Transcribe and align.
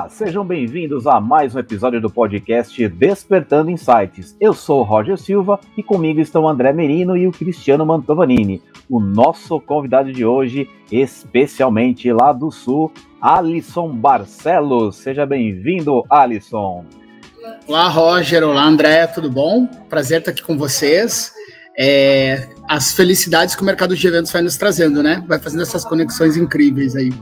Olá, 0.00 0.08
sejam 0.08 0.46
bem-vindos 0.46 1.06
a 1.06 1.20
mais 1.20 1.54
um 1.54 1.58
episódio 1.58 2.00
do 2.00 2.08
podcast 2.08 2.88
Despertando 2.88 3.70
Insights. 3.70 4.34
Eu 4.40 4.54
sou 4.54 4.80
o 4.80 4.82
Roger 4.82 5.18
Silva 5.18 5.60
e 5.76 5.82
comigo 5.82 6.20
estão 6.20 6.44
o 6.44 6.48
André 6.48 6.72
Merino 6.72 7.18
e 7.18 7.26
o 7.26 7.30
Cristiano 7.30 7.84
Mantovanini. 7.84 8.62
O 8.88 8.98
nosso 8.98 9.60
convidado 9.60 10.10
de 10.10 10.24
hoje, 10.24 10.66
especialmente 10.90 12.10
lá 12.14 12.32
do 12.32 12.50
Sul, 12.50 12.90
Alisson 13.20 13.90
Barcelos. 13.90 14.96
Seja 14.96 15.26
bem-vindo, 15.26 16.02
Alisson. 16.08 16.86
Olá, 17.68 17.86
Roger. 17.88 18.42
Olá, 18.42 18.64
André. 18.64 19.06
Tudo 19.06 19.30
bom? 19.30 19.66
Prazer 19.90 20.20
estar 20.20 20.30
aqui 20.30 20.42
com 20.42 20.56
vocês. 20.56 21.30
É, 21.78 22.48
as 22.66 22.94
felicidades 22.94 23.54
que 23.54 23.60
o 23.60 23.66
mercado 23.66 23.94
de 23.94 24.06
eventos 24.08 24.32
vai 24.32 24.40
nos 24.40 24.56
trazendo, 24.56 25.02
né? 25.02 25.22
Vai 25.28 25.38
fazendo 25.38 25.60
essas 25.60 25.84
conexões 25.84 26.38
incríveis 26.38 26.96
aí. 26.96 27.12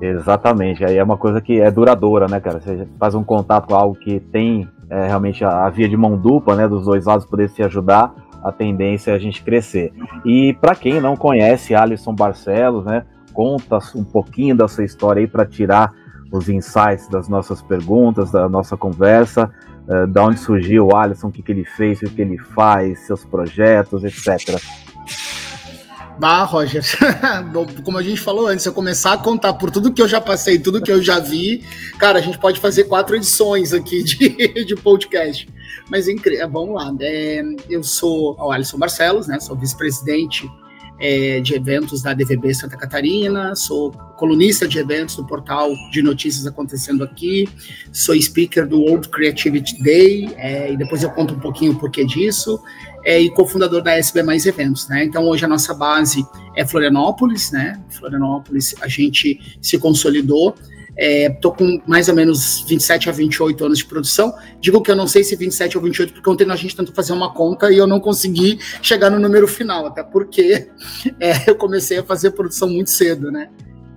Exatamente, 0.00 0.84
aí 0.84 0.96
é 0.96 1.02
uma 1.02 1.16
coisa 1.16 1.40
que 1.40 1.60
é 1.60 1.70
duradoura, 1.70 2.26
né, 2.28 2.38
cara? 2.38 2.60
Você 2.60 2.86
faz 2.98 3.14
um 3.14 3.24
contato 3.24 3.68
com 3.68 3.74
algo 3.74 3.94
que 3.94 4.20
tem 4.20 4.68
é, 4.90 5.06
realmente 5.06 5.44
a, 5.44 5.66
a, 5.66 5.70
via 5.70 5.88
de 5.88 5.96
mão 5.96 6.16
dupla, 6.16 6.54
né, 6.54 6.68
dos 6.68 6.84
dois 6.84 7.06
lados 7.06 7.24
poder 7.24 7.48
se 7.48 7.62
ajudar, 7.62 8.14
a 8.44 8.52
tendência 8.52 9.10
é 9.10 9.14
a 9.14 9.18
gente 9.18 9.42
crescer. 9.42 9.92
E 10.24 10.54
para 10.60 10.74
quem 10.74 11.00
não 11.00 11.16
conhece 11.16 11.74
Alisson 11.74 12.14
Barcelos, 12.14 12.84
né, 12.84 13.04
conta 13.32 13.78
um 13.94 14.04
pouquinho 14.04 14.56
da 14.56 14.68
sua 14.68 14.84
história 14.84 15.20
aí 15.20 15.26
para 15.26 15.44
tirar 15.44 15.92
os 16.32 16.48
insights 16.48 17.08
das 17.08 17.28
nossas 17.28 17.62
perguntas, 17.62 18.30
da 18.30 18.48
nossa 18.48 18.76
conversa, 18.76 19.50
uh, 19.88 20.06
da 20.06 20.24
onde 20.24 20.38
surgiu 20.38 20.88
o 20.88 20.96
Alisson, 20.96 21.28
o 21.28 21.32
que, 21.32 21.42
que 21.42 21.52
ele 21.52 21.64
fez, 21.64 22.00
o 22.02 22.10
que 22.10 22.20
ele 22.20 22.38
faz, 22.38 23.00
seus 23.00 23.24
projetos, 23.24 24.04
etc. 24.04 24.60
Bah, 26.18 26.44
Roger, 26.44 26.82
como 27.84 27.98
a 27.98 28.02
gente 28.02 28.20
falou 28.20 28.46
antes, 28.46 28.62
se 28.62 28.68
eu 28.68 28.72
começar 28.72 29.12
a 29.12 29.18
contar 29.18 29.52
por 29.54 29.70
tudo 29.70 29.92
que 29.92 30.00
eu 30.00 30.08
já 30.08 30.20
passei, 30.20 30.58
tudo 30.58 30.80
que 30.80 30.90
eu 30.90 31.02
já 31.02 31.18
vi, 31.18 31.62
cara, 31.98 32.18
a 32.18 32.22
gente 32.22 32.38
pode 32.38 32.58
fazer 32.58 32.84
quatro 32.84 33.16
edições 33.16 33.74
aqui 33.74 34.02
de, 34.02 34.28
de 34.64 34.74
podcast. 34.76 35.46
Mas 35.90 36.06
vamos 36.50 36.74
lá, 36.74 36.92
é, 37.00 37.42
eu 37.68 37.82
sou 37.82 38.34
o 38.38 38.50
Alisson 38.50 38.78
Barcelos, 38.78 39.26
né? 39.26 39.38
Sou 39.38 39.54
vice-presidente 39.54 40.50
é, 40.98 41.40
de 41.40 41.54
eventos 41.54 42.02
da 42.02 42.14
DVB 42.14 42.54
Santa 42.54 42.76
Catarina, 42.76 43.54
sou 43.54 43.92
colunista 44.16 44.66
de 44.66 44.78
eventos 44.78 45.16
do 45.16 45.26
portal 45.26 45.70
de 45.92 46.02
notícias 46.02 46.46
acontecendo 46.46 47.04
aqui, 47.04 47.48
sou 47.92 48.20
speaker 48.20 48.66
do 48.66 48.80
World 48.80 49.08
Creativity 49.08 49.82
Day, 49.82 50.34
é, 50.36 50.72
e 50.72 50.76
depois 50.76 51.02
eu 51.02 51.10
conto 51.10 51.34
um 51.34 51.38
pouquinho 51.38 51.72
o 51.72 51.76
porquê 51.76 52.04
disso, 52.04 52.58
é, 53.06 53.20
e 53.20 53.30
cofundador 53.30 53.82
da 53.82 53.96
SB 53.96 54.24
Mais 54.24 54.44
Eventos, 54.46 54.88
né? 54.88 55.04
Então 55.04 55.24
hoje 55.28 55.44
a 55.44 55.48
nossa 55.48 55.72
base 55.72 56.26
é 56.56 56.66
Florianópolis, 56.66 57.52
né? 57.52 57.80
Florianópolis 57.88 58.74
a 58.82 58.88
gente 58.88 59.56
se 59.62 59.78
consolidou 59.78 60.54
Estou 60.98 61.52
é, 61.52 61.56
com 61.56 61.82
mais 61.86 62.08
ou 62.08 62.14
menos 62.14 62.64
27 62.66 63.10
a 63.10 63.12
28 63.12 63.66
anos 63.66 63.78
de 63.78 63.84
produção. 63.84 64.34
Digo 64.60 64.80
que 64.80 64.90
eu 64.90 64.96
não 64.96 65.06
sei 65.06 65.22
se 65.22 65.36
27 65.36 65.76
ou 65.76 65.84
28, 65.84 66.14
porque 66.14 66.30
ontem 66.30 66.50
a 66.50 66.56
gente 66.56 66.74
tentou 66.74 66.94
fazer 66.94 67.12
uma 67.12 67.34
conta 67.34 67.70
e 67.70 67.76
eu 67.76 67.86
não 67.86 68.00
consegui 68.00 68.58
chegar 68.80 69.10
no 69.10 69.18
número 69.18 69.46
final, 69.46 69.86
até 69.86 70.02
porque 70.02 70.68
é, 71.20 71.32
eu 71.50 71.54
comecei 71.54 71.98
a 71.98 72.02
fazer 72.02 72.30
produção 72.30 72.70
muito 72.70 72.88
cedo, 72.88 73.30
né? 73.30 73.50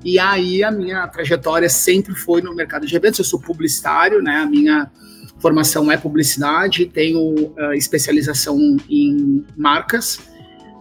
E 0.03 0.19
aí 0.19 0.61
a 0.61 0.71
minha 0.71 1.07
trajetória 1.07 1.69
sempre 1.69 2.13
foi 2.15 2.41
no 2.41 2.53
mercado 2.53 2.85
de 2.85 2.93
eventos. 2.93 3.19
Eu 3.19 3.25
sou 3.25 3.39
publicitário, 3.39 4.21
né? 4.21 4.35
A 4.35 4.45
minha 4.45 4.91
formação 5.39 5.91
é 5.91 5.97
publicidade, 5.97 6.85
tenho 6.85 7.51
uh, 7.51 7.73
especialização 7.73 8.77
em 8.89 9.45
marcas. 9.55 10.19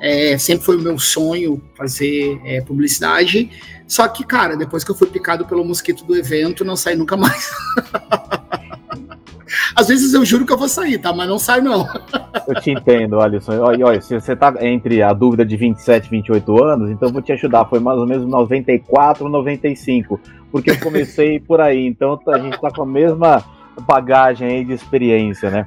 É, 0.00 0.39
sempre 0.39 0.65
foi 0.65 0.77
o 0.77 0.81
meu 0.81 0.98
sonho 0.98 1.61
fazer 1.77 2.41
é, 2.45 2.61
publicidade. 2.61 3.50
Só 3.87 4.06
que, 4.06 4.25
cara, 4.25 4.56
depois 4.56 4.84
que 4.84 4.91
eu 4.91 4.94
fui 4.94 5.09
picado 5.09 5.44
pelo 5.47 5.65
mosquito 5.65 6.05
do 6.05 6.16
evento, 6.16 6.65
não 6.65 6.77
saí 6.77 6.94
nunca 6.94 7.16
mais. 7.16 7.50
Às 9.75 9.88
vezes 9.88 10.12
eu 10.12 10.25
juro 10.25 10.44
que 10.44 10.53
eu 10.53 10.59
vou 10.59 10.69
sair, 10.69 10.99
tá? 10.99 11.12
Mas 11.12 11.28
não 11.28 11.38
sai, 11.38 11.61
não. 11.61 11.87
Eu 12.47 12.55
te 12.61 12.71
entendo, 12.71 13.21
Alisson. 13.21 13.59
Olha, 13.61 13.87
olha, 13.87 14.00
se 14.00 14.15
você 14.15 14.34
tá 14.37 14.55
entre 14.61 15.03
a 15.03 15.12
dúvida 15.12 15.44
de 15.44 15.56
27 15.56 16.06
e 16.06 16.11
28 16.11 16.65
anos, 16.65 16.91
então 16.91 17.09
eu 17.09 17.12
vou 17.12 17.22
te 17.22 17.32
ajudar. 17.32 17.65
Foi 17.65 17.78
mais 17.78 17.99
ou 17.99 18.06
menos 18.06 18.27
94 18.27 19.25
ou 19.25 19.31
95. 19.31 20.21
Porque 20.50 20.71
eu 20.71 20.81
comecei 20.81 21.41
por 21.41 21.61
aí. 21.61 21.87
Então 21.87 22.19
a 22.27 22.38
gente 22.38 22.61
tá 22.61 22.71
com 22.71 22.82
a 22.82 22.87
mesma 22.87 23.44
bagagem 23.81 24.49
aí 24.49 24.65
de 24.65 24.72
experiência, 24.72 25.50
né? 25.50 25.66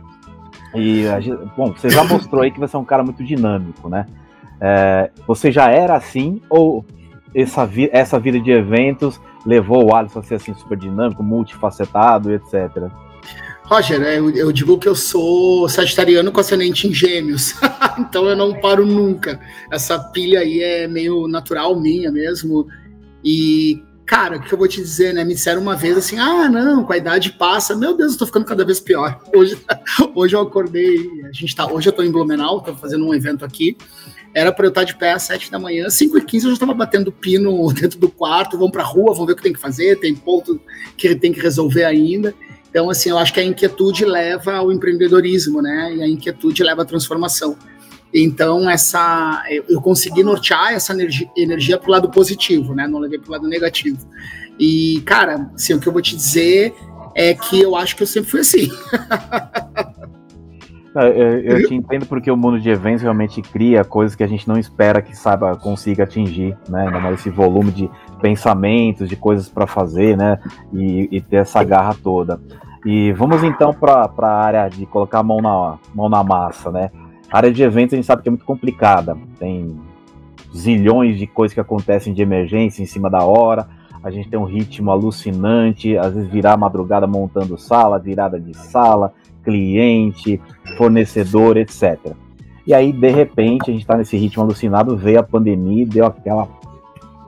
E, 0.74 1.04
bom, 1.58 1.74
você 1.74 1.90
já 1.90 2.04
mostrou 2.04 2.42
aí 2.42 2.52
que 2.52 2.60
você 2.60 2.76
é 2.76 2.80
um 2.80 2.86
cara 2.86 3.04
muito 3.04 3.24
dinâmico, 3.24 3.90
né? 3.90 4.06
É, 4.60 5.10
você 5.28 5.52
já 5.52 5.70
era 5.70 5.96
assim 5.96 6.42
ou 6.50 6.86
essa, 7.34 7.66
vi 7.66 7.90
essa 7.92 8.20
vida 8.20 8.40
de 8.40 8.52
eventos 8.52 9.20
levou 9.46 9.86
o 9.86 9.96
Alisson 9.96 10.20
a 10.20 10.24
ser 10.24 10.36
assim 10.36 10.54
super 10.54 10.78
dinâmico, 10.78 11.24
multifacetado, 11.24 12.32
etc. 12.32 12.90
Roger, 13.64 14.02
eu, 14.02 14.30
eu, 14.32 14.52
digo 14.52 14.78
que 14.78 14.88
eu 14.88 14.96
sou 14.96 15.68
sagitariano 15.70 16.32
com 16.32 16.42
ascendente 16.42 16.88
em 16.88 16.94
gêmeos, 16.94 17.56
então 17.98 18.26
eu 18.26 18.36
não 18.36 18.60
paro 18.60 18.86
nunca. 18.86 19.40
Essa 19.72 19.98
pilha 19.98 20.42
aí 20.42 20.62
é 20.62 20.88
meio 20.88 21.28
natural 21.28 21.80
minha 21.80 22.12
mesmo. 22.12 22.68
E, 23.24 23.82
cara, 24.12 24.36
o 24.36 24.42
que 24.42 24.54
eu 24.54 24.58
vou 24.58 24.68
te 24.68 24.82
dizer, 24.82 25.14
né? 25.14 25.24
Me 25.24 25.34
disseram 25.34 25.62
uma 25.62 25.74
vez 25.74 25.96
assim: 25.96 26.20
ah, 26.20 26.50
não, 26.50 26.84
com 26.84 26.92
a 26.92 26.98
idade 26.98 27.32
passa. 27.32 27.74
Meu 27.74 27.96
Deus, 27.96 28.12
eu 28.12 28.20
tô 28.20 28.26
ficando 28.26 28.46
cada 28.46 28.66
vez 28.66 28.78
pior. 28.78 29.22
Hoje, 29.34 29.58
hoje 30.14 30.36
eu 30.36 30.42
acordei, 30.42 31.10
a 31.24 31.32
gente 31.32 31.56
tá, 31.56 31.66
hoje 31.66 31.88
eu 31.88 31.94
tô 31.94 32.04
em 32.04 32.12
Blumenau, 32.12 32.60
tô 32.60 32.76
fazendo 32.76 33.08
um 33.08 33.14
evento 33.14 33.46
aqui. 33.46 33.78
Era 34.34 34.52
para 34.52 34.66
eu 34.66 34.70
estar 34.70 34.84
de 34.84 34.96
pé 34.96 35.14
às 35.14 35.24
7 35.24 35.50
da 35.50 35.58
manhã, 35.60 35.90
5 35.90 36.18
e 36.18 36.22
15 36.22 36.46
eu 36.46 36.52
já 36.52 36.54
estava 36.56 36.74
batendo 36.74 37.12
pino 37.12 37.68
dentro 37.74 38.00
do 38.00 38.10
quarto, 38.10 38.58
vamos 38.58 38.72
para 38.72 38.82
a 38.82 38.86
rua, 38.86 39.14
vamos 39.14 39.28
ver 39.28 39.34
o 39.34 39.36
que 39.36 39.44
tem 39.44 39.54
que 39.54 39.60
fazer, 39.60 40.00
tem 40.00 40.14
ponto 40.14 40.60
que 40.98 41.16
tem 41.16 41.32
que 41.32 41.40
resolver 41.40 41.86
ainda. 41.86 42.34
Então, 42.70 42.90
assim, 42.90 43.10
eu 43.10 43.18
acho 43.18 43.34
que 43.34 43.40
a 43.40 43.44
inquietude 43.44 44.06
leva 44.06 44.56
ao 44.56 44.72
empreendedorismo, 44.72 45.62
né? 45.62 45.96
E 45.96 46.02
a 46.02 46.08
inquietude 46.08 46.64
leva 46.64 46.82
à 46.82 46.86
transformação. 46.86 47.58
Então, 48.14 48.70
essa, 48.70 49.44
eu 49.70 49.80
consegui 49.82 50.24
nortear 50.24 50.74
essa 50.74 50.92
energia, 50.94 51.30
energia 51.36 51.78
para 51.78 51.88
o 51.88 51.92
lado 51.92 52.10
positivo, 52.10 52.76
né? 52.76 52.88
Não 52.88 53.00
levei 53.00 53.18
para 53.18 53.30
o 53.30 53.32
lado 53.32 53.48
negativo. 53.48 54.06
E, 54.60 55.02
cara, 55.06 55.50
assim, 55.56 55.74
o 55.74 55.80
que 55.80 55.88
eu 55.88 55.94
vou 55.94 56.02
te 56.02 56.16
dizer 56.16 56.74
é 57.16 57.34
que 57.34 57.62
eu 57.62 57.76
acho 57.76 57.96
que 57.96 58.04
eu 58.04 58.08
sempre 58.08 58.30
fui 58.30 58.42
assim. 58.42 58.70
Eu, 60.94 61.02
eu 61.40 61.68
te 61.68 61.74
entendo 61.74 62.06
porque 62.06 62.30
o 62.30 62.36
mundo 62.36 62.60
de 62.60 62.70
eventos 62.70 63.02
realmente 63.02 63.42
cria 63.42 63.84
coisas 63.84 64.16
que 64.16 64.24
a 64.24 64.28
gente 64.28 64.48
não 64.48 64.58
espera 64.58 65.02
que 65.02 65.16
saiba, 65.16 65.56
consiga 65.56 66.04
atingir, 66.04 66.58
né? 66.68 66.86
Esse 67.14 67.30
volume 67.30 67.72
de 67.72 67.90
pensamentos, 68.22 69.08
de 69.08 69.16
coisas 69.16 69.48
para 69.48 69.66
fazer, 69.66 70.18
né? 70.18 70.38
E, 70.74 71.08
e, 71.12 71.22
ter 71.22 71.38
essa 71.38 71.64
garra 71.64 71.96
toda. 72.04 72.40
E 72.86 73.14
vamos 73.14 73.44
então 73.44 73.74
para 73.74 74.12
a 74.18 74.44
área 74.44 74.68
de 74.68 74.86
colocar 74.86 75.20
a 75.20 75.24
mão 75.24 75.42
na, 75.42 75.80
mão 75.96 76.10
na 76.10 76.24
massa, 76.24 76.72
né? 76.72 76.92
A 77.32 77.38
área 77.38 77.52
de 77.52 77.64
eventos 77.64 77.94
a 77.94 77.96
gente 77.96 78.06
sabe 78.06 78.22
que 78.22 78.30
é 78.30 78.32
muito 78.32 78.44
complicada. 78.44 79.18
Tem 79.40 79.80
zilhões 80.54 81.18
de 81.18 81.26
coisas 81.26 81.54
que 81.54 81.62
acontecem 81.62 82.14
de 82.14 82.22
emergência 82.22 82.84
em 82.84 82.86
cima 82.86 83.10
da 83.10 83.24
hora. 83.24 83.68
A 84.04 84.12
gente 84.12 84.30
tem 84.30 84.38
um 84.38 84.44
ritmo 84.44 84.92
alucinante, 84.92 85.98
às 85.98 86.14
vezes 86.14 86.30
virar 86.30 86.58
madrugada 86.58 87.08
montando 87.08 87.58
sala, 87.58 87.98
virada 87.98 88.38
de 88.38 88.54
sala, 88.56 89.14
cliente, 89.44 90.42
fornecedor, 90.78 91.56
etc. 91.56 91.98
E 92.68 92.74
aí, 92.74 92.92
de 92.92 93.10
repente, 93.10 93.70
a 93.70 93.74
gente 93.74 93.82
está 93.82 93.96
nesse 93.96 94.18
ritmo 94.18 94.44
alucinado, 94.44 94.98
veio 94.98 95.20
a 95.20 95.24
pandemia 95.24 95.84
e 95.84 95.86
deu 95.86 96.06
aquela 96.06 96.48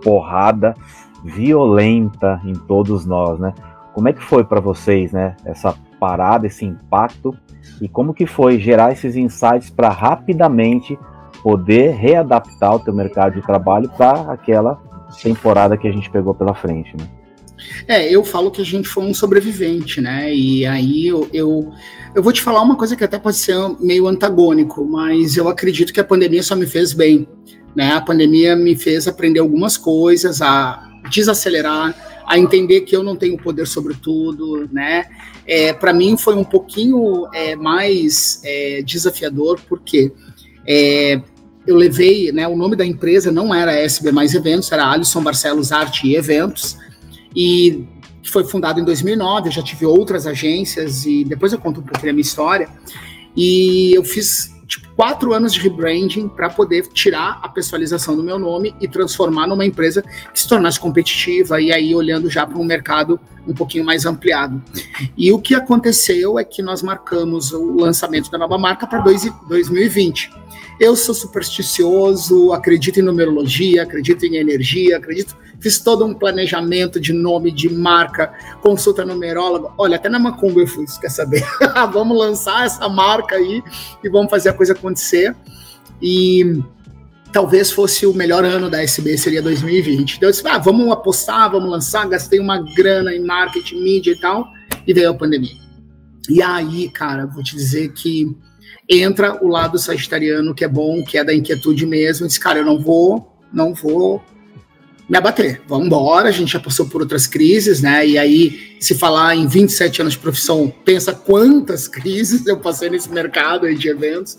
porrada 0.03 0.75
violenta 1.24 2.42
em 2.44 2.53
todos 2.53 3.06
nós, 3.06 3.40
né? 3.40 3.53
Como 3.94 4.09
é 4.09 4.13
que 4.13 4.22
foi 4.22 4.44
para 4.44 4.59
vocês, 4.59 5.13
né? 5.13 5.38
Essa 5.46 5.74
parada, 6.00 6.46
esse 6.46 6.66
impacto 6.66 7.34
e 7.82 7.88
como 7.88 8.14
que 8.14 8.26
foi 8.26 8.60
gerar 8.60 8.92
esses 8.92 9.16
insights 9.16 9.70
para 9.70 9.90
rapidamente 9.90 10.98
poder 11.42 11.92
readaptar 11.92 12.75
o 12.75 12.80
teu 12.80 12.94
mercado 12.94 13.36
de 13.36 13.42
trabalho 13.42 13.90
para 13.90 14.31
aquela 14.31 14.81
temporada 15.22 15.78
que 15.78 15.88
a 15.88 15.92
gente 15.92 16.10
pegou 16.10 16.34
pela 16.34 16.54
frente, 16.54 16.96
né? 16.98 17.08
É, 17.88 18.10
eu 18.10 18.24
falo 18.24 18.52
que 18.52 18.62
a 18.62 18.66
gente 18.66 18.88
foi 18.88 19.04
um 19.04 19.14
sobrevivente, 19.14 20.02
né? 20.02 20.34
E 20.34 20.66
aí 20.66 21.08
eu, 21.08 21.28
eu, 21.31 21.72
eu, 22.16 22.24
vou 22.24 22.34
te 22.34 22.42
falar 22.42 22.62
uma 22.62 22.75
coisa 22.75 22.96
que 22.96 23.04
até 23.04 23.18
pode 23.18 23.38
ser 23.38 23.56
meio 23.80 24.08
antagônico, 24.08 24.86
mas 24.86 25.38
eu 25.38 25.48
acredito 25.48 25.94
que 25.94 26.00
a 26.00 26.04
pandemia 26.04 26.44
só 26.44 26.56
me 26.56 26.66
fez 26.66 26.94
bem. 26.94 27.28
Né? 27.76 27.92
A 27.94 28.02
pandemia 28.02 28.56
me 28.56 28.76
fez 28.76 29.08
aprender 29.08 29.40
algumas 29.40 29.78
coisas, 29.78 30.42
a 30.42 30.90
desacelerar, 31.10 31.96
a 32.33 32.39
entender 32.39 32.81
que 32.81 32.95
eu 32.95 33.03
não 33.03 33.15
tenho 33.15 33.38
poder 33.38 33.68
sobre 33.68 33.94
tudo, 33.94 34.68
né? 34.71 35.06
É, 35.45 35.71
Para 35.71 35.94
mim 35.94 36.18
foi 36.18 36.33
um 36.35 36.44
pouquinho 36.44 37.27
é, 37.31 37.56
mais 37.56 38.41
é, 38.44 38.81
desafiador, 38.81 39.62
porque 39.69 40.12
é, 40.68 41.21
eu 41.68 41.75
levei, 41.75 42.31
né, 42.31 42.47
o 42.47 42.57
nome 42.57 42.75
da 42.75 42.83
empresa 42.83 43.31
não 43.31 43.53
era 43.53 43.71
SB 43.71 44.12
Mais 44.12 44.33
Eventos, 44.33 44.71
era 44.71 44.89
Alisson 44.89 45.21
Barcelos 45.21 45.71
Arte 45.71 46.07
e 46.07 46.15
Eventos, 46.15 46.75
e 47.35 47.85
foi 48.25 48.44
fundado 48.45 48.80
em 48.80 48.83
2009. 48.83 49.50
Eu 49.50 49.51
já 49.51 49.62
tive 49.62 49.85
outras 49.85 50.25
agências 50.25 51.06
e 51.06 51.24
depois 51.24 51.53
eu 51.53 51.59
conto 51.59 51.81
um 51.81 51.83
pouquinho 51.83 52.07
da 52.07 52.13
minha 52.13 52.21
história. 52.21 52.68
E 53.38 53.94
eu 53.94 54.03
fiz 54.03 54.53
tipo, 54.68 54.88
quatro 54.95 55.33
anos 55.33 55.54
de 55.54 55.60
rebranding 55.60 56.27
para 56.27 56.50
poder 56.50 56.88
tirar 56.88 57.39
a 57.42 57.50
pessoalização 57.50 58.15
do 58.15 58.24
meu 58.24 58.39
nome 58.39 58.75
e 58.80 58.88
transformar 58.88 59.48
numa 59.48 59.65
empresa 59.65 60.01
que 60.01 60.39
se 60.39 60.48
tornasse 60.48 60.80
competitiva 60.80 61.62
e 61.62 61.71
aí 61.71 61.94
olhando 61.95 62.30
já 62.30 62.45
para 62.45 62.57
um 62.57 62.63
mercado 62.63 63.19
um 63.48 63.54
pouquinho 63.54 63.83
mais 63.83 64.06
ampliado. 64.06 64.62
E 65.18 65.31
o 65.31 65.39
que 65.39 65.54
aconteceu 65.54 66.39
é 66.39 66.44
que 66.44 66.62
nós 66.62 66.81
marcamos 66.81 67.51
o 67.51 67.75
lançamento 67.75 68.31
da 68.31 68.38
nova 68.38 68.57
marca 68.57 68.88
para 68.88 69.00
2020. 69.00 70.43
Eu 70.80 70.96
sou 70.96 71.14
supersticioso, 71.14 72.52
acredito 72.52 73.00
em 73.00 73.04
numerologia, 73.04 73.84
acredito 73.84 74.25
em 74.25 74.38
energia, 74.38 74.98
acredito. 74.98 75.38
Fiz 75.60 75.80
todo 75.80 76.04
um 76.04 76.14
planejamento 76.14 77.00
de 77.00 77.14
nome, 77.14 77.52
de 77.52 77.70
marca, 77.70 78.34
consulta 78.62 79.06
numeróloga. 79.06 79.70
Olha, 79.78 79.96
até 79.96 80.10
na 80.10 80.20
Macumba 80.20 80.60
eu 80.60 80.68
fui, 80.68 80.86
quer 81.00 81.10
saber? 81.10 81.44
vamos 81.94 82.18
lançar 82.18 82.66
essa 82.66 82.90
marca 82.90 83.36
aí 83.36 83.64
e 84.04 84.10
vamos 84.10 84.30
fazer 84.30 84.50
a 84.50 84.54
coisa 84.54 84.74
acontecer. 84.74 85.36
E 86.02 86.62
talvez 87.31 87.72
fosse 87.72 88.06
o 88.06 88.14
melhor 88.14 88.44
ano 88.44 88.69
da 88.69 88.84
SB, 88.84 89.18
seria 89.18 89.42
2020. 89.42 90.18
Então 90.18 90.30
eu 90.30 90.31
disse, 90.31 90.48
ah, 90.48 90.58
vamos 90.58 90.92
apostar, 90.92 91.52
vamos 91.52 91.69
lançar, 91.69 92.08
gastei 92.08 92.40
uma 92.40 92.62
grana 92.76 93.14
em 93.14 93.24
marketing, 93.24 93.81
mídia 93.81 94.12
e 94.12 94.19
tal, 94.19 94.48
e 94.86 94.94
veio 94.94 95.12
a 95.12 95.14
pandemia. 95.14 95.64
E 96.30 96.42
aí, 96.42 96.90
cara, 96.90 97.26
vou 97.26 97.44
te 97.44 97.56
dizer 97.56 97.92
que 97.94 98.36
entra 98.89 99.44
o 99.44 99.47
lado 99.47 99.77
sagitariano 99.77 100.53
que 100.53 100.63
é 100.63 100.68
bom, 100.68 101.03
que 101.03 101.18
é 101.18 101.24
da 101.24 101.33
inquietude 101.33 101.85
mesmo. 101.85 102.27
Disse, 102.27 102.39
cara, 102.39 102.59
eu 102.59 102.65
não 102.65 102.80
vou, 102.80 103.35
não 103.51 103.74
vou 103.74 104.24
me 105.07 105.18
abater. 105.18 105.62
Vamos 105.68 105.88
embora, 105.88 106.30
a 106.30 106.31
gente 106.31 106.53
já 106.53 106.59
passou 106.59 106.88
por 106.88 107.01
outras 107.01 107.27
crises, 107.27 107.81
né? 107.81 108.06
E 108.07 108.18
aí, 108.18 108.77
se 108.80 108.95
falar 108.95 109.35
em 109.35 109.47
27 109.47 110.01
anos 110.01 110.13
de 110.13 110.19
profissão, 110.19 110.74
pensa 110.83 111.13
quantas 111.13 111.88
crises 111.89 112.45
eu 112.47 112.57
passei 112.59 112.89
nesse 112.89 113.09
mercado 113.09 113.65
aí 113.65 113.75
de 113.75 113.89
eventos 113.89 114.38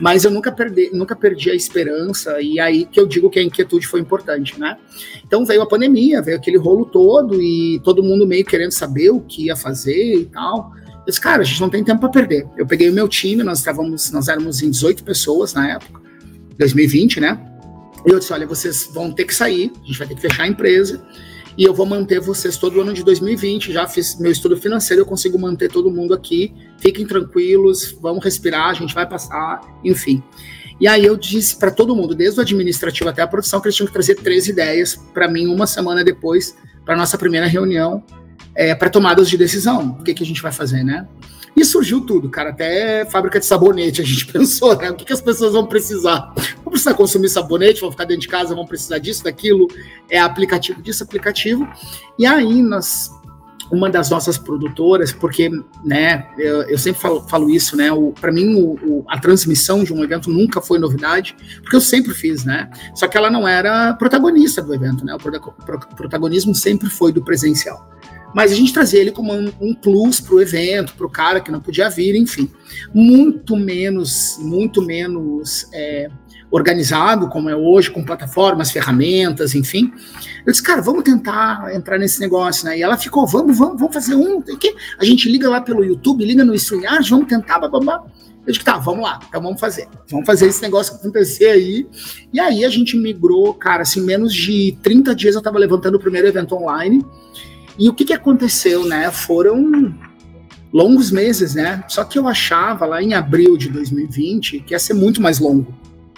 mas 0.00 0.24
eu 0.24 0.30
nunca 0.30 0.50
perdi, 0.50 0.90
nunca 0.92 1.14
perdi 1.14 1.50
a 1.50 1.54
esperança, 1.54 2.40
e 2.40 2.58
aí 2.58 2.84
que 2.84 2.98
eu 2.98 3.06
digo 3.06 3.30
que 3.30 3.38
a 3.38 3.42
inquietude 3.42 3.86
foi 3.86 4.00
importante, 4.00 4.58
né? 4.58 4.76
Então 5.24 5.44
veio 5.44 5.62
a 5.62 5.66
pandemia, 5.66 6.20
veio 6.20 6.36
aquele 6.36 6.58
rolo 6.58 6.84
todo, 6.84 7.40
e 7.40 7.80
todo 7.84 8.02
mundo 8.02 8.26
meio 8.26 8.44
querendo 8.44 8.72
saber 8.72 9.10
o 9.10 9.20
que 9.20 9.46
ia 9.46 9.56
fazer 9.56 10.14
e 10.16 10.24
tal. 10.26 10.72
Eu 11.04 11.10
disse, 11.10 11.20
cara, 11.20 11.42
a 11.42 11.44
gente 11.44 11.60
não 11.60 11.68
tem 11.68 11.84
tempo 11.84 12.00
para 12.00 12.08
perder. 12.08 12.46
Eu 12.56 12.66
peguei 12.66 12.88
o 12.88 12.92
meu 12.92 13.06
time, 13.06 13.42
nós 13.42 13.58
estávamos, 13.58 14.10
nós 14.10 14.28
éramos 14.28 14.62
em 14.62 14.70
18 14.70 15.04
pessoas 15.04 15.52
na 15.52 15.72
época, 15.72 16.00
2020, 16.58 17.20
né? 17.20 17.38
E 18.06 18.10
eu 18.10 18.18
disse, 18.18 18.32
olha, 18.32 18.46
vocês 18.46 18.88
vão 18.92 19.12
ter 19.12 19.24
que 19.24 19.34
sair, 19.34 19.70
a 19.82 19.86
gente 19.86 19.98
vai 19.98 20.08
ter 20.08 20.14
que 20.14 20.20
fechar 20.22 20.44
a 20.44 20.48
empresa, 20.48 21.04
e 21.56 21.64
eu 21.64 21.72
vou 21.72 21.86
manter 21.86 22.20
vocês 22.20 22.56
todo 22.56 22.80
ano 22.80 22.92
de 22.92 23.04
2020. 23.04 23.72
Já 23.72 23.86
fiz 23.86 24.18
meu 24.18 24.32
estudo 24.32 24.56
financeiro, 24.56 25.02
eu 25.02 25.06
consigo 25.06 25.38
manter 25.38 25.70
todo 25.70 25.90
mundo 25.90 26.12
aqui. 26.12 26.52
Fiquem 26.78 27.06
tranquilos, 27.06 27.96
vamos 28.00 28.24
respirar, 28.24 28.70
a 28.70 28.74
gente 28.74 28.94
vai 28.94 29.08
passar, 29.08 29.60
enfim. 29.84 30.22
E 30.80 30.88
aí 30.88 31.04
eu 31.04 31.16
disse 31.16 31.56
para 31.56 31.70
todo 31.70 31.94
mundo, 31.94 32.14
desde 32.14 32.40
o 32.40 32.42
administrativo 32.42 33.08
até 33.08 33.22
a 33.22 33.26
produção, 33.26 33.60
que 33.60 33.68
eles 33.68 33.76
tinham 33.76 33.86
que 33.86 33.92
trazer 33.92 34.16
três 34.16 34.48
ideias 34.48 34.96
para 35.12 35.28
mim 35.28 35.46
uma 35.46 35.66
semana 35.66 36.02
depois, 36.02 36.56
para 36.84 36.96
nossa 36.96 37.16
primeira 37.16 37.46
reunião, 37.46 38.02
é, 38.54 38.74
para 38.74 38.90
tomadas 38.90 39.28
de 39.28 39.36
decisão. 39.36 39.96
O 40.00 40.02
que, 40.02 40.14
que 40.14 40.22
a 40.22 40.26
gente 40.26 40.42
vai 40.42 40.52
fazer, 40.52 40.82
né? 40.84 41.06
E 41.56 41.64
surgiu 41.64 42.00
tudo, 42.00 42.28
cara. 42.28 42.50
Até 42.50 43.04
fábrica 43.06 43.38
de 43.38 43.46
sabonete 43.46 44.00
a 44.00 44.04
gente 44.04 44.26
pensou, 44.32 44.76
né? 44.76 44.90
O 44.90 44.94
que, 44.94 45.04
que 45.04 45.12
as 45.12 45.20
pessoas 45.20 45.52
vão 45.52 45.66
precisar? 45.66 46.32
Vão 46.62 46.70
precisar 46.70 46.94
consumir 46.94 47.28
sabonete, 47.28 47.80
vão 47.80 47.90
ficar 47.90 48.04
dentro 48.04 48.22
de 48.22 48.28
casa, 48.28 48.54
vão 48.54 48.66
precisar 48.66 48.98
disso, 48.98 49.24
daquilo. 49.24 49.68
É 50.08 50.18
aplicativo 50.18 50.82
disso, 50.82 51.02
aplicativo. 51.04 51.68
E 52.18 52.26
aí 52.26 52.62
nós 52.62 53.10
uma 53.72 53.88
das 53.88 54.10
nossas 54.10 54.36
produtoras, 54.36 55.10
porque, 55.10 55.50
né, 55.82 56.26
eu, 56.36 56.62
eu 56.64 56.78
sempre 56.78 57.00
falo, 57.00 57.26
falo, 57.28 57.50
isso, 57.50 57.74
né, 57.76 57.88
para 58.20 58.30
mim 58.30 58.54
o, 58.54 58.74
o, 58.74 59.04
a 59.08 59.18
transmissão 59.18 59.82
de 59.82 59.92
um 59.92 60.04
evento 60.04 60.30
nunca 60.30 60.60
foi 60.60 60.78
novidade, 60.78 61.34
porque 61.62 61.74
eu 61.74 61.80
sempre 61.80 62.12
fiz, 62.12 62.44
né, 62.44 62.70
só 62.94 63.08
que 63.08 63.16
ela 63.16 63.30
não 63.30 63.48
era 63.48 63.94
protagonista 63.94 64.60
do 64.60 64.72
evento, 64.74 65.04
né, 65.04 65.14
o 65.14 65.96
protagonismo 65.96 66.54
sempre 66.54 66.90
foi 66.90 67.10
do 67.10 67.24
presencial 67.24 67.93
mas 68.34 68.50
a 68.50 68.54
gente 68.54 68.72
trazia 68.72 69.00
ele 69.00 69.12
como 69.12 69.32
um, 69.32 69.52
um 69.60 69.74
plus 69.74 70.20
para 70.20 70.34
o 70.34 70.42
evento, 70.42 70.94
para 70.94 71.06
o 71.06 71.10
cara 71.10 71.40
que 71.40 71.50
não 71.50 71.60
podia 71.60 71.88
vir, 71.88 72.16
enfim. 72.16 72.50
Muito 72.92 73.56
menos, 73.56 74.36
muito 74.40 74.82
menos 74.82 75.68
é, 75.72 76.08
organizado 76.50 77.28
como 77.28 77.48
é 77.48 77.56
hoje, 77.56 77.90
com 77.90 78.04
plataformas, 78.04 78.70
ferramentas, 78.70 79.54
enfim. 79.54 79.92
Eu 80.44 80.52
disse, 80.52 80.62
cara, 80.62 80.82
vamos 80.82 81.04
tentar 81.04 81.74
entrar 81.74 81.98
nesse 81.98 82.20
negócio, 82.20 82.64
né? 82.66 82.78
E 82.78 82.82
ela 82.82 82.96
ficou, 82.96 83.26
vamos, 83.26 83.56
vamos, 83.56 83.78
vamos 83.78 83.94
fazer 83.94 84.14
um. 84.14 84.42
Que? 84.42 84.74
A 84.98 85.04
gente 85.04 85.28
liga 85.28 85.48
lá 85.48 85.60
pelo 85.60 85.84
YouTube, 85.84 86.24
liga 86.24 86.44
no 86.44 86.54
StreamYard, 86.54 87.08
vamos 87.08 87.28
tentar, 87.28 87.58
babá. 87.58 88.04
Eu 88.46 88.52
disse, 88.52 88.64
tá, 88.64 88.76
vamos 88.76 89.04
lá, 89.04 89.18
então 89.26 89.40
vamos 89.40 89.58
fazer. 89.58 89.88
Vamos 90.10 90.26
fazer 90.26 90.46
esse 90.46 90.60
negócio 90.60 90.94
acontecer 90.94 91.46
aí. 91.46 91.86
E 92.32 92.38
aí 92.38 92.64
a 92.64 92.68
gente 92.68 92.96
migrou, 92.96 93.54
cara, 93.54 93.82
assim, 93.82 94.02
menos 94.02 94.34
de 94.34 94.76
30 94.82 95.14
dias 95.14 95.34
eu 95.34 95.38
estava 95.38 95.58
levantando 95.58 95.96
o 95.96 96.00
primeiro 96.00 96.28
evento 96.28 96.54
online. 96.54 97.04
E 97.78 97.88
o 97.88 97.94
que, 97.94 98.04
que 98.04 98.12
aconteceu, 98.12 98.84
né? 98.84 99.10
Foram 99.10 99.94
longos 100.72 101.10
meses, 101.10 101.54
né? 101.54 101.84
Só 101.88 102.04
que 102.04 102.18
eu 102.18 102.26
achava 102.26 102.84
lá 102.84 103.02
em 103.02 103.14
abril 103.14 103.56
de 103.56 103.68
2020 103.68 104.60
que 104.60 104.74
ia 104.74 104.78
ser 104.78 104.94
muito 104.94 105.20
mais 105.22 105.38
longo. 105.38 105.72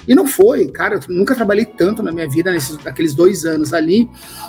E 0.09 0.15
não 0.15 0.27
foi, 0.27 0.69
cara. 0.69 0.97
Eu 0.97 1.15
nunca 1.15 1.35
trabalhei 1.35 1.65
tanto 1.65 2.03
na 2.03 2.13
minha 2.13 2.29
vida 2.29 2.51
nesses 2.51 2.79
aqueles 2.87 3.15
dois 3.15 3.45
anos 3.45 3.73
ali. 3.73 4.09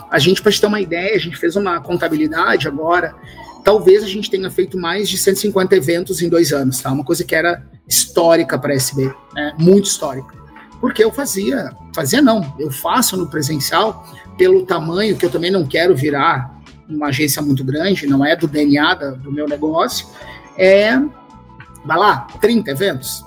A 0.09 0.19
gente, 0.19 0.42
para 0.42 0.51
te 0.51 0.62
ter 0.62 0.68
uma 0.68 0.80
ideia, 0.80 1.15
a 1.15 1.19
gente 1.19 1.36
fez 1.36 1.56
uma 1.56 1.81
contabilidade 1.81 2.68
agora. 2.68 3.15
Talvez 3.63 4.03
a 4.03 4.07
gente 4.07 4.30
tenha 4.30 4.50
feito 4.51 4.77
mais 4.77 5.10
de 5.10 5.18
150 5.18 5.75
eventos 5.75 6.21
em 6.21 6.30
dois 6.30 6.53
anos, 6.53 6.80
tá? 6.80 6.92
Uma 6.92 7.03
coisa 7.03 7.24
que 7.24 7.36
era 7.36 7.65
histórica 7.88 8.57
para 8.57 8.71
a 8.71 8.75
SB, 8.75 9.12
né? 9.33 9.53
Muito 9.57 9.86
histórica. 9.86 10.36
Porque 10.80 11.03
eu 11.03 11.12
fazia, 11.12 11.71
fazia 11.94 12.21
não, 12.21 12.56
eu 12.60 12.71
faço 12.71 13.18
no 13.18 13.27
presencial 13.27 14.06
pelo 14.38 14.63
tamanho 14.63 15.18
que 15.18 15.25
eu 15.25 15.30
também 15.30 15.50
não 15.50 15.65
quero 15.65 15.95
virar 15.95 16.56
uma 16.89 17.07
agência 17.07 17.42
muito 17.42 17.63
grande, 17.63 18.07
não 18.07 18.25
é 18.25 18.36
do 18.36 18.48
DNA 18.48 18.94
do 18.95 19.31
meu 19.31 19.48
negócio, 19.48 20.07
é, 20.57 20.98
vai 21.86 21.98
lá, 21.98 22.28
30 22.42 22.72
eventos, 22.72 23.24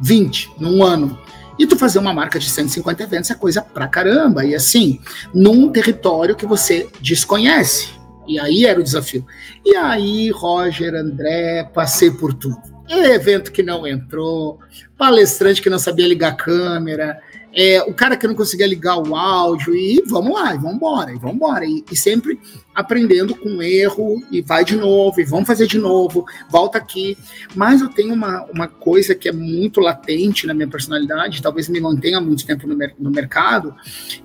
20 0.00 0.52
num 0.58 0.82
ano. 0.82 1.18
E 1.58 1.66
tu 1.66 1.76
fazer 1.76 1.98
uma 1.98 2.14
marca 2.14 2.38
de 2.38 2.48
150 2.48 3.02
eventos 3.02 3.30
é 3.30 3.34
coisa 3.34 3.62
pra 3.62 3.86
caramba. 3.86 4.44
E 4.44 4.54
assim, 4.54 5.00
num 5.34 5.70
território 5.70 6.34
que 6.34 6.46
você 6.46 6.88
desconhece. 7.00 7.90
E 8.26 8.38
aí 8.38 8.64
era 8.64 8.80
o 8.80 8.82
desafio. 8.82 9.24
E 9.64 9.76
aí, 9.76 10.30
Roger, 10.30 10.94
André, 10.94 11.68
passei 11.74 12.10
por 12.10 12.32
tudo. 12.32 12.56
evento 12.88 13.52
que 13.52 13.62
não 13.62 13.86
entrou, 13.86 14.58
palestrante 14.96 15.62
que 15.62 15.70
não 15.70 15.78
sabia 15.78 16.08
ligar 16.08 16.36
câmera, 16.36 17.20
é, 17.54 17.82
o 17.82 17.92
cara 17.92 18.16
que 18.16 18.26
não 18.26 18.34
conseguia 18.34 18.66
ligar 18.66 18.96
o 18.96 19.14
áudio, 19.14 19.74
e 19.74 20.02
vamos 20.06 20.32
lá, 20.32 20.54
e 20.54 20.58
vamos 20.58 20.76
embora, 20.76 21.12
e 21.12 21.18
vamos 21.18 21.36
embora. 21.36 21.64
E, 21.64 21.84
e, 21.90 21.96
sempre 21.96 22.40
aprendendo 22.74 23.34
com 23.34 23.62
erro, 23.62 24.22
e 24.30 24.40
vai 24.40 24.64
de 24.64 24.76
novo, 24.76 25.20
e 25.20 25.24
vamos 25.24 25.46
fazer 25.46 25.66
de 25.66 25.78
novo, 25.78 26.24
volta 26.50 26.78
aqui. 26.78 27.16
Mas 27.54 27.80
eu 27.80 27.88
tenho 27.88 28.14
uma, 28.14 28.44
uma 28.52 28.68
coisa 28.68 29.14
que 29.14 29.28
é 29.28 29.32
muito 29.32 29.80
latente 29.80 30.46
na 30.46 30.54
minha 30.54 30.68
personalidade, 30.68 31.42
talvez 31.42 31.68
me 31.68 31.80
mantenha 31.80 32.20
muito 32.20 32.46
tempo 32.46 32.66
no, 32.66 32.76
no 32.98 33.10
mercado, 33.10 33.74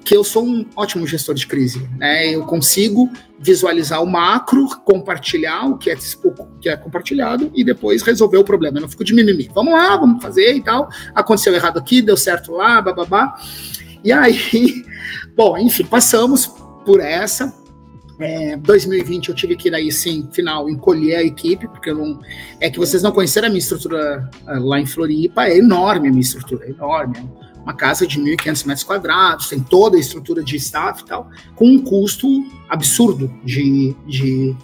que 0.04 0.16
eu 0.16 0.24
sou 0.24 0.46
um 0.46 0.66
ótimo 0.76 1.06
gestor 1.06 1.36
de 1.36 1.46
crise. 1.46 1.88
Né? 1.98 2.34
Eu 2.34 2.46
consigo 2.46 3.12
visualizar 3.40 4.02
o 4.02 4.08
macro, 4.08 4.68
compartilhar 4.84 5.66
o 5.68 5.78
que 5.78 5.92
é, 5.92 5.98
o 6.24 6.46
que 6.60 6.70
é 6.70 6.76
compartilhado 6.76 7.52
e 7.54 7.64
depois 7.64 8.02
resolver 8.02 8.38
o 8.38 8.44
problema. 8.44 8.78
Eu 8.78 8.82
não 8.82 8.90
fico 8.90 9.04
de 9.04 9.14
mimimi. 9.14 9.50
Vamos 9.54 9.74
lá, 9.74 9.96
vamos 9.98 10.22
fazer 10.22 10.56
e 10.56 10.64
tal. 10.64 10.90
Aconteceu 11.14 11.54
errado 11.54 11.78
aqui, 11.78 12.02
deu 12.02 12.18
certo 12.18 12.52
lá, 12.52 12.82
bababá. 12.82 13.17
E 14.04 14.12
aí, 14.12 14.86
bom, 15.36 15.58
enfim, 15.58 15.86
passamos 15.86 16.48
por 16.86 17.00
essa. 17.00 17.54
É, 18.20 18.58
2020 18.58 19.30
eu 19.30 19.36
tive 19.36 19.56
que 19.56 19.68
ir 19.68 19.76
aí 19.76 19.92
sim, 19.92 20.28
final, 20.32 20.68
encolher 20.70 21.18
a 21.18 21.24
equipe, 21.24 21.68
porque 21.68 21.94
não. 21.94 22.20
É 22.60 22.70
que 22.70 22.80
vocês 22.80 23.04
não 23.04 23.12
conheceram 23.12 23.48
a 23.48 23.50
minha 23.50 23.60
estrutura 23.60 24.30
ah, 24.46 24.60
lá 24.60 24.80
em 24.80 24.86
Floripa, 24.86 25.46
é 25.46 25.58
enorme 25.58 26.08
a 26.08 26.12
minha 26.12 26.22
estrutura, 26.22 26.66
é 26.66 26.70
enorme 26.72 27.18
uma 27.68 27.74
casa 27.74 28.08
de 28.08 28.18
1.500 28.18 28.66
metros 28.66 28.84
quadrados, 28.86 29.50
tem 29.50 29.60
toda 29.60 29.98
a 29.98 30.00
estrutura 30.00 30.42
de 30.42 30.56
staff 30.56 31.04
e 31.04 31.06
tal, 31.06 31.30
com 31.54 31.68
um 31.68 31.82
custo 31.82 32.26
absurdo 32.70 33.30
de, 33.44 33.94
de, 34.08 34.56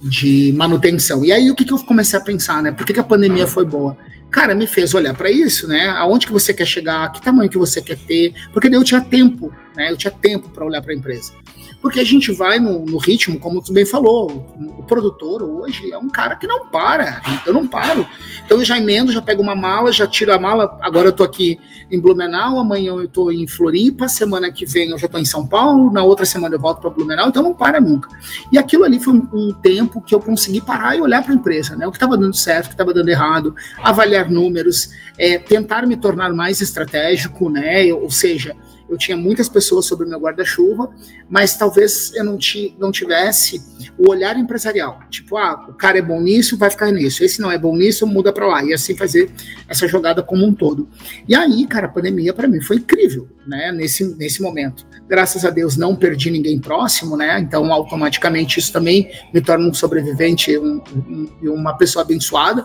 de 0.00 0.52
manutenção. 0.52 1.24
E 1.24 1.32
aí 1.32 1.50
o 1.50 1.54
que, 1.56 1.64
que 1.64 1.72
eu 1.72 1.78
comecei 1.80 2.16
a 2.16 2.22
pensar, 2.22 2.62
né? 2.62 2.70
Por 2.70 2.86
que, 2.86 2.92
que 2.92 3.00
a 3.00 3.04
pandemia 3.04 3.44
foi 3.48 3.64
boa? 3.64 3.96
Cara, 4.32 4.54
me 4.54 4.66
fez 4.66 4.94
olhar 4.94 5.14
para 5.14 5.30
isso, 5.30 5.68
né? 5.68 5.88
Aonde 5.90 6.26
que 6.26 6.32
você 6.32 6.54
quer 6.54 6.64
chegar, 6.64 7.12
que 7.12 7.20
tamanho 7.20 7.50
que 7.50 7.58
você 7.58 7.82
quer 7.82 7.98
ter, 7.98 8.32
porque 8.50 8.70
daí 8.70 8.80
eu 8.80 8.84
tinha 8.84 9.02
tempo, 9.02 9.52
né? 9.76 9.90
Eu 9.90 9.96
tinha 9.96 10.10
tempo 10.10 10.48
para 10.48 10.64
olhar 10.64 10.80
para 10.80 10.92
a 10.92 10.96
empresa. 10.96 11.34
Porque 11.82 12.00
a 12.00 12.04
gente 12.04 12.32
vai 12.32 12.58
no, 12.58 12.86
no 12.86 12.96
ritmo, 12.96 13.38
como 13.38 13.60
tu 13.60 13.74
bem 13.74 13.84
falou, 13.84 14.30
o 14.78 14.82
produtor 14.84 15.42
hoje 15.42 15.92
é 15.92 15.98
um 15.98 16.08
cara 16.08 16.36
que 16.36 16.46
não 16.46 16.66
para, 16.68 17.20
eu 17.44 17.52
não 17.52 17.66
paro. 17.66 18.08
Então 18.52 18.60
eu 18.60 18.66
já 18.66 18.76
emendo, 18.76 19.10
já 19.10 19.22
pego 19.22 19.42
uma 19.42 19.54
mala, 19.54 19.90
já 19.90 20.06
tiro 20.06 20.30
a 20.30 20.38
mala, 20.38 20.78
agora 20.82 21.08
eu 21.08 21.12
tô 21.14 21.24
aqui 21.24 21.58
em 21.90 21.98
Blumenau, 21.98 22.58
amanhã 22.58 22.92
eu 22.92 23.08
tô 23.08 23.32
em 23.32 23.46
Floripa, 23.46 24.08
semana 24.08 24.52
que 24.52 24.66
vem 24.66 24.90
eu 24.90 24.98
já 24.98 25.08
tô 25.08 25.16
em 25.16 25.24
São 25.24 25.46
Paulo, 25.46 25.90
na 25.90 26.02
outra 26.04 26.26
semana 26.26 26.54
eu 26.56 26.60
volto 26.60 26.82
para 26.82 26.90
Blumenau, 26.90 27.30
então 27.30 27.42
não 27.42 27.54
para 27.54 27.80
nunca. 27.80 28.10
E 28.52 28.58
aquilo 28.58 28.84
ali 28.84 29.00
foi 29.00 29.14
um, 29.14 29.26
um 29.32 29.54
tempo 29.54 30.02
que 30.02 30.14
eu 30.14 30.20
consegui 30.20 30.60
parar 30.60 30.94
e 30.94 31.00
olhar 31.00 31.22
para 31.22 31.32
a 31.32 31.34
empresa, 31.34 31.74
né? 31.76 31.86
O 31.86 31.90
que 31.90 31.96
estava 31.96 32.14
dando 32.14 32.36
certo, 32.36 32.66
o 32.66 32.68
que 32.68 32.74
estava 32.74 32.92
dando 32.92 33.08
errado, 33.08 33.54
avaliar 33.82 34.30
números, 34.30 34.90
é, 35.16 35.38
tentar 35.38 35.86
me 35.86 35.96
tornar 35.96 36.34
mais 36.34 36.60
estratégico, 36.60 37.48
né? 37.48 37.90
Ou 37.94 38.10
seja, 38.10 38.54
eu 38.88 38.98
tinha 38.98 39.16
muitas 39.16 39.48
pessoas 39.48 39.86
sobre 39.86 40.06
o 40.06 40.08
meu 40.08 40.18
guarda-chuva, 40.18 40.90
mas 41.28 41.56
talvez 41.56 42.12
eu 42.14 42.24
não, 42.24 42.38
não 42.78 42.92
tivesse 42.92 43.62
o 43.98 44.10
olhar 44.10 44.36
empresarial. 44.38 45.00
Tipo, 45.10 45.36
ah, 45.36 45.66
o 45.68 45.74
cara 45.74 45.98
é 45.98 46.02
bom 46.02 46.20
nisso, 46.20 46.56
vai 46.56 46.70
ficar 46.70 46.90
nisso. 46.90 47.24
Esse 47.24 47.40
não 47.40 47.50
é 47.50 47.58
bom 47.58 47.76
nisso, 47.76 48.06
muda 48.06 48.32
para 48.32 48.46
lá. 48.46 48.64
E 48.64 48.72
assim 48.72 48.96
fazer 48.96 49.30
essa 49.68 49.86
jogada 49.86 50.22
como 50.22 50.44
um 50.44 50.54
todo. 50.54 50.88
E 51.28 51.34
aí, 51.34 51.66
cara, 51.66 51.86
a 51.86 51.90
pandemia 51.90 52.32
para 52.32 52.48
mim 52.48 52.60
foi 52.60 52.76
incrível, 52.76 53.28
né? 53.46 53.72
Nesse, 53.72 54.04
nesse 54.16 54.42
momento. 54.42 54.86
Graças 55.08 55.44
a 55.44 55.50
Deus 55.50 55.76
não 55.76 55.96
perdi 55.96 56.30
ninguém 56.30 56.58
próximo, 56.58 57.16
né? 57.16 57.38
Então, 57.40 57.72
automaticamente 57.72 58.58
isso 58.58 58.72
também 58.72 59.10
me 59.32 59.40
torna 59.40 59.68
um 59.68 59.74
sobrevivente, 59.74 60.56
um, 60.58 60.82
um, 60.94 61.52
uma 61.52 61.76
pessoa 61.76 62.02
abençoada. 62.04 62.64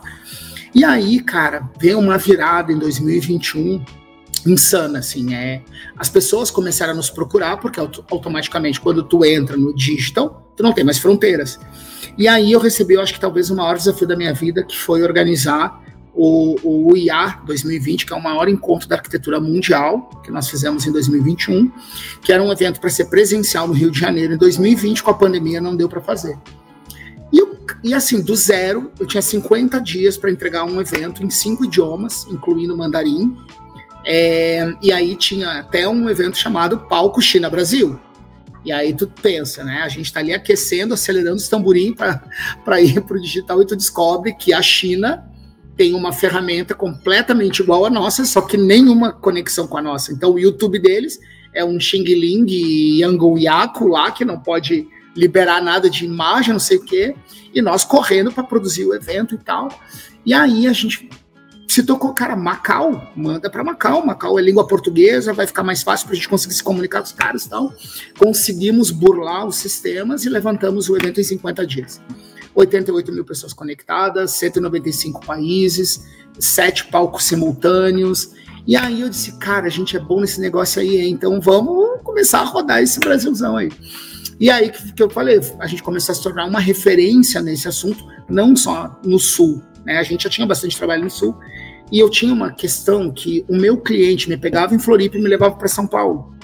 E 0.73 0.83
aí, 0.83 1.21
cara, 1.21 1.69
veio 1.79 1.99
uma 1.99 2.17
virada 2.17 2.71
em 2.71 2.77
2021 2.77 3.83
insana, 4.45 4.99
assim, 4.99 5.33
é, 5.33 5.61
as 5.97 6.09
pessoas 6.09 6.51
começaram 6.51 6.93
a 6.93 6.95
nos 6.95 7.09
procurar, 7.09 7.57
porque 7.57 7.79
automaticamente 7.79 8.79
quando 8.79 9.03
tu 9.03 9.23
entra 9.23 9.55
no 9.55 9.73
digital, 9.73 10.51
tu 10.55 10.63
não 10.63 10.73
tem 10.73 10.83
mais 10.83 10.97
fronteiras. 10.97 11.59
E 12.17 12.27
aí 12.27 12.51
eu 12.51 12.59
recebi, 12.59 12.95
eu 12.95 13.01
acho 13.01 13.13
que 13.13 13.19
talvez 13.19 13.49
o 13.49 13.55
maior 13.55 13.77
desafio 13.77 14.07
da 14.07 14.15
minha 14.15 14.33
vida, 14.33 14.63
que 14.63 14.77
foi 14.77 15.03
organizar 15.03 15.81
o, 16.17 16.55
o 16.63 16.97
IA 16.97 17.39
2020, 17.45 18.07
que 18.07 18.11
é 18.11 18.15
o 18.15 18.21
maior 18.21 18.49
encontro 18.49 18.89
da 18.89 18.95
arquitetura 18.95 19.39
mundial, 19.39 20.09
que 20.23 20.31
nós 20.31 20.49
fizemos 20.49 20.87
em 20.87 20.91
2021, 20.91 21.71
que 22.23 22.33
era 22.33 22.41
um 22.41 22.51
evento 22.51 22.81
para 22.81 22.89
ser 22.89 23.05
presencial 23.05 23.67
no 23.67 23.73
Rio 23.73 23.91
de 23.91 23.99
Janeiro. 23.99 24.33
Em 24.33 24.37
2020, 24.37 25.03
com 25.03 25.11
a 25.11 25.13
pandemia, 25.13 25.61
não 25.61 25.75
deu 25.75 25.87
para 25.87 26.01
fazer. 26.01 26.35
E, 27.31 27.37
eu, 27.37 27.55
e 27.83 27.93
assim, 27.93 28.19
do 28.19 28.35
zero, 28.35 28.91
eu 28.99 29.05
tinha 29.05 29.21
50 29.21 29.79
dias 29.79 30.17
para 30.17 30.31
entregar 30.31 30.63
um 30.63 30.81
evento 30.81 31.23
em 31.23 31.29
cinco 31.29 31.63
idiomas, 31.63 32.25
incluindo 32.31 32.75
mandarim, 32.75 33.37
é, 34.09 34.73
e 34.81 34.89
aí 34.89 35.17
tinha 35.17 35.59
até 35.59 35.85
um 35.85 36.09
evento 36.09 36.37
chamado 36.37 36.79
Palco 36.79 37.21
China 37.21 37.49
Brasil. 37.49 37.99
E 38.63 38.71
aí 38.71 38.93
tu 38.93 39.05
pensa, 39.21 39.65
né? 39.65 39.81
A 39.83 39.89
gente 39.89 40.05
está 40.05 40.21
ali 40.21 40.33
aquecendo, 40.33 40.93
acelerando 40.93 41.35
os 41.35 41.49
tamborim 41.49 41.93
para 41.93 42.21
ir 42.81 43.01
para 43.01 43.17
o 43.17 43.21
digital 43.21 43.61
e 43.61 43.65
tu 43.65 43.75
descobre 43.75 44.33
que 44.33 44.53
a 44.53 44.61
China 44.61 45.29
tem 45.75 45.93
uma 45.93 46.13
ferramenta 46.13 46.73
completamente 46.73 47.61
igual 47.61 47.85
à 47.85 47.89
nossa, 47.89 48.23
só 48.23 48.41
que 48.41 48.55
nenhuma 48.55 49.11
conexão 49.11 49.67
com 49.67 49.77
a 49.77 49.81
nossa. 49.81 50.13
Então 50.13 50.31
o 50.31 50.39
YouTube 50.39 50.79
deles 50.79 51.19
é 51.53 51.65
um 51.65 51.77
Xing 51.77 52.03
Ling 52.03 52.47
Yangon 53.01 53.37
Yaku 53.37 53.89
lá, 53.89 54.09
que 54.09 54.23
não 54.23 54.39
pode 54.39 54.87
liberar 55.17 55.61
nada 55.61 55.89
de 55.89 56.05
imagem, 56.05 56.53
não 56.53 56.59
sei 56.59 56.77
o 56.77 56.83
quê, 56.83 57.13
e 57.53 57.61
nós 57.61 57.83
correndo 57.83 58.31
para 58.31 58.43
produzir 58.43 58.85
o 58.85 58.95
evento 58.95 59.35
e 59.35 59.37
tal. 59.37 59.67
E 60.25 60.33
aí 60.33 60.65
a 60.65 60.73
gente 60.73 61.09
se 61.73 61.83
tocou, 61.83 62.13
cara, 62.13 62.35
Macau, 62.35 63.11
manda 63.15 63.49
para 63.49 63.63
Macau. 63.63 64.05
Macau 64.05 64.39
é 64.39 64.41
língua 64.41 64.65
portuguesa, 64.65 65.33
vai 65.33 65.45
ficar 65.45 65.63
mais 65.63 65.83
fácil 65.83 66.07
para 66.07 66.13
a 66.13 66.15
gente 66.15 66.29
conseguir 66.29 66.53
se 66.53 66.63
comunicar 66.63 66.99
com 66.99 67.05
os 67.05 67.11
caras 67.11 67.45
e 67.45 67.49
tal. 67.49 67.73
Conseguimos 68.17 68.89
burlar 68.89 69.45
os 69.45 69.57
sistemas 69.57 70.25
e 70.25 70.29
levantamos 70.29 70.89
o 70.89 70.95
evento 70.95 71.19
em 71.19 71.23
50 71.23 71.67
dias. 71.67 72.01
88 72.55 73.11
mil 73.11 73.23
pessoas 73.23 73.53
conectadas, 73.53 74.31
195 74.31 75.25
países, 75.25 76.03
sete 76.39 76.85
palcos 76.85 77.25
simultâneos. 77.25 78.31
E 78.65 78.75
aí 78.75 79.01
eu 79.01 79.09
disse, 79.09 79.37
cara, 79.37 79.67
a 79.67 79.69
gente 79.69 79.95
é 79.95 79.99
bom 79.99 80.21
nesse 80.21 80.41
negócio 80.41 80.81
aí, 80.81 80.97
hein? 80.97 81.11
então 81.11 81.39
vamos 81.39 82.01
começar 82.03 82.39
a 82.39 82.43
rodar 82.43 82.81
esse 82.81 82.99
Brasilzão 82.99 83.57
aí. 83.57 83.71
E 84.39 84.49
aí 84.49 84.69
que, 84.69 84.93
que 84.93 85.03
eu 85.03 85.09
falei, 85.09 85.39
a 85.59 85.67
gente 85.67 85.83
começou 85.83 86.13
a 86.13 86.15
se 86.15 86.23
tornar 86.23 86.45
uma 86.45 86.59
referência 86.59 87.41
nesse 87.41 87.67
assunto, 87.67 88.03
não 88.29 88.55
só 88.55 88.99
no 89.03 89.19
Sul, 89.19 89.61
né? 89.87 89.99
A 89.99 90.03
gente 90.03 90.25
já 90.25 90.29
tinha 90.29 90.45
bastante 90.45 90.77
trabalho 90.77 91.05
no 91.05 91.09
Sul, 91.09 91.33
e 91.91 91.99
eu 91.99 92.09
tinha 92.09 92.33
uma 92.33 92.51
questão 92.51 93.11
que 93.11 93.45
o 93.47 93.55
meu 93.55 93.77
cliente 93.77 94.29
me 94.29 94.37
pegava 94.37 94.75
em 94.75 94.79
Floripa 94.79 95.17
e 95.17 95.21
me 95.21 95.29
levava 95.29 95.55
para 95.55 95.67
São 95.67 95.87
Paulo. 95.87 96.35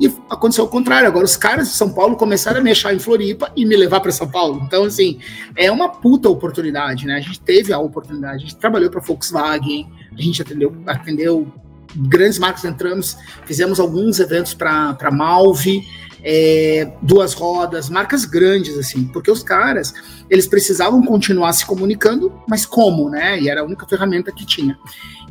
E 0.00 0.12
aconteceu 0.28 0.64
o 0.64 0.68
contrário. 0.68 1.06
Agora 1.06 1.24
os 1.24 1.36
caras 1.36 1.68
de 1.68 1.74
São 1.74 1.92
Paulo 1.92 2.16
começaram 2.16 2.60
a 2.60 2.62
me 2.62 2.70
achar 2.70 2.94
em 2.94 2.98
Floripa 2.98 3.52
e 3.54 3.64
me 3.64 3.76
levar 3.76 4.00
para 4.00 4.10
São 4.10 4.28
Paulo. 4.28 4.62
Então, 4.66 4.84
assim, 4.84 5.18
é 5.56 5.70
uma 5.70 5.88
puta 5.88 6.28
oportunidade, 6.28 7.06
né? 7.06 7.16
A 7.16 7.20
gente 7.20 7.40
teve 7.40 7.72
a 7.72 7.78
oportunidade. 7.78 8.36
A 8.36 8.38
gente 8.38 8.56
trabalhou 8.56 8.90
para 8.90 9.00
Volkswagen, 9.00 9.88
a 10.16 10.20
gente 10.20 10.42
atendeu, 10.42 10.74
atendeu 10.86 11.52
grandes 11.96 12.38
marcas, 12.38 12.64
entramos, 12.64 13.16
fizemos 13.44 13.78
alguns 13.78 14.18
eventos 14.18 14.52
para 14.52 15.10
Malve 15.12 15.86
é, 16.24 16.90
duas 17.02 17.34
rodas, 17.34 17.90
marcas 17.90 18.24
grandes, 18.24 18.78
assim, 18.78 19.04
porque 19.04 19.30
os 19.30 19.42
caras, 19.42 19.92
eles 20.30 20.46
precisavam 20.46 21.04
continuar 21.04 21.52
se 21.52 21.66
comunicando, 21.66 22.32
mas 22.48 22.64
como, 22.64 23.10
né? 23.10 23.38
E 23.38 23.50
era 23.50 23.60
a 23.60 23.64
única 23.64 23.86
ferramenta 23.86 24.32
que 24.32 24.46
tinha. 24.46 24.78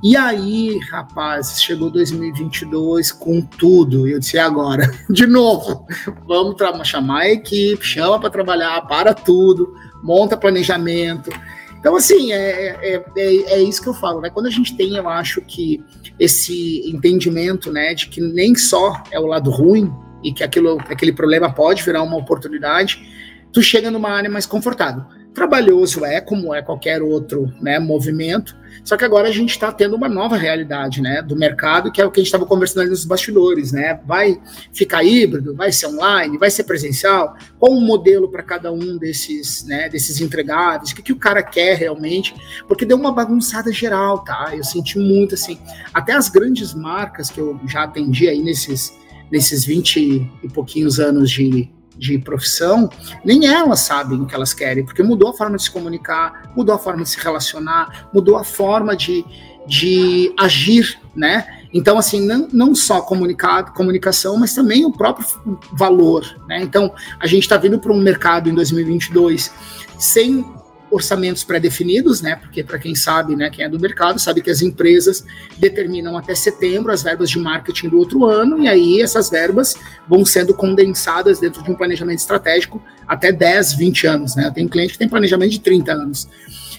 E 0.04 0.16
aí, 0.16 0.78
rapaz, 0.92 1.62
chegou 1.62 1.90
2022 1.90 3.12
com 3.12 3.42
tudo, 3.42 4.08
e 4.08 4.12
eu 4.12 4.20
disse, 4.20 4.38
agora? 4.38 4.92
De 5.10 5.26
novo, 5.26 5.88
vamos 6.28 6.56
chamar 6.88 7.22
a 7.22 7.32
equipe, 7.32 7.84
chama 7.84 8.20
para 8.20 8.30
trabalhar, 8.30 8.82
para 8.82 9.14
tudo, 9.14 9.74
monta 10.04 10.38
planejamento. 10.38 11.32
Então, 11.80 11.96
assim, 11.96 12.32
é, 12.32 12.78
é, 12.82 13.04
é, 13.18 13.36
é, 13.54 13.62
isso 13.62 13.82
que 13.82 13.90
eu 13.90 13.94
falo, 13.94 14.22
né? 14.22 14.30
Quando 14.30 14.46
a 14.46 14.52
gente 14.52 14.76
tem, 14.78 14.96
eu 14.96 15.10
acho 15.10 15.42
que 15.42 15.84
esse 16.20 16.82
entendimento, 16.88 17.72
né, 17.72 17.94
de 17.94 18.08
que 18.08 18.22
nem 18.22 18.56
só 18.56 19.04
é 19.12 19.20
o 19.20 19.26
lado 19.26 19.50
ruim, 19.50 19.92
e 20.24 20.34
que 20.34 20.44
aquilo, 20.44 20.80
aquele 20.90 21.12
problema 21.12 21.52
pode 21.52 21.84
virar 21.84 22.04
uma 22.04 22.18
oportunidade, 22.18 23.04
tu 23.52 23.62
chega 23.62 23.92
numa 23.92 24.10
área 24.10 24.30
mais 24.30 24.46
confortável. 24.46 25.04
Trabalhoso 25.34 26.06
é, 26.06 26.22
como 26.22 26.54
é 26.54 26.62
qualquer 26.62 27.02
outro 27.02 27.52
né, 27.60 27.80
movimento, 27.80 28.56
só 28.84 28.98
que 28.98 29.06
agora 29.06 29.30
a 29.30 29.32
gente 29.32 29.52
está 29.52 29.72
tendo 29.72 29.96
uma 29.96 30.10
nova 30.10 30.36
realidade 30.36 31.02
né, 31.02 31.22
do 31.22 31.36
mercado, 31.36 31.92
que 31.92 32.02
é 32.02 32.06
o 32.06 32.12
que 32.12 32.20
a 32.20 32.22
gente 32.22 32.28
estava 32.28 32.46
conversando 32.46 32.82
ali 32.82 32.90
nos 32.90 33.06
bastidores. 33.06 33.72
Né? 33.72 34.00
Vai 34.06 34.40
ficar 34.72 35.04
híbrido, 35.04 35.56
vai 35.56 35.72
ser 35.72 35.88
online, 35.88 36.38
vai 36.38 36.52
ser 36.52 36.64
presencial? 36.64 37.36
Qual 37.60 37.72
o 37.72 37.82
modelo 37.82 38.30
para 38.30 38.44
cada 38.44 38.72
um 38.72 38.98
desses, 38.98 39.66
né, 39.66 39.90
desses 39.90 40.22
entregáveis? 40.22 40.92
O 40.92 40.96
que, 40.96 41.02
que 41.02 41.14
o 41.14 41.18
cara 41.18 41.42
quer 41.42 41.78
realmente? 41.78 42.36
Porque 42.68 42.86
deu 42.86 42.98
uma 42.98 43.12
bagunçada 43.12 43.72
geral, 43.72 44.20
tá? 44.24 44.52
Eu 44.54 44.64
senti 44.64 45.00
muito 45.00 45.36
assim. 45.36 45.58
Até 45.94 46.14
as 46.14 46.30
grandes 46.30 46.74
marcas 46.74 47.30
que 47.30 47.40
eu 47.40 47.60
já 47.68 47.84
atendi 47.84 48.28
aí 48.28 48.42
nesses 48.42 48.94
nesses 49.34 49.66
20 49.66 50.32
e 50.44 50.50
pouquinhos 50.50 51.00
anos 51.00 51.32
de, 51.32 51.68
de 51.98 52.20
profissão, 52.20 52.88
nem 53.26 53.48
elas 53.48 53.80
sabem 53.80 54.22
o 54.22 54.28
que 54.28 54.36
elas 54.36 54.54
querem, 54.54 54.86
porque 54.86 55.02
mudou 55.02 55.32
a 55.32 55.34
forma 55.34 55.58
de 55.58 55.64
se 55.64 55.72
comunicar, 55.72 56.52
mudou 56.56 56.76
a 56.76 56.78
forma 56.78 57.02
de 57.02 57.10
se 57.10 57.20
relacionar, 57.20 58.10
mudou 58.14 58.38
a 58.38 58.44
forma 58.44 58.96
de, 58.96 59.26
de 59.66 60.32
agir, 60.38 61.00
né? 61.16 61.48
Então, 61.74 61.98
assim, 61.98 62.24
não, 62.24 62.48
não 62.54 62.76
só 62.76 63.02
comunicado, 63.02 63.72
comunicação, 63.72 64.38
mas 64.38 64.54
também 64.54 64.86
o 64.86 64.92
próprio 64.92 65.26
valor, 65.72 66.24
né? 66.48 66.62
Então, 66.62 66.94
a 67.20 67.26
gente 67.26 67.42
está 67.42 67.58
vindo 67.58 67.80
para 67.80 67.92
um 67.92 68.00
mercado 68.00 68.48
em 68.48 68.54
2022 68.54 69.52
sem 69.98 70.46
orçamentos 70.94 71.44
pré-definidos, 71.44 72.22
né? 72.22 72.36
Porque 72.36 72.64
para 72.64 72.78
quem 72.78 72.94
sabe, 72.94 73.36
né, 73.36 73.50
quem 73.50 73.66
é 73.66 73.70
do 73.70 73.80
mercado, 73.80 74.20
sabe 74.20 74.42
que 74.42 74.50
as 74.50 74.62
empresas 74.62 75.26
determinam 75.58 76.18
até 76.18 76.36
setembro 76.36 76.92
as 76.92 77.02
verbas 77.02 77.30
de 77.30 77.40
marketing 77.40 77.90
do 77.90 77.98
outro 77.98 78.26
ano 78.26 78.62
e 78.62 78.68
aí 78.68 79.02
essas 79.02 79.30
verbas 79.30 79.76
vão 80.08 80.24
sendo 80.24 80.54
condensadas 80.54 81.40
dentro 81.40 81.64
de 81.64 81.72
um 81.72 81.76
planejamento 81.76 82.20
estratégico 82.20 82.82
até 83.08 83.32
10, 83.32 83.74
20 83.74 84.08
anos, 84.08 84.36
né? 84.36 84.52
Tem 84.54 84.68
cliente 84.68 84.94
que 84.94 85.00
tem 85.00 85.10
planejamento 85.10 85.52
de 85.52 85.60
30 85.60 85.92
anos. 85.92 86.30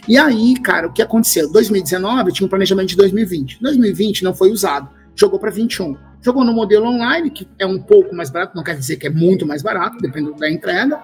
E 0.06 0.16
aí, 0.16 0.54
cara, 0.62 0.86
o 0.86 0.92
que 0.92 1.02
aconteceu? 1.02 1.50
2019 1.50 2.32
tinha 2.32 2.46
um 2.46 2.50
planejamento 2.50 2.88
de 2.88 2.96
2020. 2.96 3.58
2020 3.60 4.22
não 4.22 4.34
foi 4.34 4.50
usado, 4.50 4.88
jogou 5.16 5.38
para 5.38 5.50
21 5.50 5.96
Jogou 6.24 6.42
no 6.42 6.54
modelo 6.54 6.86
online, 6.86 7.30
que 7.30 7.46
é 7.58 7.66
um 7.66 7.78
pouco 7.78 8.14
mais 8.14 8.30
barato, 8.30 8.56
não 8.56 8.64
quer 8.64 8.74
dizer 8.78 8.96
que 8.96 9.06
é 9.06 9.10
muito 9.10 9.46
mais 9.46 9.62
barato, 9.62 9.98
dependendo 9.98 10.38
da 10.38 10.50
entrega. 10.50 10.98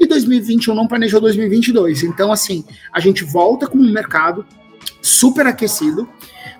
E 0.00 0.06
2021 0.06 0.74
não 0.74 0.88
planejou 0.88 1.20
2022. 1.20 2.04
Então, 2.04 2.32
assim, 2.32 2.64
a 2.90 2.98
gente 2.98 3.22
volta 3.22 3.66
com 3.66 3.76
um 3.76 3.92
mercado 3.92 4.46
super 5.02 5.46
aquecido, 5.46 6.08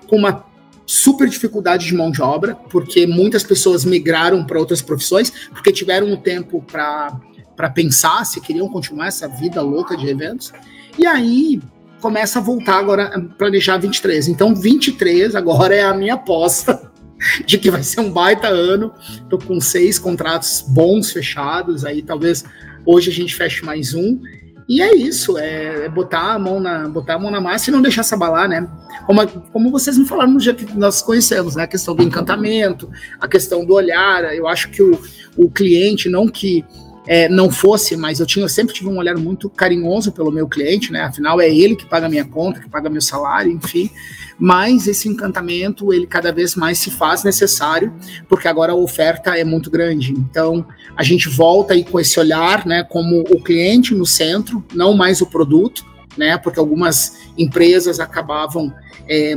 com 0.07 0.17
uma 0.17 0.45
super 0.85 1.27
dificuldade 1.27 1.87
de 1.87 1.95
mão 1.95 2.11
de 2.11 2.21
obra, 2.21 2.53
porque 2.69 3.07
muitas 3.07 3.41
pessoas 3.43 3.83
migraram 3.83 4.45
para 4.45 4.59
outras 4.59 4.79
profissões, 4.79 5.31
porque 5.49 5.71
tiveram 5.71 6.05
um 6.07 6.15
tempo 6.15 6.63
para 6.71 7.69
pensar 7.71 8.23
se 8.27 8.39
queriam 8.39 8.69
continuar 8.69 9.07
essa 9.07 9.27
vida 9.27 9.59
louca 9.59 9.97
de 9.97 10.07
eventos. 10.07 10.53
E 10.99 11.07
aí 11.07 11.59
começa 11.99 12.37
a 12.37 12.41
voltar 12.43 12.77
agora 12.77 13.09
planejar 13.39 13.77
23. 13.77 14.27
Então, 14.27 14.53
23 14.53 15.33
agora 15.33 15.73
é 15.73 15.81
a 15.81 15.95
minha 15.95 16.13
aposta 16.13 16.92
de 17.45 17.57
que 17.57 17.71
vai 17.71 17.83
ser 17.83 18.01
um 18.01 18.11
baita 18.11 18.47
ano. 18.47 18.93
Tô 19.29 19.37
com 19.37 19.59
seis 19.59 19.99
contratos 19.99 20.63
bons 20.67 21.11
fechados, 21.11 21.85
aí 21.85 22.01
talvez 22.01 22.43
hoje 22.85 23.09
a 23.09 23.13
gente 23.13 23.35
feche 23.35 23.65
mais 23.65 23.93
um. 23.93 24.19
E 24.67 24.81
é 24.81 24.95
isso, 24.95 25.37
é, 25.37 25.85
é, 25.85 25.89
botar 25.89 26.33
a 26.33 26.39
mão 26.39 26.59
na 26.59 26.87
botar 26.87 27.15
a 27.15 27.19
mão 27.19 27.29
na 27.29 27.41
massa 27.41 27.69
e 27.69 27.73
não 27.73 27.81
deixar 27.81 28.03
se 28.03 28.13
abalar, 28.13 28.47
né? 28.47 28.67
Como, 29.05 29.27
como 29.51 29.69
vocês 29.69 29.97
me 29.97 30.05
falaram 30.05 30.31
no 30.31 30.39
dia 30.39 30.53
que 30.53 30.65
nós 30.77 31.01
conhecemos, 31.01 31.55
né? 31.55 31.63
A 31.63 31.67
questão 31.67 31.93
do 31.93 32.01
encantamento, 32.01 32.89
a 33.19 33.27
questão 33.27 33.65
do 33.65 33.73
olhar. 33.73 34.33
Eu 34.33 34.47
acho 34.47 34.69
que 34.69 34.81
o, 34.81 34.99
o 35.35 35.49
cliente, 35.49 36.07
não 36.07 36.27
que 36.29 36.63
é, 37.05 37.27
não 37.27 37.51
fosse, 37.51 37.97
mas 37.97 38.19
eu 38.19 38.25
tinha 38.25 38.45
eu 38.45 38.49
sempre 38.49 38.73
tive 38.73 38.89
um 38.89 38.97
olhar 38.97 39.17
muito 39.17 39.49
carinhoso 39.49 40.11
pelo 40.11 40.31
meu 40.31 40.47
cliente, 40.47 40.91
né? 40.91 41.01
Afinal, 41.01 41.39
é 41.39 41.49
ele 41.49 41.75
que 41.75 41.85
paga 41.85 42.09
minha 42.09 42.25
conta, 42.25 42.59
que 42.59 42.69
paga 42.69 42.89
meu 42.89 43.01
salário, 43.01 43.51
enfim. 43.51 43.89
Mas 44.37 44.87
esse 44.87 45.07
encantamento, 45.07 45.93
ele 45.93 46.07
cada 46.07 46.31
vez 46.31 46.55
mais 46.55 46.79
se 46.79 46.89
faz 46.91 47.23
necessário, 47.23 47.93
porque 48.27 48.47
agora 48.47 48.71
a 48.71 48.75
oferta 48.75 49.37
é 49.37 49.43
muito 49.43 49.69
grande. 49.69 50.11
Então, 50.11 50.65
a 50.95 51.03
gente 51.03 51.29
volta 51.29 51.73
aí 51.73 51.83
com 51.83 51.99
esse 51.99 52.19
olhar, 52.19 52.65
né, 52.65 52.83
como 52.83 53.21
o 53.21 53.41
cliente 53.41 53.93
no 53.93 54.05
centro, 54.05 54.63
não 54.73 54.93
mais 54.93 55.21
o 55.21 55.25
produto, 55.25 55.85
né? 56.17 56.37
Porque 56.37 56.59
algumas 56.59 57.17
empresas 57.37 57.99
acabavam 57.99 58.73
é, 59.07 59.35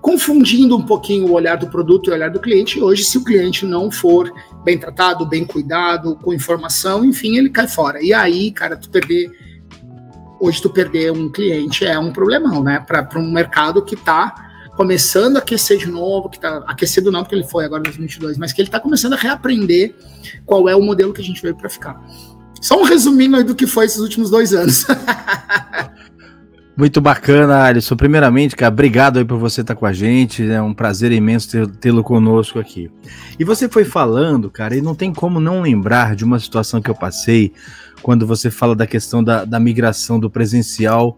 confundindo 0.00 0.76
um 0.76 0.82
pouquinho 0.82 1.28
o 1.28 1.32
olhar 1.32 1.56
do 1.56 1.66
produto 1.66 2.08
e 2.08 2.10
o 2.10 2.14
olhar 2.14 2.30
do 2.30 2.40
cliente. 2.40 2.78
E 2.78 2.82
hoje, 2.82 3.04
se 3.04 3.16
o 3.16 3.24
cliente 3.24 3.64
não 3.64 3.90
for 3.90 4.30
bem 4.64 4.78
tratado, 4.78 5.26
bem 5.26 5.44
cuidado, 5.44 6.16
com 6.16 6.32
informação, 6.32 7.04
enfim, 7.04 7.36
ele 7.36 7.50
cai 7.50 7.68
fora. 7.68 8.02
E 8.02 8.12
aí, 8.12 8.50
cara, 8.50 8.76
tu 8.76 8.90
perder. 8.90 9.30
Hoje, 10.40 10.60
tu 10.60 10.68
perder 10.68 11.12
um 11.12 11.30
cliente 11.30 11.84
é 11.84 11.98
um 11.98 12.12
problemão, 12.12 12.62
né? 12.62 12.80
Para 12.80 13.18
um 13.18 13.30
mercado 13.30 13.82
que 13.84 13.94
está 13.94 14.44
começando 14.76 15.36
a 15.36 15.38
aquecer 15.38 15.78
de 15.78 15.86
novo, 15.86 16.28
que 16.28 16.36
está 16.36 16.58
aquecido 16.66 17.12
não 17.12 17.22
porque 17.22 17.34
ele 17.36 17.44
foi 17.44 17.64
agora 17.64 17.80
em 17.80 17.84
2022, 17.84 18.36
mas 18.36 18.52
que 18.52 18.60
ele 18.60 18.68
está 18.68 18.80
começando 18.80 19.12
a 19.12 19.16
reaprender 19.16 19.94
qual 20.44 20.68
é 20.68 20.74
o 20.74 20.82
modelo 20.82 21.12
que 21.12 21.20
a 21.20 21.24
gente 21.24 21.40
veio 21.40 21.54
para 21.54 21.68
ficar. 21.68 22.00
Só 22.60 22.80
um 22.80 22.82
resuminho 22.82 23.36
aí 23.36 23.44
do 23.44 23.54
que 23.54 23.66
foi 23.66 23.84
esses 23.84 23.98
últimos 23.98 24.30
dois 24.30 24.52
anos. 24.52 24.84
Muito 26.76 27.00
bacana, 27.00 27.62
Alisson. 27.62 27.94
Primeiramente, 27.94 28.56
cara, 28.56 28.72
obrigado 28.72 29.18
aí 29.18 29.24
por 29.24 29.38
você 29.38 29.60
estar 29.60 29.76
com 29.76 29.86
a 29.86 29.92
gente. 29.92 30.42
É 30.50 30.60
um 30.60 30.74
prazer 30.74 31.12
imenso 31.12 31.68
tê-lo 31.68 32.02
conosco 32.02 32.58
aqui. 32.58 32.90
E 33.38 33.44
você 33.44 33.68
foi 33.68 33.84
falando, 33.84 34.50
cara, 34.50 34.76
e 34.76 34.82
não 34.82 34.92
tem 34.92 35.12
como 35.12 35.38
não 35.38 35.62
lembrar 35.62 36.16
de 36.16 36.24
uma 36.24 36.38
situação 36.40 36.82
que 36.82 36.90
eu 36.90 36.94
passei 36.94 37.52
quando 38.02 38.26
você 38.26 38.50
fala 38.50 38.74
da 38.74 38.88
questão 38.88 39.22
da, 39.22 39.44
da 39.44 39.60
migração 39.60 40.18
do 40.18 40.28
presencial 40.28 41.14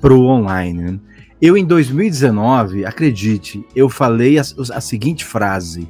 para 0.00 0.14
o 0.14 0.26
online. 0.26 0.82
Né? 0.92 0.98
Eu, 1.40 1.56
em 1.56 1.64
2019, 1.64 2.84
acredite, 2.84 3.64
eu 3.74 3.88
falei 3.88 4.38
a, 4.38 4.42
a 4.72 4.80
seguinte 4.80 5.24
frase: 5.24 5.88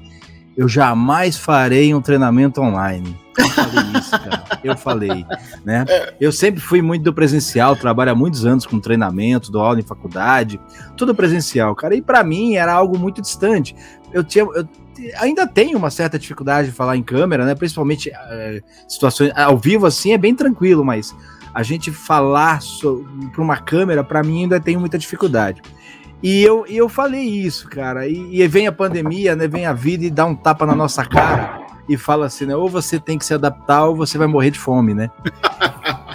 eu 0.57 0.67
jamais 0.67 1.37
farei 1.37 1.95
um 1.95 2.01
treinamento 2.01 2.63
online. 2.63 3.15
Eu 3.37 3.49
falei 3.49 3.99
isso, 3.99 4.11
cara. 4.11 4.45
Eu 4.63 4.77
falei, 4.77 5.27
né? 5.65 5.85
Eu 6.21 6.33
sempre 6.33 6.61
fui 6.61 6.83
muito 6.83 7.03
do 7.03 7.15
presencial, 7.15 7.75
trabalho 7.75 8.13
há 8.13 8.15
muitos 8.15 8.45
anos 8.45 8.67
com 8.67 8.79
treinamento, 8.79 9.51
dou 9.51 9.63
aula 9.63 9.81
em 9.81 9.85
faculdade, 9.85 10.61
tudo 10.97 11.15
presencial, 11.15 11.75
cara. 11.75 11.95
E 11.95 12.03
para 12.03 12.23
mim 12.23 12.57
era 12.57 12.73
algo 12.73 12.99
muito 12.99 13.23
distante. 13.23 13.75
Eu 14.13 14.23
tinha, 14.23 14.45
eu 14.45 14.69
ainda 15.17 15.47
tenho 15.47 15.79
uma 15.79 15.91
certa 15.91 16.19
dificuldade 16.19 16.69
de 16.69 16.75
falar 16.75 16.97
em 16.97 17.03
câmera, 17.03 17.45
né? 17.45 17.55
Principalmente 17.55 18.11
é, 18.11 18.61
situações 18.87 19.33
ao 19.35 19.57
vivo 19.57 19.87
assim 19.87 20.13
é 20.13 20.19
bem 20.19 20.35
tranquilo, 20.35 20.85
mas 20.85 21.15
a 21.55 21.63
gente 21.63 21.91
falar 21.91 22.61
para 23.33 23.43
uma 23.43 23.57
câmera 23.57 24.05
para 24.05 24.23
mim 24.23 24.43
ainda 24.43 24.61
tem 24.61 24.77
muita 24.77 24.99
dificuldade. 24.99 25.63
E 26.23 26.41
eu, 26.41 26.65
eu 26.67 26.89
falei 26.89 27.25
isso, 27.25 27.69
cara. 27.69 28.07
E, 28.07 28.41
e, 28.41 28.47
vem 28.47 28.69
a 28.69 28.73
pandemia, 28.73 29.35
né? 29.35 29.49
Vem 29.49 29.67
a 29.67 29.73
vida 29.73 30.05
e 30.05 30.11
dá 30.11 30.25
um 30.25 30.37
tapa 30.37 30.65
na 30.65 30.75
nossa 30.75 31.05
cara 31.05 31.62
e 31.89 31.97
fala 31.97 32.27
assim, 32.27 32.47
né? 32.47 32.57
Ou 32.57 32.69
você 32.69 32.99
tem 32.99 33.19
que 33.19 33.25
se 33.25 33.35
adaptar 33.35 33.87
ou 33.87 33.97
você 33.97 34.17
vai 34.17 34.27
morrer 34.27 34.51
de 34.51 34.59
fome, 34.59 34.95
né? 34.95 35.11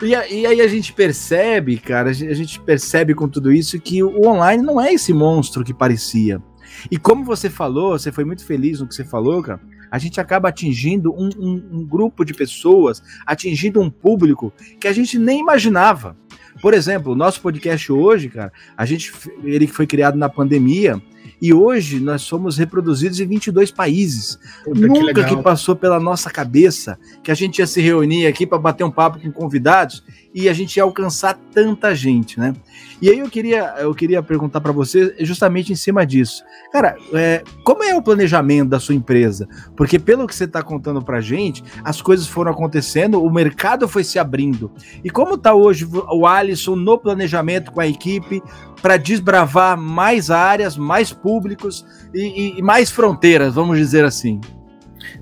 e, 0.00 0.06
e, 0.06 0.40
e, 0.40 0.46
aí 0.46 0.60
a 0.60 0.68
gente 0.68 0.92
percebe, 0.92 1.78
cara, 1.78 2.10
a 2.10 2.12
gente 2.12 2.60
percebe 2.60 3.14
com 3.14 3.28
tudo 3.28 3.52
isso 3.52 3.80
que 3.80 4.02
o 4.02 4.26
online 4.26 4.62
não 4.62 4.80
é 4.80 4.92
esse 4.92 5.12
monstro 5.12 5.64
que 5.64 5.74
parecia. 5.74 6.42
E 6.90 6.98
como 6.98 7.24
você 7.24 7.50
falou, 7.50 7.98
você 7.98 8.12
foi 8.12 8.24
muito 8.24 8.44
feliz 8.44 8.80
no 8.80 8.86
que 8.86 8.94
você 8.94 9.04
falou, 9.04 9.42
cara. 9.42 9.60
A 9.90 9.98
gente 9.98 10.20
acaba 10.20 10.50
atingindo 10.50 11.12
um, 11.14 11.30
um, 11.38 11.68
um 11.72 11.86
grupo 11.86 12.22
de 12.22 12.34
pessoas, 12.34 13.02
atingindo 13.24 13.80
um 13.80 13.88
público 13.88 14.52
que 14.78 14.86
a 14.86 14.92
gente 14.92 15.18
nem 15.18 15.40
imaginava. 15.40 16.14
Por 16.60 16.74
exemplo, 16.74 17.12
o 17.12 17.16
nosso 17.16 17.40
podcast 17.40 17.90
hoje, 17.90 18.28
cara, 18.28 18.52
a 18.76 18.84
gente 18.84 19.12
ele 19.44 19.66
foi 19.66 19.86
criado 19.86 20.18
na 20.18 20.28
pandemia 20.28 21.00
e 21.40 21.52
hoje 21.52 22.00
nós 22.00 22.22
somos 22.22 22.56
reproduzidos 22.58 23.20
em 23.20 23.26
22 23.26 23.70
países. 23.70 24.38
Puta, 24.64 24.80
Nunca 24.80 25.24
que, 25.24 25.36
que, 25.36 25.42
passou 25.42 25.76
pela 25.76 26.00
nossa 26.00 26.30
cabeça 26.30 26.98
que 27.22 27.30
a 27.30 27.34
gente 27.34 27.58
ia 27.58 27.66
se 27.66 27.80
reunir 27.80 28.26
aqui 28.26 28.46
para 28.46 28.58
bater 28.58 28.84
um 28.84 28.90
papo 28.90 29.20
com 29.20 29.30
convidados 29.30 30.02
e 30.34 30.48
a 30.48 30.52
gente 30.52 30.78
alcançar 30.80 31.38
tanta 31.52 31.94
gente, 31.94 32.38
né? 32.38 32.54
E 33.00 33.08
aí 33.08 33.18
eu 33.18 33.30
queria, 33.30 33.74
eu 33.78 33.94
queria 33.94 34.22
perguntar 34.22 34.60
para 34.60 34.72
você 34.72 35.14
justamente 35.20 35.72
em 35.72 35.76
cima 35.76 36.04
disso. 36.04 36.42
Cara, 36.72 36.96
é, 37.12 37.42
como 37.64 37.82
é 37.84 37.94
o 37.94 38.02
planejamento 38.02 38.68
da 38.68 38.80
sua 38.80 38.94
empresa? 38.94 39.48
Porque 39.76 39.98
pelo 39.98 40.26
que 40.26 40.34
você 40.34 40.44
está 40.44 40.62
contando 40.62 41.00
para 41.02 41.20
gente, 41.20 41.62
as 41.84 42.02
coisas 42.02 42.26
foram 42.26 42.52
acontecendo, 42.52 43.22
o 43.22 43.30
mercado 43.30 43.88
foi 43.88 44.02
se 44.02 44.18
abrindo. 44.18 44.70
E 45.02 45.10
como 45.10 45.34
está 45.34 45.54
hoje 45.54 45.88
o 46.10 46.26
Alisson 46.26 46.76
no 46.76 46.98
planejamento 46.98 47.72
com 47.72 47.80
a 47.80 47.86
equipe 47.86 48.42
para 48.82 48.96
desbravar 48.96 49.78
mais 49.78 50.30
áreas, 50.30 50.76
mais 50.76 51.12
públicos 51.12 51.86
e, 52.12 52.20
e, 52.56 52.58
e 52.58 52.62
mais 52.62 52.90
fronteiras, 52.90 53.54
vamos 53.54 53.78
dizer 53.78 54.04
assim? 54.04 54.40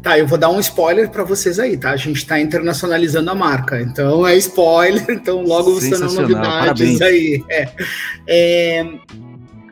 Tá, 0.02 0.18
eu 0.18 0.26
vou 0.26 0.38
dar 0.38 0.50
um 0.50 0.60
spoiler 0.60 1.08
para 1.10 1.24
vocês 1.24 1.58
aí, 1.58 1.76
tá? 1.76 1.90
A 1.90 1.96
gente 1.96 2.18
está 2.18 2.38
internacionalizando 2.40 3.30
a 3.30 3.34
marca, 3.34 3.80
então 3.80 4.26
é 4.26 4.36
spoiler, 4.36 5.04
então 5.10 5.42
logo 5.42 5.74
você 5.74 5.96
não 5.98 6.12
novidades 6.12 6.46
Parabéns. 6.46 7.02
aí. 7.02 7.44
É. 7.48 7.68
é 8.26 8.84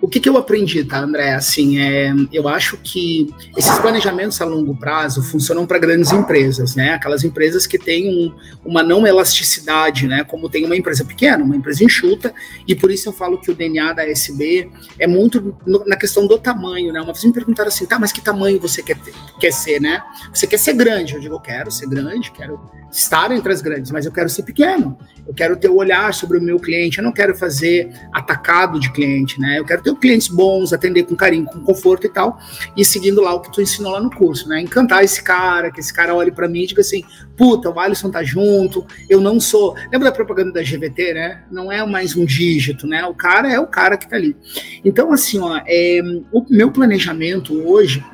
o 0.04 0.06
que, 0.06 0.20
que 0.20 0.28
eu 0.28 0.36
aprendi, 0.36 0.84
tá, 0.84 0.98
André? 0.98 1.32
Assim, 1.32 1.78
é, 1.80 2.12
eu 2.30 2.46
acho 2.46 2.76
que 2.76 3.34
esses 3.56 3.78
planejamentos 3.78 4.38
a 4.38 4.44
longo 4.44 4.76
prazo 4.76 5.22
funcionam 5.22 5.64
para 5.64 5.78
grandes 5.78 6.12
empresas, 6.12 6.76
né? 6.76 6.92
Aquelas 6.92 7.24
empresas 7.24 7.66
que 7.66 7.78
têm 7.78 8.06
um, 8.06 8.34
uma 8.62 8.82
não 8.82 9.06
elasticidade, 9.06 10.06
né? 10.06 10.22
Como 10.22 10.50
tem 10.50 10.66
uma 10.66 10.76
empresa 10.76 11.06
pequena, 11.06 11.42
uma 11.42 11.56
empresa 11.56 11.82
enxuta, 11.82 12.34
e 12.68 12.74
por 12.74 12.90
isso 12.90 13.08
eu 13.08 13.14
falo 13.14 13.40
que 13.40 13.50
o 13.50 13.54
DNA 13.54 13.94
da 13.94 14.06
SB 14.06 14.70
é 14.98 15.06
muito 15.06 15.56
no, 15.66 15.82
na 15.86 15.96
questão 15.96 16.26
do 16.26 16.38
tamanho, 16.38 16.92
né? 16.92 17.00
Uma 17.00 17.14
vez 17.14 17.24
me 17.24 17.32
perguntaram 17.32 17.68
assim, 17.68 17.86
tá, 17.86 17.98
mas 17.98 18.12
que 18.12 18.20
tamanho 18.20 18.60
você 18.60 18.82
quer, 18.82 18.98
ter, 18.98 19.14
quer 19.40 19.54
ser, 19.54 19.80
né? 19.80 20.02
Você 20.34 20.46
quer 20.46 20.58
ser 20.58 20.74
grande? 20.74 21.14
Eu 21.14 21.20
digo, 21.20 21.36
eu 21.36 21.40
quero 21.40 21.70
ser 21.70 21.88
grande, 21.88 22.30
quero 22.30 22.60
estar 22.92 23.32
entre 23.32 23.52
as 23.52 23.62
grandes, 23.62 23.90
mas 23.90 24.04
eu 24.04 24.12
quero 24.12 24.28
ser 24.28 24.42
pequeno. 24.42 24.98
Eu 25.26 25.32
quero 25.32 25.56
ter 25.56 25.70
o 25.70 25.76
olhar 25.76 26.12
sobre 26.12 26.36
o 26.36 26.42
meu 26.42 26.60
cliente, 26.60 26.98
eu 26.98 27.04
não 27.04 27.12
quero 27.12 27.34
fazer 27.34 27.90
atacado 28.12 28.78
de 28.78 28.92
cliente, 28.92 29.40
né? 29.40 29.58
Eu 29.58 29.64
quero 29.64 29.82
ter 29.82 29.93
clientes 29.96 30.28
bons, 30.28 30.72
atender 30.72 31.04
com 31.04 31.14
carinho, 31.14 31.44
com 31.44 31.60
conforto 31.60 32.06
e 32.06 32.10
tal, 32.10 32.38
e 32.76 32.84
seguindo 32.84 33.20
lá 33.20 33.34
o 33.34 33.40
que 33.40 33.52
tu 33.52 33.60
ensinou 33.60 33.92
lá 33.92 34.00
no 34.00 34.10
curso, 34.10 34.48
né? 34.48 34.60
Encantar 34.60 35.04
esse 35.04 35.22
cara, 35.22 35.70
que 35.70 35.80
esse 35.80 35.92
cara 35.92 36.14
olhe 36.14 36.30
para 36.30 36.48
mim 36.48 36.62
e 36.62 36.66
diga 36.66 36.80
assim: 36.80 37.04
puta, 37.36 37.70
o 37.70 37.78
Alisson 37.78 38.10
tá 38.10 38.22
junto, 38.22 38.86
eu 39.08 39.20
não 39.20 39.40
sou. 39.40 39.74
Lembra 39.92 40.10
da 40.10 40.12
propaganda 40.12 40.52
da 40.52 40.62
GVT, 40.62 41.14
né? 41.14 41.42
Não 41.50 41.70
é 41.70 41.84
mais 41.86 42.16
um 42.16 42.24
dígito, 42.24 42.86
né? 42.86 43.04
O 43.06 43.14
cara 43.14 43.52
é 43.52 43.58
o 43.58 43.66
cara 43.66 43.96
que 43.96 44.08
tá 44.08 44.16
ali. 44.16 44.36
Então, 44.84 45.12
assim, 45.12 45.38
ó, 45.38 45.60
é, 45.66 46.00
o 46.32 46.44
meu 46.48 46.70
planejamento 46.70 47.54
hoje, 47.66 48.04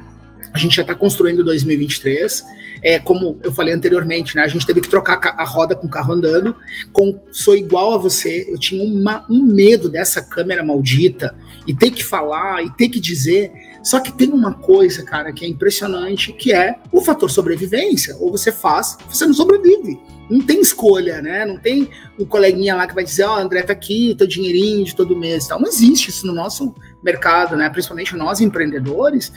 a 0.52 0.58
gente 0.58 0.76
já 0.76 0.82
está 0.82 0.94
construindo 0.94 1.44
2023 1.44 2.59
é, 2.82 2.98
como 2.98 3.38
eu 3.42 3.52
falei 3.52 3.74
anteriormente, 3.74 4.36
né? 4.36 4.42
A 4.42 4.48
gente 4.48 4.66
teve 4.66 4.80
que 4.80 4.88
trocar 4.88 5.18
a 5.36 5.44
roda 5.44 5.74
com 5.74 5.86
o 5.86 5.90
carro 5.90 6.12
andando. 6.12 6.54
Com, 6.92 7.20
sou 7.30 7.56
igual 7.56 7.94
a 7.94 7.98
você, 7.98 8.46
eu 8.48 8.58
tinha 8.58 8.82
uma, 8.82 9.24
um 9.28 9.42
medo 9.42 9.88
dessa 9.88 10.22
câmera 10.22 10.64
maldita 10.64 11.34
e 11.66 11.74
ter 11.74 11.90
que 11.90 12.04
falar 12.04 12.62
e 12.64 12.70
ter 12.70 12.88
que 12.88 13.00
dizer. 13.00 13.52
Só 13.82 13.98
que 14.00 14.12
tem 14.12 14.30
uma 14.30 14.54
coisa, 14.54 15.02
cara, 15.04 15.32
que 15.32 15.44
é 15.44 15.48
impressionante, 15.48 16.32
que 16.32 16.52
é 16.52 16.76
o 16.92 17.00
fator 17.00 17.30
sobrevivência. 17.30 18.16
Ou 18.18 18.30
você 18.30 18.52
faz, 18.52 18.96
você 19.08 19.26
não 19.26 19.34
sobrevive. 19.34 19.98
Não 20.30 20.40
tem 20.40 20.60
escolha, 20.60 21.20
né? 21.20 21.44
Não 21.44 21.58
tem 21.58 21.90
um 22.18 22.24
coleguinha 22.24 22.76
lá 22.76 22.86
que 22.86 22.94
vai 22.94 23.02
dizer, 23.02 23.24
ó, 23.24 23.34
oh, 23.34 23.38
André, 23.38 23.62
tá 23.62 23.72
aqui, 23.72 24.14
teu 24.16 24.28
dinheirinho 24.28 24.84
de 24.84 24.94
todo 24.94 25.16
mês 25.16 25.48
tal. 25.48 25.60
Não 25.60 25.68
existe 25.68 26.10
isso 26.10 26.24
no 26.26 26.32
nosso 26.32 26.72
mercado, 27.02 27.56
né? 27.56 27.68
Principalmente 27.68 28.14
nós 28.14 28.40
empreendedores, 28.40 29.32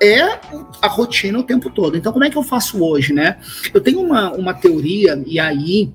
é 0.00 0.40
a 0.80 0.88
rotina 0.88 1.38
o 1.38 1.42
tempo 1.42 1.70
todo. 1.70 1.96
Então, 1.96 2.12
como 2.12 2.24
é 2.24 2.30
que 2.30 2.36
eu 2.36 2.42
faço 2.42 2.82
hoje, 2.84 3.12
né? 3.12 3.38
Eu 3.72 3.80
tenho 3.80 4.00
uma, 4.00 4.32
uma 4.32 4.54
teoria, 4.54 5.22
e 5.26 5.38
aí, 5.38 5.92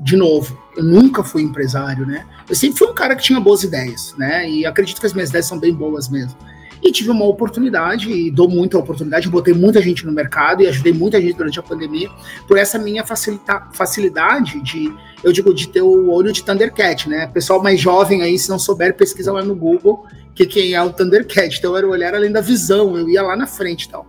de 0.00 0.16
novo, 0.16 0.58
eu 0.76 0.84
nunca 0.84 1.22
fui 1.22 1.42
empresário, 1.42 2.06
né? 2.06 2.26
Eu 2.48 2.54
sempre 2.54 2.78
fui 2.78 2.88
um 2.88 2.94
cara 2.94 3.14
que 3.14 3.22
tinha 3.22 3.40
boas 3.40 3.62
ideias, 3.62 4.14
né? 4.16 4.48
E 4.48 4.66
acredito 4.66 5.00
que 5.00 5.06
as 5.06 5.12
minhas 5.12 5.30
ideias 5.30 5.46
são 5.46 5.58
bem 5.58 5.72
boas 5.72 6.08
mesmo. 6.08 6.36
E 6.82 6.90
tive 6.90 7.10
uma 7.10 7.24
oportunidade, 7.24 8.10
e 8.10 8.28
dou 8.28 8.48
muita 8.48 8.76
oportunidade, 8.76 9.28
botei 9.28 9.54
muita 9.54 9.80
gente 9.80 10.04
no 10.04 10.10
mercado 10.10 10.62
e 10.62 10.66
ajudei 10.66 10.92
muita 10.92 11.20
gente 11.20 11.36
durante 11.36 11.60
a 11.60 11.62
pandemia 11.62 12.10
por 12.48 12.58
essa 12.58 12.76
minha 12.76 13.06
facilita 13.06 13.68
facilidade 13.72 14.60
de, 14.62 14.92
eu 15.22 15.32
digo, 15.32 15.54
de 15.54 15.68
ter 15.68 15.82
o 15.82 16.10
olho 16.10 16.32
de 16.32 16.42
Thundercat, 16.42 17.08
né? 17.08 17.28
Pessoal 17.28 17.62
mais 17.62 17.78
jovem 17.78 18.22
aí, 18.22 18.36
se 18.36 18.50
não 18.50 18.58
souber, 18.58 18.96
pesquisa 18.96 19.32
lá 19.32 19.44
no 19.44 19.54
Google 19.54 20.04
que 20.34 20.46
quem 20.46 20.74
é 20.74 20.82
o 20.82 20.92
Thundercat. 20.92 21.58
Então 21.58 21.76
era 21.76 21.86
o 21.86 21.90
olhar 21.90 22.14
além 22.14 22.32
da 22.32 22.40
visão, 22.40 22.96
eu 22.96 23.08
ia 23.08 23.22
lá 23.22 23.36
na 23.36 23.46
frente 23.46 23.84
e 23.84 23.88
tal. 23.90 24.06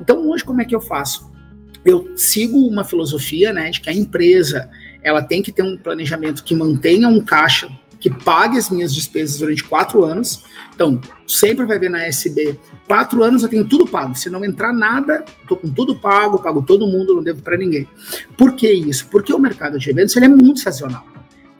Então 0.00 0.28
hoje 0.28 0.44
como 0.44 0.60
é 0.60 0.64
que 0.64 0.74
eu 0.74 0.80
faço? 0.80 1.32
Eu 1.84 2.12
sigo 2.16 2.66
uma 2.66 2.84
filosofia, 2.84 3.52
né, 3.52 3.70
de 3.70 3.80
que 3.80 3.90
a 3.90 3.92
empresa 3.92 4.70
ela 5.02 5.22
tem 5.22 5.42
que 5.42 5.52
ter 5.52 5.62
um 5.62 5.76
planejamento 5.76 6.42
que 6.42 6.54
mantenha 6.54 7.08
um 7.08 7.20
caixa 7.20 7.68
que 8.04 8.10
pague 8.10 8.58
as 8.58 8.68
minhas 8.68 8.94
despesas 8.94 9.38
durante 9.38 9.64
quatro 9.64 10.04
anos. 10.04 10.44
Então, 10.74 11.00
sempre 11.26 11.64
vai 11.64 11.78
ver 11.78 11.88
na 11.88 12.04
SB, 12.04 12.60
quatro 12.86 13.22
anos 13.22 13.42
eu 13.42 13.48
tenho 13.48 13.66
tudo 13.66 13.86
pago. 13.86 14.14
Se 14.14 14.28
não 14.28 14.44
entrar 14.44 14.74
nada, 14.74 15.24
estou 15.40 15.56
com 15.56 15.70
tudo 15.70 15.96
pago, 15.96 16.38
pago 16.38 16.60
todo 16.60 16.86
mundo, 16.86 17.14
não 17.14 17.22
devo 17.22 17.40
para 17.40 17.56
ninguém. 17.56 17.88
Por 18.36 18.56
que 18.56 18.70
isso? 18.70 19.08
Porque 19.10 19.32
o 19.32 19.38
mercado 19.38 19.78
de 19.78 19.88
eventos 19.88 20.14
ele 20.16 20.26
é 20.26 20.28
muito 20.28 20.60
sazonal. 20.60 21.13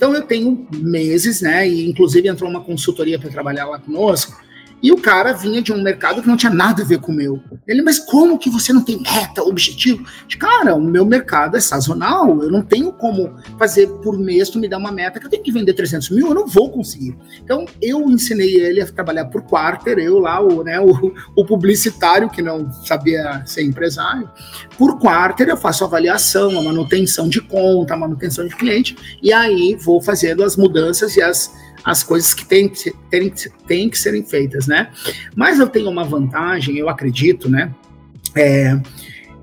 Então 0.05 0.15
eu 0.15 0.21
tenho 0.21 0.69
meses, 0.71 1.41
né? 1.41 1.67
E 1.67 1.89
inclusive 1.89 2.29
entrou 2.29 2.51
uma 2.51 2.61
consultoria 2.61 3.19
para 3.19 3.31
trabalhar 3.31 3.65
lá 3.65 3.79
conosco 3.79 4.39
e 4.83 4.93
o 4.93 4.99
cara 4.99 5.33
vinha 5.33 5.63
de 5.63 5.73
um 5.73 5.83
mercado 5.83 6.21
que 6.21 6.29
não 6.29 6.37
tinha 6.37 6.53
nada 6.53 6.83
a 6.83 6.85
ver 6.85 6.99
com 6.99 7.11
o 7.11 7.15
meu. 7.15 7.43
Ele, 7.67 7.83
mas 7.83 7.99
como 7.99 8.39
que 8.39 8.51
você 8.51 8.73
não 8.73 8.83
tem 8.83 9.01
meta, 9.01 9.43
objetivo? 9.43 10.05
Cara, 10.39 10.75
o 10.75 10.81
meu 10.81 11.05
mercado 11.05 11.57
é 11.57 11.61
sazonal, 11.61 12.43
eu 12.43 12.51
não 12.51 12.63
tenho 12.63 12.93
como 12.93 13.35
fazer 13.59 13.89
por 14.03 14.19
mês 14.19 14.51
tu 14.51 14.59
me 14.59 14.69
dar 14.69 14.79
uma 14.79 14.93
meta 14.93 15.19
que 15.19 15.27
eu 15.27 15.31
tenho 15.31 15.43
que 15.43 15.53
vender 15.53 15.73
300 15.73 16.11
mil, 16.11 16.29
eu 16.29 16.35
não 16.35 16.47
vou 16.47 16.71
conseguir. 16.71 17.17
Então, 17.43 17.65
eu 17.81 18.03
ensinei 18.11 18.57
ele 18.57 18.81
a 18.81 18.87
trabalhar 18.87 19.25
por 19.27 19.43
quarter, 19.43 19.99
eu 19.99 20.19
lá, 20.19 20.41
o, 20.41 20.63
né, 20.63 20.79
o, 20.81 21.15
o 21.37 21.45
publicitário 21.47 22.29
que 22.29 22.43
não 22.43 22.71
sabia 22.85 23.43
ser 23.47 23.63
empresário. 23.63 24.29
Por 24.77 24.99
quarter, 24.99 25.49
eu 25.49 25.57
faço 25.57 25.85
avaliação, 25.85 26.59
a 26.59 26.63
manutenção 26.63 27.29
de 27.29 27.41
conta, 27.41 27.95
a 27.95 27.97
manutenção 27.97 28.47
de 28.47 28.55
cliente, 28.55 28.97
e 29.23 29.33
aí 29.33 29.77
vou 29.77 30.01
fazendo 30.01 30.45
as 30.45 30.57
mudanças 30.57 31.17
e 31.17 31.23
as 31.23 31.51
as 31.85 32.03
coisas 32.03 32.33
que 32.33 32.45
têm 32.45 32.69
que, 32.69 32.93
têm, 33.67 33.91
que 33.91 33.99
serem 33.99 34.25
feitas, 34.25 34.67
né? 34.67 34.91
Mas 35.37 35.59
eu 35.59 35.69
tenho 35.69 35.91
uma 35.91 36.05
vantagem, 36.05 36.79
eu 36.79 36.89
acredito, 36.89 37.49
né? 37.49 37.73
É, 38.35 38.81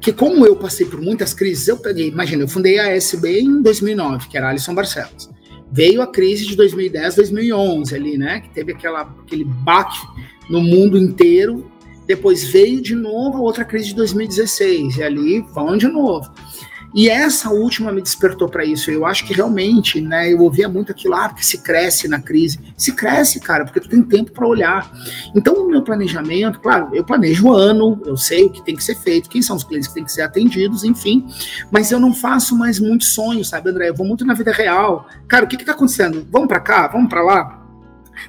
que 0.01 0.11
como 0.11 0.45
eu 0.45 0.55
passei 0.55 0.85
por 0.85 0.99
muitas 0.99 1.33
crises, 1.33 1.67
eu 1.67 1.77
peguei, 1.77 2.07
imagina, 2.07 2.43
eu 2.43 2.47
fundei 2.47 2.79
a 2.79 2.87
SB 2.95 3.41
em 3.41 3.61
2009, 3.61 4.27
que 4.27 4.37
era 4.37 4.49
Alisson 4.49 4.73
Barcelos. 4.73 5.29
Veio 5.71 6.01
a 6.01 6.07
crise 6.07 6.45
de 6.47 6.55
2010, 6.55 7.15
2011 7.15 7.95
ali, 7.95 8.17
né? 8.17 8.41
Que 8.41 8.49
teve 8.49 8.73
aquela, 8.73 9.01
aquele 9.01 9.45
baque 9.45 9.99
no 10.49 10.59
mundo 10.59 10.97
inteiro. 10.97 11.71
Depois 12.07 12.43
veio 12.43 12.81
de 12.81 12.95
novo 12.95 13.41
outra 13.43 13.63
crise 13.63 13.89
de 13.89 13.95
2016, 13.95 14.97
e 14.97 15.03
ali 15.03 15.39
vão 15.53 15.77
de 15.77 15.87
novo. 15.87 16.29
E 16.93 17.09
essa 17.09 17.49
última 17.49 17.91
me 17.91 18.01
despertou 18.01 18.49
para 18.49 18.65
isso. 18.65 18.91
Eu 18.91 19.05
acho 19.05 19.25
que 19.25 19.33
realmente, 19.33 20.01
né, 20.01 20.31
eu 20.31 20.39
ouvia 20.41 20.67
muito 20.67 20.91
aquilo, 20.91 21.15
ah, 21.15 21.29
que 21.29 21.45
se 21.45 21.59
cresce 21.59 22.07
na 22.07 22.21
crise. 22.21 22.59
Se 22.77 22.91
cresce, 22.93 23.39
cara, 23.39 23.63
porque 23.63 23.79
tu 23.79 23.89
tem 23.89 24.03
tempo 24.03 24.31
para 24.31 24.47
olhar. 24.47 24.91
Então, 25.35 25.53
o 25.53 25.67
meu 25.67 25.81
planejamento, 25.81 26.59
claro, 26.59 26.89
eu 26.93 27.03
planejo 27.03 27.47
o 27.47 27.53
ano, 27.53 28.01
eu 28.05 28.17
sei 28.17 28.43
o 28.45 28.49
que 28.49 28.63
tem 28.63 28.75
que 28.75 28.83
ser 28.83 28.95
feito, 28.95 29.29
quem 29.29 29.41
são 29.41 29.55
os 29.55 29.63
clientes 29.63 29.87
que 29.87 29.93
têm 29.93 30.03
que 30.03 30.11
ser 30.11 30.21
atendidos, 30.21 30.83
enfim. 30.83 31.25
Mas 31.71 31.91
eu 31.91 31.99
não 31.99 32.13
faço 32.13 32.57
mais 32.57 32.79
muitos 32.79 33.13
sonhos, 33.13 33.49
sabe, 33.49 33.69
André? 33.69 33.89
Eu 33.89 33.95
vou 33.95 34.05
muito 34.05 34.25
na 34.25 34.33
vida 34.33 34.51
real. 34.51 35.07
Cara, 35.27 35.45
o 35.45 35.47
que 35.47 35.57
que 35.57 35.65
tá 35.65 35.71
acontecendo? 35.71 36.27
Vamos 36.29 36.47
para 36.47 36.59
cá? 36.59 36.87
Vamos 36.87 37.09
para 37.09 37.21
lá? 37.21 37.60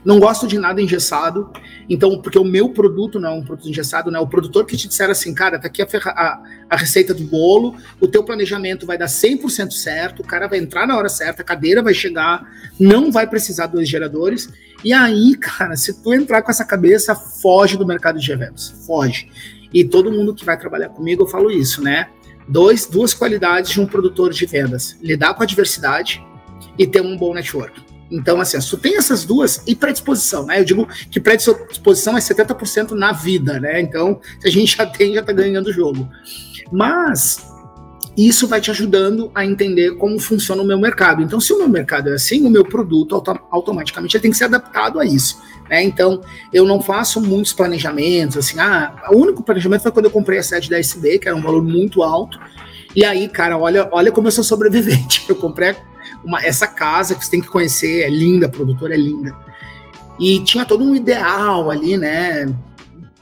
Não 0.04 0.18
gosto 0.18 0.46
de 0.46 0.58
nada 0.58 0.80
engessado. 0.80 1.50
Então, 1.88 2.20
porque 2.20 2.38
o 2.38 2.44
meu 2.44 2.70
produto 2.70 3.20
não 3.20 3.30
é 3.30 3.32
um 3.32 3.44
produto 3.44 3.68
engessado, 3.68 4.10
né? 4.10 4.18
O 4.18 4.26
produtor 4.26 4.64
que 4.64 4.76
te 4.76 4.88
disser 4.88 5.10
assim, 5.10 5.34
cara, 5.34 5.58
tá 5.58 5.66
aqui 5.66 5.82
a, 5.82 5.86
a, 6.06 6.42
a 6.70 6.76
receita 6.76 7.12
do 7.12 7.24
bolo, 7.24 7.76
o 8.00 8.08
teu 8.08 8.22
planejamento 8.24 8.86
vai 8.86 8.96
dar 8.96 9.06
100% 9.06 9.70
certo, 9.72 10.20
o 10.20 10.26
cara 10.26 10.48
vai 10.48 10.58
entrar 10.58 10.86
na 10.86 10.96
hora 10.96 11.08
certa, 11.08 11.42
a 11.42 11.44
cadeira 11.44 11.82
vai 11.82 11.94
chegar, 11.94 12.48
não 12.78 13.10
vai 13.10 13.26
precisar 13.26 13.66
dois 13.66 13.88
geradores. 13.88 14.48
E 14.84 14.92
aí, 14.92 15.36
cara, 15.36 15.76
se 15.76 16.02
tu 16.02 16.12
entrar 16.12 16.42
com 16.42 16.50
essa 16.50 16.64
cabeça, 16.64 17.14
foge 17.14 17.76
do 17.76 17.86
mercado 17.86 18.18
de 18.18 18.32
eventos. 18.32 18.74
Foge. 18.86 19.28
E 19.72 19.84
todo 19.84 20.10
mundo 20.10 20.34
que 20.34 20.44
vai 20.44 20.58
trabalhar 20.58 20.90
comigo, 20.90 21.22
eu 21.22 21.26
falo 21.26 21.50
isso, 21.50 21.82
né? 21.82 22.08
Dois, 22.48 22.86
duas 22.86 23.14
qualidades 23.14 23.70
de 23.70 23.80
um 23.80 23.86
produtor 23.86 24.32
de 24.32 24.44
vendas: 24.44 24.96
lidar 25.00 25.34
com 25.34 25.42
a 25.42 25.46
diversidade 25.46 26.22
e 26.78 26.86
ter 26.86 27.00
um 27.00 27.16
bom 27.16 27.32
network. 27.32 27.91
Então, 28.12 28.40
assim, 28.40 28.58
tem 28.76 28.96
essas 28.96 29.24
duas 29.24 29.62
e 29.66 29.74
predisposição, 29.74 30.44
né? 30.44 30.60
Eu 30.60 30.64
digo 30.64 30.86
que 31.10 31.18
predisposição 31.18 32.16
é 32.16 32.20
70% 32.20 32.90
na 32.90 33.12
vida, 33.12 33.58
né? 33.58 33.80
Então, 33.80 34.20
se 34.38 34.46
a 34.46 34.50
gente 34.50 34.76
já 34.76 34.84
tem, 34.84 35.14
já 35.14 35.22
tá 35.22 35.32
ganhando 35.32 35.68
o 35.68 35.72
jogo. 35.72 36.06
Mas 36.70 37.50
isso 38.16 38.46
vai 38.46 38.60
te 38.60 38.70
ajudando 38.70 39.30
a 39.34 39.44
entender 39.44 39.96
como 39.96 40.18
funciona 40.18 40.62
o 40.62 40.66
meu 40.66 40.78
mercado. 40.78 41.22
Então, 41.22 41.40
se 41.40 41.52
o 41.52 41.58
meu 41.58 41.68
mercado 41.68 42.10
é 42.10 42.14
assim, 42.14 42.44
o 42.44 42.50
meu 42.50 42.64
produto 42.64 43.14
auto 43.14 43.40
automaticamente 43.50 44.18
tem 44.20 44.30
que 44.30 44.36
ser 44.36 44.44
adaptado 44.44 45.00
a 45.00 45.04
isso. 45.04 45.40
Né? 45.70 45.82
Então, 45.82 46.20
eu 46.52 46.66
não 46.66 46.82
faço 46.82 47.20
muitos 47.20 47.54
planejamentos, 47.54 48.36
assim, 48.36 48.60
ah, 48.60 49.08
o 49.10 49.16
único 49.16 49.42
planejamento 49.42 49.82
foi 49.82 49.92
quando 49.92 50.04
eu 50.04 50.10
comprei 50.10 50.38
a 50.38 50.42
sede 50.42 50.68
da 50.68 50.78
SB, 50.78 51.18
que 51.18 51.28
era 51.28 51.36
um 51.36 51.40
valor 51.40 51.62
muito 51.62 52.02
alto. 52.02 52.38
E 52.94 53.04
aí, 53.04 53.26
cara, 53.26 53.56
olha, 53.56 53.88
olha 53.90 54.12
como 54.12 54.28
eu 54.28 54.32
sou 54.32 54.44
sobrevivente. 54.44 55.24
Eu 55.28 55.36
comprei 55.36 55.74
uma, 56.24 56.44
essa 56.44 56.66
casa 56.66 57.14
que 57.14 57.24
você 57.24 57.30
tem 57.30 57.40
que 57.40 57.48
conhecer, 57.48 58.02
é 58.02 58.10
linda, 58.10 58.46
a 58.46 58.50
produtora 58.50 58.94
é 58.94 58.96
linda. 58.96 59.36
E 60.20 60.40
tinha 60.40 60.64
todo 60.64 60.84
um 60.84 60.94
ideal 60.94 61.70
ali, 61.70 61.96
né? 61.96 62.46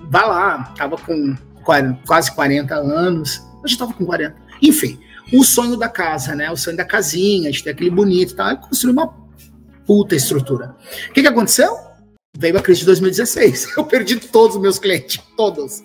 Vai 0.01 0.27
lá, 0.27 0.75
tava 0.77 0.97
com 0.97 1.37
40, 1.65 2.01
quase 2.07 2.33
40 2.33 2.75
anos, 2.75 3.43
hoje 3.65 3.79
tava 3.79 3.93
com 3.93 4.05
40. 4.05 4.35
Enfim, 4.63 4.99
o 5.33 5.45
sonho 5.45 5.77
da 5.77 5.89
casa, 5.89 6.35
né? 6.35 6.51
O 6.51 6.57
sonho 6.57 6.77
da 6.77 6.85
casinha, 6.85 7.51
de 7.51 7.63
ter 7.63 7.71
aquele 7.71 7.91
bonito 7.91 8.33
e 8.33 8.37
tal, 8.37 8.57
construir 8.59 8.93
uma 8.93 9.15
puta 9.87 10.15
estrutura. 10.15 10.77
O 11.09 11.13
que, 11.13 11.23
que 11.23 11.29
aconteceu? 11.29 11.77
Veio 12.37 12.59
a 12.59 12.63
crise 12.63 12.81
de 12.81 12.87
2016. 12.87 13.75
Eu 13.77 13.85
perdi 13.85 14.17
todos 14.17 14.57
os 14.57 14.63
meus 14.63 14.79
clientes, 14.79 15.23
todos. 15.37 15.83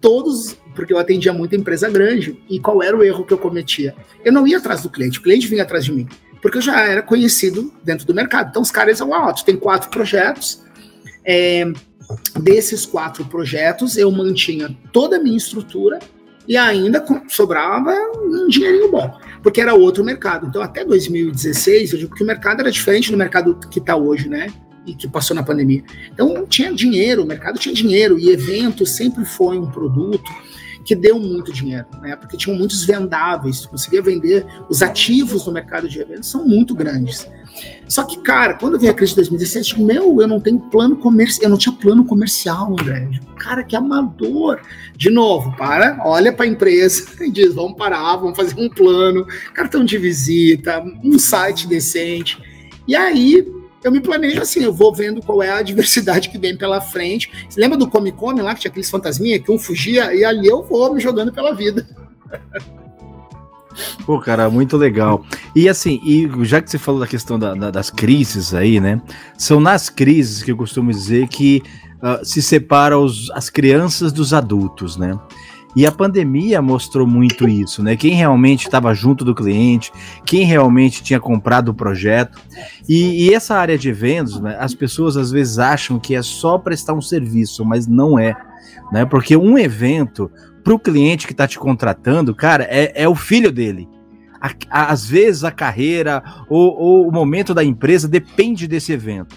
Todos 0.00 0.56
porque 0.74 0.92
eu 0.92 0.98
atendia 0.98 1.32
muita 1.32 1.56
empresa 1.56 1.88
grande. 1.88 2.42
E 2.48 2.58
qual 2.58 2.82
era 2.82 2.96
o 2.96 3.02
erro 3.02 3.24
que 3.24 3.32
eu 3.32 3.38
cometia? 3.38 3.94
Eu 4.24 4.32
não 4.32 4.46
ia 4.46 4.58
atrás 4.58 4.82
do 4.82 4.90
cliente, 4.90 5.18
o 5.18 5.22
cliente 5.22 5.46
vinha 5.46 5.62
atrás 5.62 5.84
de 5.84 5.92
mim, 5.92 6.08
porque 6.40 6.58
eu 6.58 6.62
já 6.62 6.80
era 6.80 7.02
conhecido 7.02 7.72
dentro 7.82 8.06
do 8.06 8.14
mercado. 8.14 8.48
Então 8.50 8.62
os 8.62 8.70
caras 8.70 9.00
iam, 9.00 9.12
ah, 9.14 9.32
tem 9.32 9.56
quatro 9.56 9.90
projetos. 9.90 10.62
É, 11.24 11.70
desses 12.40 12.86
quatro 12.86 13.24
projetos, 13.24 13.96
eu 13.96 14.10
mantinha 14.10 14.76
toda 14.92 15.16
a 15.16 15.20
minha 15.20 15.36
estrutura 15.36 15.98
e 16.48 16.56
ainda 16.56 17.04
sobrava 17.28 17.94
um 18.16 18.48
dinheirinho 18.48 18.90
bom, 18.90 19.16
porque 19.42 19.60
era 19.60 19.74
outro 19.74 20.02
mercado. 20.02 20.46
Então, 20.48 20.60
até 20.62 20.84
2016, 20.84 21.92
eu 21.92 21.98
digo 21.98 22.14
que 22.14 22.24
o 22.24 22.26
mercado 22.26 22.60
era 22.60 22.72
diferente 22.72 23.12
do 23.12 23.16
mercado 23.16 23.58
que 23.70 23.78
está 23.78 23.94
hoje, 23.94 24.28
né? 24.28 24.48
e 24.86 24.94
que 24.94 25.08
passou 25.08 25.34
na 25.34 25.42
pandemia. 25.42 25.84
Então 26.12 26.46
tinha 26.46 26.72
dinheiro, 26.72 27.22
o 27.22 27.26
mercado 27.26 27.58
tinha 27.58 27.74
dinheiro 27.74 28.18
e 28.18 28.30
evento 28.30 28.86
sempre 28.86 29.24
foi 29.24 29.58
um 29.58 29.70
produto 29.70 30.30
que 30.84 30.94
deu 30.94 31.18
muito 31.18 31.52
dinheiro, 31.52 31.86
né? 32.00 32.16
Porque 32.16 32.36
tinham 32.36 32.58
muitos 32.58 32.84
vendáveis, 32.84 33.60
tu 33.60 33.68
conseguia 33.70 34.02
vender 34.02 34.46
os 34.68 34.82
ativos 34.82 35.46
no 35.46 35.52
mercado 35.52 35.88
de 35.88 36.00
eventos 36.00 36.30
são 36.30 36.46
muito 36.46 36.74
grandes. 36.74 37.28
Só 37.88 38.04
que, 38.04 38.18
cara, 38.18 38.54
quando 38.54 38.78
veio 38.78 38.92
a 38.92 38.94
crise 38.94 39.10
de 39.12 39.16
2017, 39.16 39.68
tipo, 39.70 39.84
meu, 39.84 40.20
eu 40.20 40.28
não 40.28 40.40
tenho 40.40 40.58
plano 40.58 40.96
comercial, 40.96 41.44
eu 41.44 41.50
não 41.50 41.58
tinha 41.58 41.74
plano 41.74 42.04
comercial, 42.04 42.72
André. 42.72 43.08
Cara, 43.36 43.64
que 43.64 43.74
amador. 43.74 44.60
De 44.96 45.10
novo, 45.10 45.54
para, 45.56 46.00
olha 46.04 46.32
para 46.32 46.44
a 46.44 46.48
empresa 46.48 47.10
e 47.24 47.30
diz, 47.30 47.54
vamos 47.54 47.76
parar, 47.76 48.16
vamos 48.16 48.36
fazer 48.36 48.54
um 48.56 48.68
plano, 48.68 49.26
cartão 49.52 49.84
de 49.84 49.98
visita, 49.98 50.82
um 51.02 51.18
site 51.18 51.66
decente. 51.66 52.40
E 52.86 52.94
aí, 52.94 53.44
eu 53.82 53.90
me 53.90 54.00
planejo 54.00 54.40
assim, 54.40 54.62
eu 54.62 54.72
vou 54.72 54.94
vendo 54.94 55.22
qual 55.22 55.42
é 55.42 55.50
a 55.50 55.62
diversidade 55.62 56.28
que 56.28 56.38
vem 56.38 56.56
pela 56.56 56.80
frente. 56.80 57.30
Você 57.48 57.60
lembra 57.60 57.78
do 57.78 57.88
Come 57.88 58.12
Come 58.12 58.42
lá, 58.42 58.54
que 58.54 58.60
tinha 58.60 58.70
aqueles 58.70 58.90
fantasminha 58.90 59.38
que 59.38 59.50
um 59.50 59.58
fugia, 59.58 60.14
e 60.14 60.24
ali 60.24 60.46
eu 60.46 60.62
vou 60.62 60.92
me 60.94 61.00
jogando 61.00 61.32
pela 61.32 61.54
vida. 61.54 61.86
Pô, 64.04 64.18
cara, 64.18 64.50
muito 64.50 64.76
legal. 64.76 65.24
E 65.54 65.68
assim, 65.68 66.00
e 66.04 66.28
já 66.44 66.60
que 66.60 66.70
você 66.70 66.78
falou 66.78 67.00
da 67.00 67.06
questão 67.06 67.38
da, 67.38 67.54
da, 67.54 67.70
das 67.70 67.90
crises 67.90 68.52
aí, 68.52 68.80
né? 68.80 69.00
São 69.38 69.60
nas 69.60 69.88
crises 69.88 70.42
que 70.42 70.50
eu 70.50 70.56
costumo 70.56 70.90
dizer 70.90 71.28
que 71.28 71.62
uh, 72.02 72.24
se 72.24 72.42
separa 72.42 72.98
os, 72.98 73.30
as 73.30 73.48
crianças 73.48 74.12
dos 74.12 74.34
adultos, 74.34 74.96
né? 74.96 75.18
E 75.74 75.86
a 75.86 75.92
pandemia 75.92 76.60
mostrou 76.60 77.06
muito 77.06 77.48
isso, 77.48 77.82
né? 77.82 77.96
Quem 77.96 78.14
realmente 78.14 78.64
estava 78.66 78.92
junto 78.92 79.24
do 79.24 79.34
cliente, 79.34 79.92
quem 80.24 80.44
realmente 80.44 81.02
tinha 81.02 81.20
comprado 81.20 81.68
o 81.68 81.74
projeto. 81.74 82.40
E, 82.88 83.26
e, 83.26 83.34
essa 83.34 83.54
área 83.54 83.78
de 83.78 83.88
eventos, 83.88 84.40
né, 84.40 84.56
as 84.58 84.74
pessoas 84.74 85.16
às 85.16 85.30
vezes 85.30 85.58
acham 85.58 85.98
que 85.98 86.14
é 86.14 86.22
só 86.22 86.58
prestar 86.58 86.94
um 86.94 87.02
serviço, 87.02 87.64
mas 87.64 87.86
não 87.86 88.18
é. 88.18 88.34
Né? 88.92 89.04
Porque 89.04 89.36
um 89.36 89.56
evento, 89.56 90.30
para 90.64 90.74
o 90.74 90.78
cliente 90.78 91.26
que 91.26 91.32
está 91.32 91.46
te 91.46 91.58
contratando, 91.58 92.34
cara, 92.34 92.64
é, 92.64 93.02
é 93.02 93.08
o 93.08 93.14
filho 93.14 93.52
dele. 93.52 93.88
às 94.70 95.06
vezes 95.06 95.44
a 95.44 95.52
carreira 95.52 96.22
ou, 96.48 96.76
ou 96.76 97.08
o 97.08 97.12
momento 97.12 97.54
da 97.54 97.62
empresa 97.62 98.08
depende 98.08 98.66
desse 98.66 98.92
evento. 98.92 99.36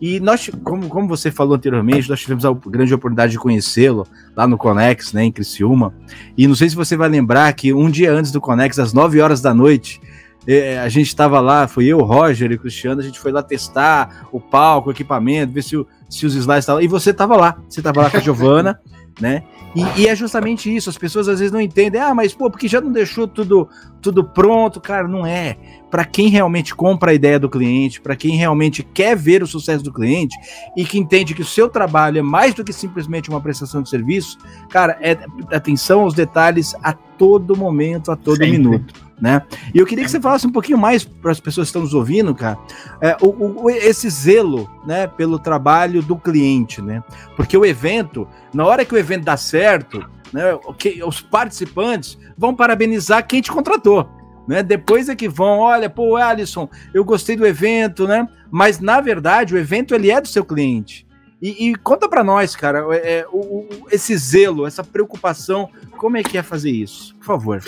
E 0.00 0.18
nós, 0.18 0.50
como, 0.64 0.88
como 0.88 1.06
você 1.06 1.30
falou 1.30 1.54
anteriormente, 1.54 2.08
nós 2.08 2.20
tivemos 2.20 2.44
a 2.44 2.52
grande 2.52 2.92
oportunidade 2.92 3.32
de 3.32 3.38
conhecê-lo 3.38 4.06
lá 4.36 4.46
no 4.46 4.58
Conex, 4.58 5.12
né, 5.12 5.24
em 5.24 5.32
Criciúma. 5.32 5.94
E 6.36 6.48
não 6.48 6.54
sei 6.54 6.68
se 6.68 6.76
você 6.76 6.96
vai 6.96 7.08
lembrar 7.08 7.52
que 7.52 7.72
um 7.72 7.88
dia 7.88 8.12
antes 8.12 8.32
do 8.32 8.40
Conex, 8.40 8.78
às 8.78 8.92
9 8.92 9.20
horas 9.20 9.40
da 9.40 9.54
noite, 9.54 10.00
é, 10.46 10.78
a 10.80 10.88
gente 10.88 11.06
estava 11.06 11.40
lá, 11.40 11.68
foi 11.68 11.86
eu, 11.86 12.00
Roger 12.00 12.50
e 12.50 12.54
o 12.56 12.58
Cristiano, 12.58 13.00
a 13.00 13.04
gente 13.04 13.20
foi 13.20 13.30
lá 13.30 13.42
testar 13.42 14.26
o 14.32 14.40
palco, 14.40 14.88
o 14.88 14.92
equipamento, 14.92 15.52
ver 15.52 15.62
se, 15.62 15.76
o, 15.76 15.86
se 16.08 16.26
os 16.26 16.34
slides 16.34 16.64
estavam. 16.64 16.82
E 16.82 16.88
você 16.88 17.10
estava 17.10 17.36
lá, 17.36 17.56
você 17.68 17.80
estava 17.80 18.02
lá 18.02 18.10
com 18.10 18.16
a 18.16 18.20
Giovana, 18.20 18.80
né? 19.20 19.44
E, 19.74 20.02
e, 20.02 20.06
é 20.06 20.14
justamente 20.14 20.74
isso, 20.74 20.90
as 20.90 20.98
pessoas 20.98 21.28
às 21.28 21.38
vezes 21.38 21.52
não 21.52 21.60
entendem, 21.60 22.00
ah, 22.00 22.14
mas 22.14 22.34
pô, 22.34 22.50
porque 22.50 22.68
já 22.68 22.80
não 22.80 22.92
deixou 22.92 23.26
tudo, 23.26 23.68
tudo 24.02 24.22
pronto, 24.22 24.80
cara, 24.80 25.08
não 25.08 25.24
é. 25.24 25.56
Para 25.90 26.04
quem 26.04 26.28
realmente 26.28 26.74
compra 26.74 27.10
a 27.10 27.14
ideia 27.14 27.38
do 27.38 27.48
cliente, 27.48 28.00
para 28.00 28.14
quem 28.14 28.36
realmente 28.36 28.82
quer 28.82 29.16
ver 29.16 29.42
o 29.42 29.46
sucesso 29.46 29.82
do 29.82 29.92
cliente 29.92 30.36
e 30.76 30.84
que 30.84 30.98
entende 30.98 31.34
que 31.34 31.42
o 31.42 31.46
seu 31.46 31.68
trabalho 31.68 32.18
é 32.18 32.22
mais 32.22 32.52
do 32.54 32.64
que 32.64 32.72
simplesmente 32.72 33.30
uma 33.30 33.40
prestação 33.40 33.82
de 33.82 33.88
serviço, 33.88 34.36
cara, 34.68 34.98
é 35.00 35.18
atenção 35.54 36.02
aos 36.02 36.12
detalhes 36.12 36.74
a 36.82 36.92
todo 36.92 37.56
momento, 37.56 38.12
a 38.12 38.16
todo 38.16 38.36
Sempre. 38.36 38.58
minuto 38.58 39.11
né? 39.20 39.42
E 39.74 39.78
eu 39.78 39.86
queria 39.86 40.04
que 40.04 40.10
você 40.10 40.20
falasse 40.20 40.46
um 40.46 40.52
pouquinho 40.52 40.78
mais 40.78 41.04
para 41.04 41.30
as 41.30 41.40
pessoas 41.40 41.66
que 41.66 41.70
estão 41.70 41.82
nos 41.82 41.94
ouvindo, 41.94 42.34
cara, 42.34 42.58
é, 43.00 43.16
o, 43.20 43.62
o, 43.64 43.70
esse 43.70 44.08
zelo, 44.10 44.68
né, 44.86 45.06
pelo 45.06 45.38
trabalho 45.38 46.02
do 46.02 46.16
cliente, 46.16 46.82
né? 46.82 47.02
Porque 47.36 47.56
o 47.56 47.64
evento, 47.64 48.26
na 48.52 48.64
hora 48.64 48.84
que 48.84 48.94
o 48.94 48.98
evento 48.98 49.24
dá 49.24 49.36
certo, 49.36 50.04
né, 50.32 50.58
os 51.06 51.20
participantes 51.20 52.18
vão 52.36 52.54
parabenizar 52.54 53.26
quem 53.26 53.40
te 53.40 53.52
contratou. 53.52 54.08
Né? 54.46 54.62
Depois 54.62 55.08
é 55.08 55.14
que 55.14 55.28
vão, 55.28 55.60
olha, 55.60 55.88
pô, 55.88 56.16
Alisson, 56.16 56.68
eu 56.92 57.04
gostei 57.04 57.36
do 57.36 57.46
evento, 57.46 58.08
né? 58.08 58.26
Mas 58.50 58.80
na 58.80 59.00
verdade 59.00 59.54
o 59.54 59.58
evento 59.58 59.94
ele 59.94 60.10
é 60.10 60.20
do 60.20 60.26
seu 60.26 60.44
cliente. 60.44 61.06
E, 61.42 61.70
e 61.70 61.74
conta 61.74 62.08
para 62.08 62.22
nós, 62.22 62.54
cara, 62.54 62.86
é, 62.92 63.18
é, 63.18 63.26
o, 63.32 63.66
esse 63.90 64.16
zelo, 64.16 64.64
essa 64.64 64.84
preocupação, 64.84 65.68
como 65.98 66.16
é 66.16 66.22
que 66.22 66.38
é 66.38 66.42
fazer 66.42 66.70
isso? 66.70 67.16
Por 67.16 67.26
favor. 67.26 67.60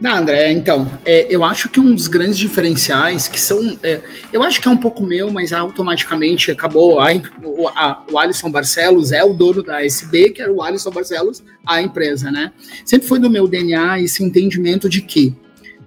Não, 0.00 0.14
André, 0.14 0.52
então, 0.52 0.88
é, 1.04 1.26
eu 1.28 1.42
acho 1.42 1.68
que 1.68 1.80
um 1.80 1.92
dos 1.92 2.06
grandes 2.06 2.38
diferenciais 2.38 3.26
que 3.26 3.40
são. 3.40 3.76
É, 3.82 4.00
eu 4.32 4.44
acho 4.44 4.60
que 4.60 4.68
é 4.68 4.70
um 4.70 4.76
pouco 4.76 5.02
meu, 5.02 5.28
mas 5.28 5.52
automaticamente 5.52 6.52
acabou. 6.52 7.00
A, 7.00 7.08
o, 7.42 7.66
a, 7.66 8.04
o 8.12 8.16
Alisson 8.16 8.48
Barcelos 8.48 9.10
é 9.10 9.24
o 9.24 9.34
dono 9.34 9.60
da 9.60 9.84
SB, 9.84 10.30
que 10.30 10.40
era 10.40 10.52
o 10.52 10.62
Alisson 10.62 10.92
Barcelos, 10.92 11.42
a 11.66 11.82
empresa, 11.82 12.30
né? 12.30 12.52
Sempre 12.84 13.08
foi 13.08 13.18
do 13.18 13.28
meu 13.28 13.48
DNA 13.48 14.02
esse 14.02 14.22
entendimento 14.22 14.88
de 14.88 15.02
que 15.02 15.34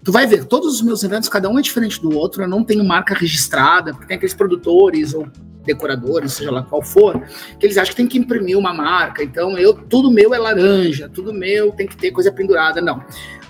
tu 0.03 0.12
vai 0.12 0.27
ver, 0.27 0.43
todos 0.43 0.75
os 0.75 0.81
meus 0.81 1.01
eventos, 1.05 1.29
cada 1.29 1.49
um 1.49 1.57
é 1.57 1.62
diferente 1.62 2.01
do 2.01 2.13
outro, 2.17 2.43
eu 2.43 2.49
não 2.49 2.65
tenho 2.65 2.83
marca 2.83 3.15
registrada, 3.15 3.93
porque 3.93 4.07
tem 4.07 4.17
aqueles 4.17 4.33
produtores 4.33 5.13
ou 5.13 5.25
decoradores, 5.63 6.34
seja 6.34 6.52
lá 6.52 6.63
qual 6.63 6.82
for, 6.82 7.21
que 7.60 7.65
eles 7.65 7.78
acham 7.78 7.91
que 7.91 7.97
tem 7.97 8.08
que 8.08 8.17
imprimir 8.17 8.58
uma 8.58 8.73
marca. 8.73 9.23
Então, 9.23 9.58
eu 9.58 9.73
tudo 9.73 10.12
meu 10.12 10.34
é 10.34 10.38
laranja, 10.38 11.10
tudo 11.10 11.34
meu 11.34 11.71
tem 11.71 11.88
que 11.88 11.97
ter 11.97 12.12
coisa 12.12 12.32
pendurada. 12.32 12.82
Não. 12.82 13.04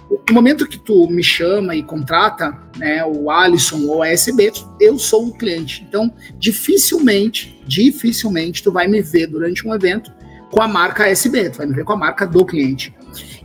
O 0.09 0.33
momento 0.33 0.67
que 0.67 0.77
tu 0.77 1.07
me 1.07 1.23
chama 1.23 1.75
e 1.75 1.81
contrata, 1.81 2.55
né, 2.77 3.03
o 3.03 3.31
Alisson 3.31 3.87
ou 3.87 4.03
a 4.03 4.09
SB, 4.09 4.51
eu 4.79 4.99
sou 4.99 5.27
o 5.27 5.33
cliente. 5.33 5.83
Então, 5.87 6.13
dificilmente, 6.37 7.59
dificilmente 7.65 8.61
tu 8.61 8.71
vai 8.71 8.87
me 8.87 9.01
ver 9.01 9.27
durante 9.27 9.67
um 9.67 9.73
evento 9.73 10.11
com 10.51 10.61
a 10.61 10.67
marca 10.67 11.07
SB, 11.07 11.49
tu 11.49 11.57
vai 11.57 11.65
me 11.65 11.73
ver 11.73 11.83
com 11.83 11.93
a 11.93 11.97
marca 11.97 12.27
do 12.27 12.45
cliente. 12.45 12.93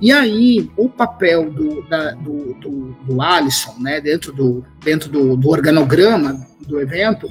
E 0.00 0.12
aí, 0.12 0.70
o 0.76 0.88
papel 0.88 1.50
do, 1.50 1.82
da, 1.88 2.12
do, 2.12 2.54
do, 2.54 2.96
do 3.04 3.22
Alisson, 3.22 3.74
né, 3.80 4.00
dentro, 4.00 4.32
do, 4.32 4.64
dentro 4.84 5.08
do, 5.08 5.36
do 5.36 5.48
organograma 5.48 6.46
do 6.60 6.80
evento, 6.80 7.28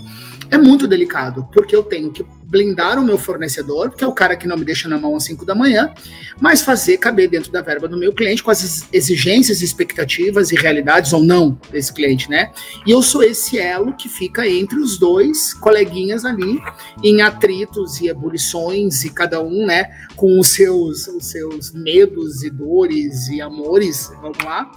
é 0.50 0.58
muito 0.58 0.88
delicado, 0.88 1.48
porque 1.54 1.76
eu 1.76 1.84
tenho 1.84 2.12
que 2.12 2.26
blindar 2.48 2.98
o 2.98 3.04
meu 3.04 3.18
fornecedor, 3.18 3.92
que 3.92 4.04
é 4.04 4.08
o 4.08 4.14
cara 4.14 4.36
que 4.36 4.48
não 4.48 4.56
me 4.56 4.64
deixa 4.64 4.88
na 4.88 4.98
mão 4.98 5.16
às 5.16 5.26
5 5.26 5.46
da 5.46 5.54
manhã, 5.54 5.94
mas 6.40 6.62
fazer 6.62 6.98
caber 6.98 7.30
dentro 7.30 7.52
da 7.52 7.62
verba 7.62 7.88
do 7.88 7.98
meu 7.98 8.14
cliente 8.14 8.42
com 8.42 8.50
as 8.50 8.88
exigências, 8.94 9.62
expectativas 9.62 10.52
e 10.52 10.56
realidades 10.56 11.12
ou 11.12 11.22
não 11.22 11.60
desse 11.70 11.92
cliente, 11.92 12.30
né? 12.30 12.52
E 12.86 12.92
eu 12.92 13.02
sou 13.02 13.22
esse 13.22 13.60
elo 13.60 13.94
que 13.94 14.08
fica 14.08 14.48
entre 14.48 14.80
os 14.80 14.98
dois 14.98 15.54
coleguinhas 15.54 16.24
ali, 16.24 16.60
em 17.04 17.22
atritos 17.22 18.00
e 18.00 18.08
ebulições, 18.08 19.04
e 19.04 19.10
cada 19.10 19.42
um, 19.42 19.66
né, 19.66 19.90
com 20.16 20.40
os 20.40 20.48
seus, 20.48 21.08
os 21.08 21.26
seus 21.26 21.74
medos 21.74 22.44
e 22.44 22.50
dores 22.50 23.28
e 23.28 23.42
amores, 23.42 24.10
vamos 24.22 24.38
lá, 24.44 24.72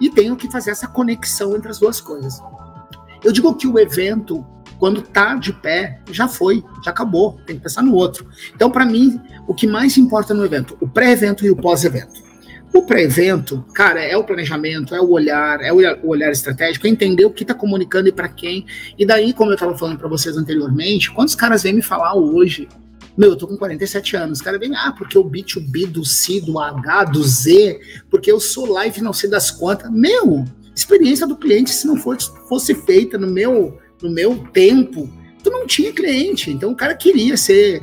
e 0.00 0.10
tenho 0.10 0.34
que 0.34 0.50
fazer 0.50 0.70
essa 0.70 0.88
conexão 0.88 1.54
entre 1.56 1.70
as 1.70 1.78
duas 1.78 2.00
coisas. 2.00 2.40
Eu 3.24 3.32
digo 3.32 3.54
que 3.54 3.66
o 3.66 3.78
evento 3.78 4.46
quando 4.78 5.02
tá 5.02 5.36
de 5.36 5.52
pé, 5.52 6.00
já 6.10 6.28
foi, 6.28 6.62
já 6.84 6.90
acabou, 6.90 7.38
tem 7.46 7.56
que 7.56 7.62
pensar 7.62 7.82
no 7.82 7.94
outro. 7.94 8.26
Então, 8.54 8.70
para 8.70 8.84
mim, 8.84 9.20
o 9.46 9.54
que 9.54 9.66
mais 9.66 9.96
importa 9.96 10.34
no 10.34 10.44
evento, 10.44 10.76
o 10.80 10.88
pré-evento 10.88 11.44
e 11.46 11.50
o 11.50 11.56
pós-evento. 11.56 12.22
O 12.72 12.82
pré-evento, 12.82 13.64
cara, 13.72 14.02
é 14.02 14.16
o 14.16 14.24
planejamento, 14.24 14.94
é 14.94 15.00
o 15.00 15.10
olhar, 15.10 15.60
é 15.60 15.72
o 15.72 16.08
olhar 16.08 16.32
estratégico, 16.32 16.86
é 16.86 16.90
entender 16.90 17.24
o 17.24 17.30
que 17.30 17.44
está 17.44 17.54
comunicando 17.54 18.08
e 18.08 18.12
para 18.12 18.28
quem. 18.28 18.66
E 18.98 19.06
daí, 19.06 19.32
como 19.32 19.52
eu 19.52 19.54
estava 19.54 19.78
falando 19.78 19.96
para 19.96 20.08
vocês 20.08 20.36
anteriormente, 20.36 21.10
quantos 21.12 21.36
caras 21.36 21.62
vêm 21.62 21.72
me 21.72 21.82
falar 21.82 22.14
hoje 22.14 22.68
meu, 23.16 23.30
eu 23.30 23.36
tô 23.36 23.46
com 23.46 23.56
47 23.56 24.16
anos. 24.16 24.38
Os 24.38 24.44
caras 24.44 24.58
vêm, 24.58 24.74
ah, 24.74 24.92
porque 24.96 25.16
o 25.16 25.24
B2B 25.24 25.86
do 25.86 26.04
C, 26.04 26.40
do 26.40 26.58
H, 26.58 27.04
do 27.04 27.22
Z, 27.22 27.80
porque 28.10 28.30
eu 28.30 28.40
sou 28.40 28.66
live 28.66 29.00
não 29.00 29.12
sei 29.12 29.30
das 29.30 29.52
quantas. 29.52 29.88
Meu, 29.88 30.44
experiência 30.74 31.26
do 31.26 31.36
cliente, 31.36 31.70
se 31.70 31.86
não 31.86 31.96
fosse, 31.96 32.30
fosse 32.48 32.74
feita 32.74 33.16
no 33.18 33.26
meu 33.26 33.78
no 34.02 34.10
meu 34.10 34.36
tempo, 34.52 35.08
tu 35.42 35.50
não 35.50 35.66
tinha 35.66 35.92
cliente. 35.92 36.50
Então 36.50 36.72
o 36.72 36.76
cara 36.76 36.94
queria 36.94 37.36
ser 37.36 37.82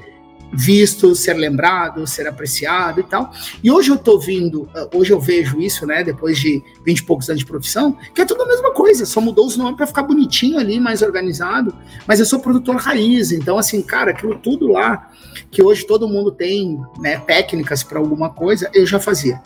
visto, 0.53 1.15
ser 1.15 1.33
lembrado, 1.33 2.05
ser 2.05 2.27
apreciado 2.27 2.99
e 2.99 3.03
tal. 3.03 3.31
E 3.63 3.71
hoje 3.71 3.89
eu 3.89 3.97
tô 3.97 4.19
vindo, 4.19 4.69
ah, 4.75 4.87
hoje 4.93 5.13
eu 5.13 5.19
vejo 5.19 5.59
isso, 5.61 5.85
né, 5.85 6.03
depois 6.03 6.37
de 6.37 6.61
20 6.85 6.97
e 6.97 7.03
poucos 7.03 7.29
anos 7.29 7.39
de 7.39 7.45
profissão, 7.45 7.97
que 8.13 8.21
é 8.21 8.25
tudo 8.25 8.43
a 8.43 8.47
mesma 8.47 8.73
coisa, 8.73 9.05
só 9.05 9.21
mudou 9.21 9.47
os 9.47 9.55
nomes 9.55 9.77
para 9.77 9.87
ficar 9.87 10.03
bonitinho 10.03 10.59
ali, 10.59 10.79
mais 10.79 11.01
organizado, 11.01 11.73
mas 12.05 12.19
eu 12.19 12.25
sou 12.25 12.39
produtor 12.39 12.75
raiz, 12.75 13.31
então 13.31 13.57
assim, 13.57 13.81
cara, 13.81 14.11
aquilo 14.11 14.37
tudo 14.37 14.67
lá 14.67 15.09
que 15.49 15.63
hoje 15.63 15.85
todo 15.85 16.07
mundo 16.07 16.31
tem, 16.31 16.79
né, 16.99 17.17
técnicas 17.19 17.81
para 17.81 17.99
alguma 17.99 18.29
coisa, 18.29 18.69
eu 18.73 18.85
já 18.85 18.99
fazia. 18.99 19.41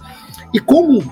E 0.53 0.59
como 0.59 1.03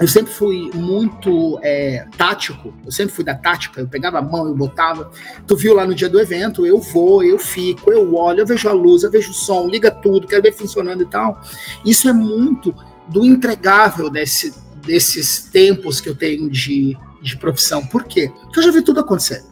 eu 0.00 0.08
sempre 0.08 0.32
fui 0.32 0.70
muito 0.74 1.58
é, 1.62 2.04
tático, 2.16 2.74
eu 2.84 2.90
sempre 2.90 3.14
fui 3.14 3.24
da 3.24 3.34
tática, 3.34 3.80
eu 3.80 3.86
pegava 3.86 4.18
a 4.18 4.22
mão, 4.22 4.46
eu 4.48 4.54
botava. 4.54 5.10
Tu 5.46 5.56
viu 5.56 5.74
lá 5.74 5.86
no 5.86 5.94
dia 5.94 6.08
do 6.08 6.20
evento, 6.20 6.66
eu 6.66 6.80
vou, 6.80 7.22
eu 7.22 7.38
fico, 7.38 7.92
eu 7.92 8.14
olho, 8.14 8.40
eu 8.40 8.46
vejo 8.46 8.68
a 8.68 8.72
luz, 8.72 9.04
eu 9.04 9.10
vejo 9.10 9.30
o 9.30 9.34
som, 9.34 9.68
liga 9.68 9.90
tudo, 9.90 10.26
quero 10.26 10.42
ver 10.42 10.52
funcionando 10.52 11.02
e 11.02 11.06
tal. 11.06 11.40
Isso 11.84 12.08
é 12.08 12.12
muito 12.12 12.74
do 13.08 13.24
entregável 13.24 14.10
desse, 14.10 14.52
desses 14.84 15.44
tempos 15.44 16.00
que 16.00 16.08
eu 16.08 16.16
tenho 16.16 16.50
de, 16.50 16.96
de 17.22 17.36
profissão. 17.36 17.86
Por 17.86 18.02
quê? 18.02 18.32
Porque 18.42 18.58
eu 18.58 18.64
já 18.64 18.72
vi 18.72 18.82
tudo 18.82 18.98
acontecer. 18.98 19.44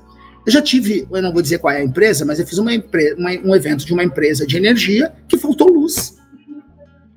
Eu 0.45 0.51
já 0.51 0.61
tive, 0.61 1.07
eu 1.09 1.23
não 1.23 1.33
vou 1.33 1.41
dizer 1.41 1.59
qual 1.59 1.73
é 1.73 1.79
a 1.79 1.85
empresa, 1.85 2.25
mas 2.25 2.41
eu 2.41 2.47
fiz 2.47 2.59
uma, 2.59 2.73
uma, 2.73 3.31
um 3.45 3.55
evento 3.55 3.87
de 3.87 3.93
uma 3.93 4.03
empresa 4.03 4.45
de 4.45 4.57
energia 4.57 5.13
que 5.29 5.39
faltou 5.39 5.69
luz 5.69 6.21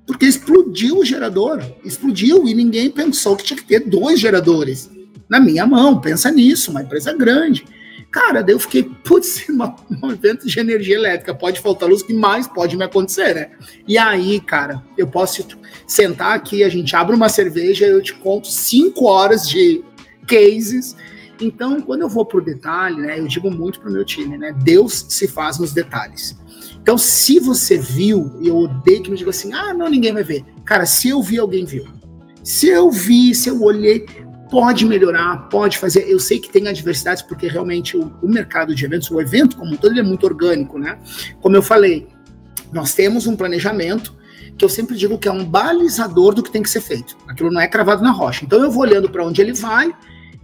porque 0.05 0.25
explodiu 0.25 0.99
o 0.99 1.05
gerador, 1.05 1.61
explodiu 1.83 2.47
e 2.47 2.53
ninguém 2.53 2.89
pensou 2.89 3.35
que 3.35 3.43
tinha 3.43 3.57
que 3.57 3.65
ter 3.65 3.79
dois 3.79 4.19
geradores 4.19 4.89
na 5.27 5.39
minha 5.39 5.65
mão. 5.65 5.99
Pensa 5.99 6.31
nisso, 6.31 6.71
uma 6.71 6.83
empresa 6.83 7.13
grande. 7.13 7.65
Cara, 8.11 8.41
daí 8.41 8.55
eu 8.55 8.59
fiquei, 8.59 8.83
putz, 8.83 9.45
um 9.49 10.11
evento 10.11 10.47
de 10.47 10.59
energia 10.59 10.95
elétrica, 10.95 11.35
pode 11.35 11.59
faltar 11.59 11.89
luz, 11.89 12.01
que 12.01 12.13
mais 12.13 12.47
pode 12.47 12.77
me 12.77 12.83
acontecer, 12.85 13.35
né? 13.35 13.51
E 13.87 13.97
aí, 13.97 14.39
cara, 14.39 14.81
eu 14.97 15.07
posso 15.07 15.45
sentar 15.85 16.33
aqui, 16.33 16.63
a 16.63 16.69
gente 16.69 16.95
abre 16.95 17.15
uma 17.15 17.27
cerveja, 17.27 17.85
eu 17.85 18.01
te 18.01 18.13
conto 18.13 18.47
cinco 18.47 19.05
horas 19.05 19.49
de 19.49 19.83
cases. 20.27 20.95
Então, 21.41 21.81
quando 21.81 22.03
eu 22.03 22.09
vou 22.09 22.25
pro 22.25 22.39
detalhe, 22.39 23.01
né, 23.01 23.19
eu 23.19 23.27
digo 23.27 23.51
muito 23.51 23.81
pro 23.81 23.91
meu 23.91 24.05
time, 24.05 24.37
né? 24.37 24.55
Deus 24.63 25.07
se 25.09 25.27
faz 25.27 25.59
nos 25.59 25.73
detalhes. 25.73 26.37
Então, 26.85 26.99
se 26.99 27.39
você 27.39 27.79
viu, 27.79 28.31
e 28.39 28.47
eu 28.47 28.57
odeio 28.57 29.01
que 29.01 29.09
me 29.09 29.17
diga 29.17 29.31
assim, 29.31 29.51
ah, 29.51 29.73
não, 29.73 29.89
ninguém 29.89 30.13
vai 30.13 30.23
ver. 30.23 30.45
Cara, 30.63 30.85
se 30.85 31.09
eu 31.09 31.19
vi, 31.19 31.39
alguém 31.39 31.65
viu. 31.65 31.83
Se 32.43 32.67
eu 32.67 32.91
vi, 32.91 33.33
se 33.33 33.49
eu 33.49 33.59
olhei, 33.63 34.05
pode 34.51 34.85
melhorar, 34.85 35.49
pode 35.49 35.79
fazer. 35.79 36.07
Eu 36.07 36.19
sei 36.19 36.37
que 36.37 36.47
tem 36.47 36.67
adversidades, 36.67 37.23
porque 37.23 37.47
realmente 37.47 37.97
o, 37.97 38.13
o 38.21 38.29
mercado 38.29 38.75
de 38.75 38.85
eventos, 38.85 39.09
o 39.09 39.19
evento 39.19 39.57
como 39.57 39.73
um 39.73 39.75
todo, 39.75 39.93
ele 39.93 40.01
é 40.01 40.03
muito 40.03 40.27
orgânico, 40.27 40.77
né? 40.77 40.99
Como 41.41 41.55
eu 41.55 41.63
falei, 41.63 42.07
nós 42.71 42.93
temos 42.93 43.25
um 43.25 43.35
planejamento 43.35 44.15
que 44.55 44.63
eu 44.63 44.69
sempre 44.69 44.95
digo 44.95 45.17
que 45.17 45.27
é 45.27 45.31
um 45.31 45.43
balizador 45.43 46.35
do 46.35 46.43
que 46.43 46.51
tem 46.51 46.61
que 46.61 46.69
ser 46.69 46.81
feito. 46.81 47.17
Aquilo 47.27 47.49
não 47.51 47.61
é 47.61 47.67
cravado 47.67 48.03
na 48.03 48.11
rocha. 48.11 48.45
Então 48.45 48.63
eu 48.63 48.69
vou 48.69 48.83
olhando 48.83 49.09
para 49.09 49.25
onde 49.25 49.41
ele 49.41 49.53
vai 49.53 49.91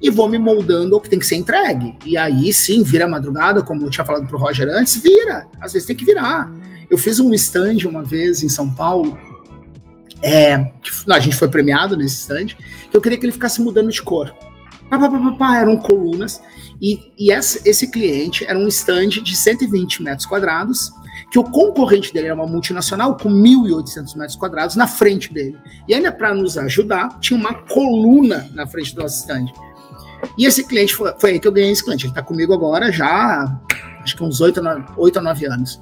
e 0.02 0.10
vou 0.10 0.28
me 0.28 0.40
moldando 0.40 0.96
ao 0.96 1.02
que 1.02 1.10
tem 1.10 1.20
que 1.20 1.26
ser 1.26 1.36
entregue. 1.36 1.96
E 2.06 2.18
aí 2.18 2.52
sim, 2.52 2.84
vira 2.84 3.08
madrugada, 3.08 3.62
como 3.62 3.86
eu 3.86 3.90
tinha 3.90 4.06
falado 4.06 4.28
pro 4.28 4.38
Roger 4.38 4.68
antes, 4.70 4.98
vira. 4.98 5.48
Às 5.60 5.74
vezes 5.74 5.88
tem 5.88 5.96
que 5.96 6.06
virar. 6.06 6.52
Eu 6.90 6.98
fiz 6.98 7.20
um 7.20 7.34
stand 7.34 7.88
uma 7.88 8.04
vez 8.04 8.44
em 8.44 8.50
São 8.50 8.70
Paulo, 8.70 9.18
é, 10.22 10.72
a 11.10 11.20
gente 11.20 11.36
foi 11.36 11.48
premiado 11.48 11.98
nesse 11.98 12.18
stand, 12.18 12.48
que 12.90 12.96
eu 12.96 13.02
queria 13.02 13.18
que 13.18 13.26
ele 13.26 13.34
ficasse 13.34 13.62
mudando 13.62 13.92
de 13.92 14.02
cor. 14.02 14.34
Pá, 14.90 15.00
pá, 15.00 15.10
pá, 15.10 15.32
pá, 15.38 15.58
eram 15.58 15.78
colunas. 15.78 16.42
E, 16.82 17.00
e 17.18 17.32
esse, 17.32 17.68
esse 17.68 17.90
cliente 17.90 18.46
era 18.46 18.58
um 18.58 18.68
stand 18.68 19.10
de 19.10 19.36
120 19.36 20.04
metros 20.04 20.26
quadrados, 20.26 20.92
que 21.32 21.40
o 21.40 21.44
concorrente 21.44 22.14
dele 22.14 22.28
era 22.28 22.36
uma 22.36 22.48
multinacional 22.48 23.16
com 23.16 23.30
1.800 23.30 24.18
metros 24.18 24.36
quadrados 24.36 24.76
na 24.76 24.88
frente 24.88 25.34
dele. 25.34 25.58
E 25.88 25.94
ainda 25.94 26.12
para 26.12 26.34
nos 26.34 26.58
ajudar, 26.58 27.20
tinha 27.20 27.40
uma 27.40 27.54
coluna 27.54 28.50
na 28.54 28.68
frente 28.68 28.94
do 28.94 29.02
nosso 29.02 29.22
stand. 29.22 29.46
E 30.38 30.46
esse 30.46 30.64
cliente 30.64 30.96
foi, 30.96 31.14
foi 31.20 31.32
aí 31.32 31.40
que 31.40 31.48
eu 31.48 31.52
ganhei 31.52 31.72
esse 31.72 31.84
cliente. 31.84 32.06
Ele 32.06 32.12
está 32.12 32.22
comigo 32.22 32.54
agora 32.54 32.92
já, 32.92 33.60
acho 34.02 34.16
que 34.16 34.24
uns 34.24 34.42
8 34.42 34.62
ou 34.98 35.22
9 35.22 35.46
anos. 35.46 35.82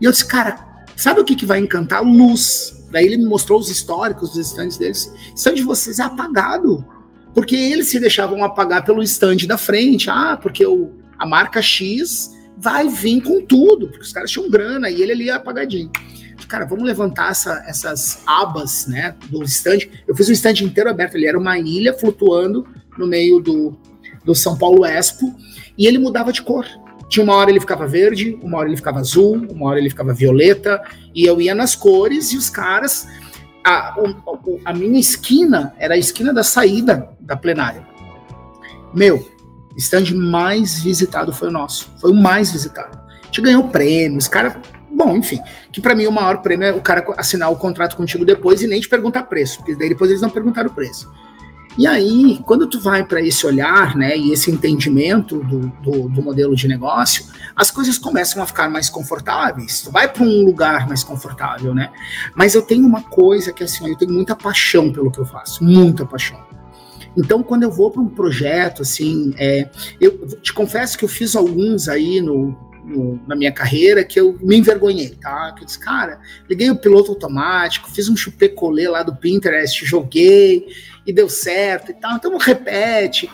E 0.00 0.04
eu 0.04 0.10
disse, 0.10 0.26
cara, 0.26 0.84
sabe 0.96 1.20
o 1.20 1.24
que, 1.24 1.34
que 1.34 1.46
vai 1.46 1.58
encantar? 1.58 2.02
Luz. 2.02 2.86
Daí 2.90 3.04
ele 3.04 3.18
me 3.18 3.26
mostrou 3.26 3.58
os 3.58 3.68
históricos 3.68 4.30
dos 4.30 4.46
stands 4.46 4.78
deles. 4.78 5.12
O 5.32 5.34
stand 5.34 5.54
de 5.54 5.62
vocês 5.62 5.98
é 5.98 6.02
apagado. 6.02 6.84
Porque 7.34 7.54
eles 7.54 7.88
se 7.88 8.00
deixavam 8.00 8.42
apagar 8.42 8.84
pelo 8.84 9.02
stand 9.02 9.46
da 9.46 9.58
frente. 9.58 10.08
Ah, 10.08 10.38
porque 10.40 10.64
o, 10.64 10.92
a 11.18 11.26
marca 11.26 11.60
X 11.60 12.36
vai 12.56 12.88
vir 12.88 13.22
com 13.22 13.40
tudo, 13.44 13.88
porque 13.88 14.02
os 14.02 14.12
caras 14.12 14.30
tinham 14.30 14.50
grana 14.50 14.90
e 14.90 15.00
ele 15.00 15.12
ali 15.12 15.30
é 15.30 15.34
apagadinho. 15.34 15.90
Cara, 16.48 16.64
vamos 16.64 16.84
levantar 16.84 17.30
essa, 17.30 17.62
essas 17.66 18.22
abas, 18.26 18.86
né, 18.86 19.14
do 19.28 19.42
stand. 19.44 19.80
Eu 20.06 20.16
fiz 20.16 20.28
um 20.30 20.32
stand 20.32 20.64
inteiro 20.64 20.88
aberto, 20.88 21.14
ele 21.14 21.26
era 21.26 21.38
uma 21.38 21.58
ilha 21.58 21.92
flutuando 21.92 22.66
no 22.98 23.06
meio 23.06 23.40
do, 23.40 23.78
do 24.24 24.34
São 24.34 24.58
Paulo 24.58 24.84
Expo 24.84 25.34
e 25.76 25.86
ele 25.86 25.98
mudava 25.98 26.32
de 26.32 26.42
cor. 26.42 26.66
Tinha 27.08 27.24
uma 27.24 27.34
hora 27.36 27.50
ele 27.50 27.60
ficava 27.60 27.86
verde, 27.86 28.38
uma 28.42 28.58
hora 28.58 28.68
ele 28.68 28.76
ficava 28.76 28.98
azul, 28.98 29.46
uma 29.50 29.68
hora 29.68 29.78
ele 29.78 29.88
ficava 29.88 30.12
violeta, 30.12 30.82
e 31.14 31.24
eu 31.24 31.40
ia 31.40 31.54
nas 31.54 31.74
cores 31.74 32.32
e 32.32 32.36
os 32.36 32.50
caras. 32.50 33.06
A, 33.64 33.96
a 34.64 34.72
minha 34.74 35.00
esquina 35.00 35.74
era 35.78 35.94
a 35.94 35.98
esquina 35.98 36.34
da 36.34 36.42
saída 36.42 37.08
da 37.20 37.36
plenária. 37.36 37.86
Meu, 38.94 39.26
stand 39.76 40.14
mais 40.14 40.82
visitado 40.82 41.32
foi 41.32 41.48
o 41.48 41.52
nosso. 41.52 41.90
Foi 41.98 42.10
o 42.10 42.14
mais 42.14 42.52
visitado. 42.52 42.98
A 43.22 43.26
gente 43.26 43.40
ganhou 43.40 43.68
prêmios, 43.68 44.28
cara. 44.28 44.60
Bom, 44.90 45.16
enfim, 45.16 45.38
que 45.70 45.80
para 45.80 45.94
mim 45.94 46.06
o 46.06 46.12
maior 46.12 46.38
prêmio 46.38 46.66
é 46.66 46.72
o 46.72 46.80
cara 46.80 47.04
assinar 47.16 47.50
o 47.52 47.56
contrato 47.56 47.96
contigo 47.96 48.24
depois 48.24 48.62
e 48.62 48.66
nem 48.66 48.80
te 48.80 48.88
perguntar 48.88 49.24
preço, 49.24 49.58
porque 49.58 49.76
daí 49.76 49.90
depois 49.90 50.10
eles 50.10 50.22
não 50.22 50.30
perguntaram 50.30 50.70
o 50.70 50.74
preço. 50.74 51.10
E 51.78 51.86
aí, 51.86 52.40
quando 52.44 52.66
tu 52.66 52.80
vai 52.80 53.04
para 53.04 53.22
esse 53.22 53.46
olhar, 53.46 53.96
né, 53.96 54.18
e 54.18 54.32
esse 54.32 54.50
entendimento 54.50 55.38
do, 55.44 55.68
do, 55.80 56.08
do, 56.08 56.22
modelo 56.22 56.56
de 56.56 56.66
negócio, 56.66 57.24
as 57.54 57.70
coisas 57.70 57.96
começam 57.96 58.42
a 58.42 58.46
ficar 58.46 58.68
mais 58.68 58.90
confortáveis. 58.90 59.82
Tu 59.82 59.92
vai 59.92 60.12
para 60.12 60.24
um 60.24 60.44
lugar 60.44 60.88
mais 60.88 61.04
confortável, 61.04 61.72
né? 61.72 61.92
Mas 62.34 62.56
eu 62.56 62.62
tenho 62.62 62.84
uma 62.84 63.02
coisa 63.02 63.52
que 63.52 63.62
assim, 63.62 63.88
eu 63.88 63.96
tenho 63.96 64.12
muita 64.12 64.34
paixão 64.34 64.92
pelo 64.92 65.08
que 65.08 65.20
eu 65.20 65.24
faço, 65.24 65.62
muita 65.62 66.04
paixão. 66.04 66.40
Então, 67.16 67.44
quando 67.44 67.62
eu 67.62 67.70
vou 67.70 67.92
para 67.92 68.02
um 68.02 68.08
projeto, 68.08 68.82
assim, 68.82 69.32
é, 69.38 69.70
eu 70.00 70.26
te 70.42 70.52
confesso 70.52 70.98
que 70.98 71.04
eu 71.04 71.08
fiz 71.08 71.36
alguns 71.36 71.88
aí 71.88 72.20
no, 72.20 72.56
no, 72.84 73.20
na 73.26 73.36
minha 73.36 73.52
carreira 73.52 74.04
que 74.04 74.18
eu 74.18 74.36
me 74.40 74.56
envergonhei, 74.56 75.10
tá? 75.10 75.52
Que 75.52 75.62
eu 75.62 75.66
disse, 75.66 75.78
cara, 75.78 76.20
liguei 76.48 76.70
o 76.70 76.76
piloto 76.76 77.12
automático, 77.12 77.90
fiz 77.90 78.08
um 78.08 78.16
chupê-colê 78.16 78.88
lá 78.88 79.02
do 79.02 79.14
Pinterest, 79.14 79.84
joguei 79.84 80.66
e 81.08 81.12
deu 81.12 81.26
certo 81.26 81.90
e 81.90 81.94
tal, 81.94 82.16
então 82.16 82.36
repete. 82.36 83.30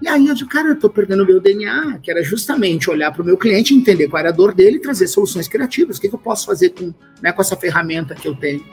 E 0.00 0.06
aí 0.06 0.28
eu 0.28 0.34
digo, 0.34 0.48
cara, 0.48 0.68
eu 0.68 0.78
tô 0.78 0.88
perdendo 0.88 1.26
meu 1.26 1.40
DNA, 1.40 1.98
que 2.00 2.08
era 2.08 2.22
justamente 2.22 2.88
olhar 2.88 3.10
para 3.10 3.20
o 3.20 3.24
meu 3.24 3.36
cliente, 3.36 3.74
entender 3.74 4.06
qual 4.08 4.20
era 4.20 4.28
a 4.28 4.32
dor 4.32 4.54
dele 4.54 4.76
e 4.76 4.80
trazer 4.80 5.08
soluções 5.08 5.48
criativas. 5.48 5.96
O 5.96 6.00
que, 6.00 6.08
que 6.08 6.14
eu 6.14 6.20
posso 6.20 6.46
fazer 6.46 6.70
com, 6.70 6.94
né, 7.20 7.32
com 7.32 7.42
essa 7.42 7.56
ferramenta 7.56 8.14
que 8.14 8.28
eu 8.28 8.36
tenho? 8.36 8.64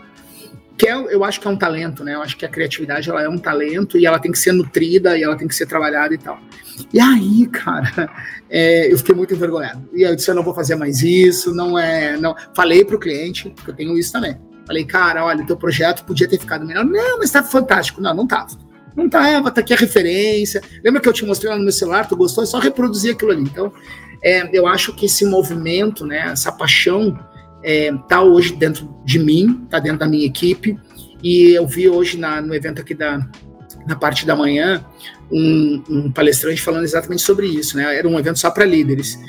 que 0.76 0.88
é, 0.88 0.94
eu 0.94 1.24
acho 1.24 1.40
que 1.40 1.48
é 1.48 1.52
um 1.52 1.56
talento, 1.56 2.04
né? 2.04 2.16
Eu 2.16 2.22
acho 2.22 2.36
que 2.36 2.46
a 2.46 2.50
criatividade 2.50 3.08
ela 3.08 3.22
é 3.22 3.30
um 3.30 3.38
talento 3.38 3.96
e 3.98 4.08
ela 4.08 4.18
tem 4.18 4.32
que 4.32 4.40
ser 4.40 4.52
nutrida 4.52 5.16
e 5.18 5.22
ela 5.22 5.36
tem 5.36 5.48
que 5.48 5.54
ser 5.54 5.68
trabalhada 5.68 6.14
e 6.16 6.18
tal. 6.18 6.40
E 6.92 7.00
aí, 7.00 7.48
cara, 7.48 8.10
é, 8.50 8.92
eu 8.92 8.98
fiquei 8.98 9.14
muito 9.14 9.34
envergonhado. 9.34 9.88
E 9.94 10.02
eu 10.02 10.16
disse, 10.16 10.32
eu 10.32 10.36
não 10.36 10.44
vou 10.44 10.54
fazer 10.54 10.76
mais 10.76 11.02
isso, 11.04 11.54
não 11.54 11.78
é. 11.78 12.18
não 12.18 12.36
Falei 12.56 12.84
para 12.84 12.96
o 12.96 13.00
cliente, 13.00 13.52
porque 13.52 13.70
eu 13.70 13.76
tenho 13.76 13.98
isso 13.98 14.12
também. 14.12 14.36
Falei, 14.66 14.86
cara, 14.86 15.26
olha, 15.26 15.46
teu 15.46 15.58
projeto 15.58 16.04
podia 16.06 16.28
ter 16.28 16.40
ficado 16.40 16.66
melhor. 16.66 16.86
Não, 16.86 17.20
mas 17.20 17.32
tá 17.32 17.44
fantástico. 17.44 18.02
Não, 18.02 18.14
não 18.14 18.28
tava. 18.28 18.58
Não 18.96 19.10
tava, 19.10 19.52
tá 19.52 19.62
aqui 19.62 19.74
a 19.74 19.78
referência. 19.78 20.62
Lembra 20.84 21.02
que 21.02 21.10
eu 21.10 21.14
te 21.14 21.26
mostrei 21.26 21.52
lá 21.52 21.58
no 21.58 21.64
meu 21.64 21.72
celular, 21.72 22.08
tu 22.08 22.16
gostou? 22.16 22.44
É 22.44 22.48
só 22.48 22.60
reproduzir 22.60 23.14
aquilo 23.14 23.32
ali. 23.32 23.42
Então, 23.42 23.74
é, 24.24 24.50
eu 24.58 24.68
acho 24.68 24.94
que 24.94 25.08
esse 25.08 25.26
movimento, 25.26 26.06
né, 26.06 26.30
essa 26.32 26.52
paixão 26.52 27.18
é, 27.64 27.92
tá 28.08 28.22
hoje 28.22 28.56
dentro 28.56 28.96
de 29.04 29.20
mim, 29.20 29.62
está 29.66 29.80
dentro 29.80 30.00
da 30.00 30.08
minha 30.08 30.26
equipe, 30.26 30.78
e 31.24 31.52
eu 31.52 31.66
vi 31.66 31.90
hoje 31.90 32.18
na, 32.18 32.42
no 32.42 32.54
evento 32.54 32.82
aqui 32.82 32.94
da 32.94 33.28
na 33.86 33.96
parte 33.96 34.26
da 34.26 34.36
manhã 34.36 34.86
um, 35.32 35.84
um 35.90 36.12
palestrante 36.12 36.62
falando 36.62 36.84
exatamente 36.84 37.22
sobre 37.22 37.48
isso, 37.48 37.76
né? 37.76 37.98
Era 37.98 38.08
um 38.08 38.20
evento 38.20 38.40
só 38.40 38.50
para 38.50 38.66
líderes. 38.66 39.20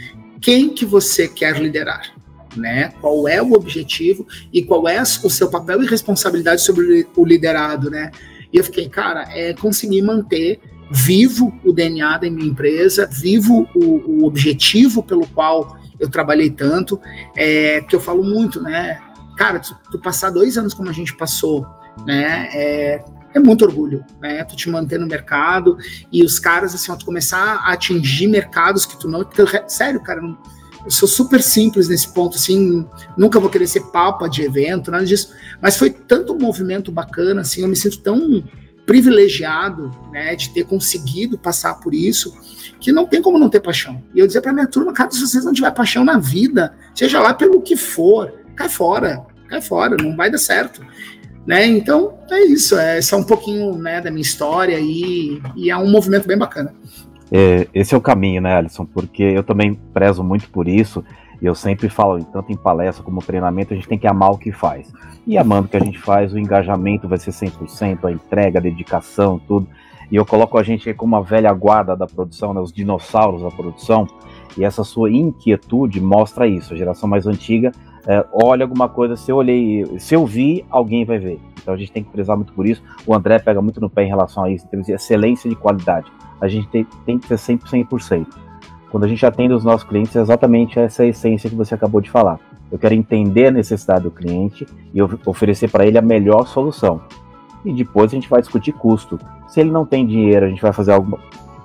Quem 0.41 0.69
que 0.69 0.85
você 0.85 1.27
quer 1.27 1.59
liderar? 1.59 2.13
Né? 2.57 2.93
Qual 3.01 3.27
é 3.27 3.43
o 3.43 3.53
objetivo 3.53 4.27
e 4.53 4.63
qual 4.63 4.87
é 4.89 5.03
o 5.03 5.31
seu 5.31 5.51
papel 5.51 5.83
e 5.83 5.87
responsabilidade 5.87 6.63
sobre 6.63 7.07
o 7.17 7.25
liderado, 7.25 7.91
né? 7.91 8.11
E 8.53 8.57
eu 8.57 8.63
fiquei, 8.63 8.89
cara, 8.89 9.27
é 9.31 9.53
conseguir 9.55 10.03
manter 10.03 10.61
vivo 10.91 11.53
o 11.65 11.73
DNA 11.73 12.19
da 12.19 12.31
minha 12.31 12.47
empresa, 12.47 13.09
vivo 13.11 13.69
o, 13.75 14.21
o 14.21 14.25
objetivo 14.27 15.03
pelo 15.03 15.27
qual 15.27 15.77
eu 15.99 16.09
trabalhei 16.09 16.51
tanto, 16.51 17.01
é, 17.37 17.81
que 17.81 17.97
eu 17.97 18.01
falo 18.01 18.23
muito, 18.23 18.63
né? 18.63 19.01
Cara, 19.37 19.59
tu, 19.59 19.77
tu, 19.91 19.99
passar 19.99 20.31
dois 20.31 20.57
anos 20.57 20.75
como 20.75 20.89
a 20.89 20.93
gente 20.93 21.17
passou, 21.17 21.67
né? 22.07 22.49
É, 22.53 23.05
é 23.35 23.41
muito 23.41 23.65
orgulho, 23.65 24.05
né? 24.21 24.45
Tu 24.45 24.55
te 24.55 24.71
manter 24.71 24.99
no 24.99 25.07
mercado 25.07 25.77
e 26.13 26.23
os 26.23 26.39
caras, 26.39 26.75
assim, 26.75 26.93
ó, 26.93 26.97
tu 26.97 27.05
começar 27.05 27.57
a 27.57 27.73
atingir 27.73 28.29
mercados 28.29 28.87
que 28.87 28.97
tu 28.97 29.09
não. 29.09 29.25
Tu, 29.25 29.45
sério, 29.67 30.01
cara, 30.01 30.21
eu 30.85 30.91
sou 30.91 31.09
super 31.09 31.43
simples 31.43 31.89
nesse 31.89 32.13
ponto, 32.13 32.37
assim, 32.37 32.87
nunca 33.17 33.41
vou 33.41 33.49
querer 33.49 33.67
ser 33.67 33.81
papa 33.91 34.29
de 34.29 34.43
evento, 34.43 34.91
nada 34.91 35.05
disso, 35.05 35.33
mas 35.61 35.77
foi 35.77 35.91
tanto 35.91 36.35
um 36.35 36.39
movimento 36.39 36.93
bacana, 36.93 37.41
assim, 37.41 37.63
eu 37.63 37.69
me 37.69 37.77
sinto 37.77 37.99
tão 38.01 38.45
privilegiado, 38.85 39.91
né, 40.13 40.37
de 40.37 40.51
ter 40.51 40.65
conseguido 40.65 41.39
passar 41.39 41.81
por 41.81 41.95
isso, 41.95 42.37
que 42.79 42.93
não 42.93 43.07
tem 43.07 43.23
como 43.23 43.39
não 43.39 43.49
ter 43.49 43.61
paixão. 43.61 44.03
E 44.15 44.19
eu 44.19 44.27
dizia 44.27 44.43
para 44.43 44.53
minha 44.53 44.67
turma, 44.67 44.93
cara, 44.93 45.11
se 45.11 45.21
vocês 45.21 45.45
não 45.45 45.55
tiver 45.55 45.71
paixão 45.71 46.05
na 46.05 46.19
vida, 46.19 46.75
seja 46.95 47.19
lá 47.19 47.33
pelo 47.33 47.63
que 47.63 47.77
for, 47.77 48.33
cai 48.55 48.69
fora, 48.69 49.25
cai 49.49 49.63
fora, 49.63 49.97
não 49.97 50.15
vai 50.15 50.31
dar 50.31 50.37
certo. 50.37 50.83
Né? 51.47 51.67
Então, 51.67 52.19
é 52.31 52.45
isso, 52.45 52.77
é, 52.77 52.99
é 52.99 53.17
um 53.17 53.25
pouquinho 53.25 53.77
né, 53.79 54.03
da 54.03 54.11
minha 54.11 54.23
história 54.23 54.79
e, 54.79 55.41
e 55.57 55.71
é 55.71 55.77
um 55.77 55.91
movimento 55.91 56.27
bem 56.27 56.37
bacana. 56.37 56.75
É, 57.37 57.67
esse 57.75 57.93
é 57.93 57.99
o 57.99 58.01
caminho, 58.01 58.41
né, 58.41 58.55
Alisson? 58.55 58.87
Porque 58.87 59.25
eu 59.25 59.43
também 59.43 59.75
prezo 59.75 60.23
muito 60.23 60.49
por 60.51 60.69
isso. 60.69 61.05
E 61.43 61.47
eu 61.47 61.55
sempre 61.55 61.89
falo, 61.89 62.23
tanto 62.23 62.53
em 62.53 62.57
palestra 62.57 63.03
como 63.03 63.21
treinamento, 63.21 63.75
a 63.75 63.77
gente 63.77 63.89
tem 63.89 63.99
que 63.99 64.07
amar 64.07 64.31
o 64.31 64.39
que 64.39 64.53
faz. 64.53 64.93
E 65.27 65.37
amando 65.37 65.67
o 65.67 65.69
que 65.69 65.77
a 65.77 65.81
gente 65.81 65.99
faz, 65.99 66.33
o 66.33 66.39
engajamento 66.39 67.09
vai 67.09 67.19
ser 67.19 67.33
100%, 67.33 68.05
a 68.05 68.13
entrega, 68.13 68.61
a 68.61 68.63
dedicação, 68.63 69.41
tudo. 69.49 69.67
E 70.13 70.15
eu 70.15 70.25
coloco 70.25 70.57
a 70.57 70.63
gente 70.63 70.95
como 70.95 71.17
uma 71.17 71.25
velha 71.25 71.53
guarda 71.53 71.97
da 71.97 72.07
produção, 72.07 72.55
né, 72.55 72.61
os 72.61 72.73
dinossauros 72.73 73.43
da 73.43 73.51
produção, 73.51 74.07
e 74.57 74.65
essa 74.65 74.85
sua 74.85 75.11
inquietude 75.11 76.01
mostra 76.01 76.47
isso. 76.47 76.73
A 76.73 76.77
geração 76.77 77.09
mais 77.09 77.27
antiga 77.27 77.73
é, 78.07 78.25
olha 78.33 78.65
alguma 78.65 78.89
coisa, 78.89 79.17
se 79.17 79.33
eu 79.33 79.37
olhei, 79.37 79.85
se 79.99 80.15
eu 80.15 80.25
vi, 80.25 80.65
alguém 80.71 81.05
vai 81.05 81.19
ver. 81.19 81.41
Então 81.61 81.75
a 81.75 81.77
gente 81.77 81.91
tem 81.91 82.05
que 82.05 82.11
prezar 82.11 82.37
muito 82.37 82.53
por 82.53 82.65
isso. 82.65 82.81
O 83.05 83.13
André 83.13 83.41
pega 83.41 83.61
muito 83.61 83.81
no 83.81 83.91
pé 83.91 84.05
em 84.05 84.09
relação 84.09 84.45
a 84.45 84.51
isso, 84.51 84.69
em 84.73 84.93
excelência 84.93 85.51
de 85.51 85.57
qualidade. 85.57 86.07
A 86.41 86.49
gente 86.49 86.69
tem, 86.69 86.87
tem 87.07 87.19
que 87.19 87.27
ser 87.27 87.39
sempre 87.39 87.69
100%. 87.69 88.27
Quando 88.91 89.05
a 89.05 89.09
gente 89.09 89.25
atende 89.27 89.53
os 89.53 89.65
nossos 89.65 89.87
clientes, 89.87 90.15
é 90.15 90.21
exatamente 90.21 90.79
essa 90.79 91.05
essência 91.05 91.51
que 91.51 91.57
você 91.57 91.75
acabou 91.75 92.01
de 92.01 92.11
falar. 92.11 92.39
Eu 92.71 92.79
quero 92.79 92.95
entender 92.95 93.49
a 93.49 93.51
necessidade 93.51 94.05
do 94.05 94.11
cliente 94.11 94.67
e 94.93 95.03
oferecer 95.03 95.71
para 95.71 95.87
ele 95.87 95.99
a 95.99 96.03
melhor 96.03 96.47
solução. 96.47 97.01
E 97.65 97.73
depois 97.73 98.13
a 98.13 98.15
gente 98.15 98.29
vai 98.29 98.41
discutir 98.41 98.73
custo. 98.73 99.19
Se 99.49 99.61
ele 99.61 99.71
não 99.71 99.85
tem 99.85 100.07
dinheiro, 100.07 100.47
a 100.47 100.49
gente 100.49 100.63
vai 100.63 100.73
fazer 100.73 100.93
algo 100.93 101.19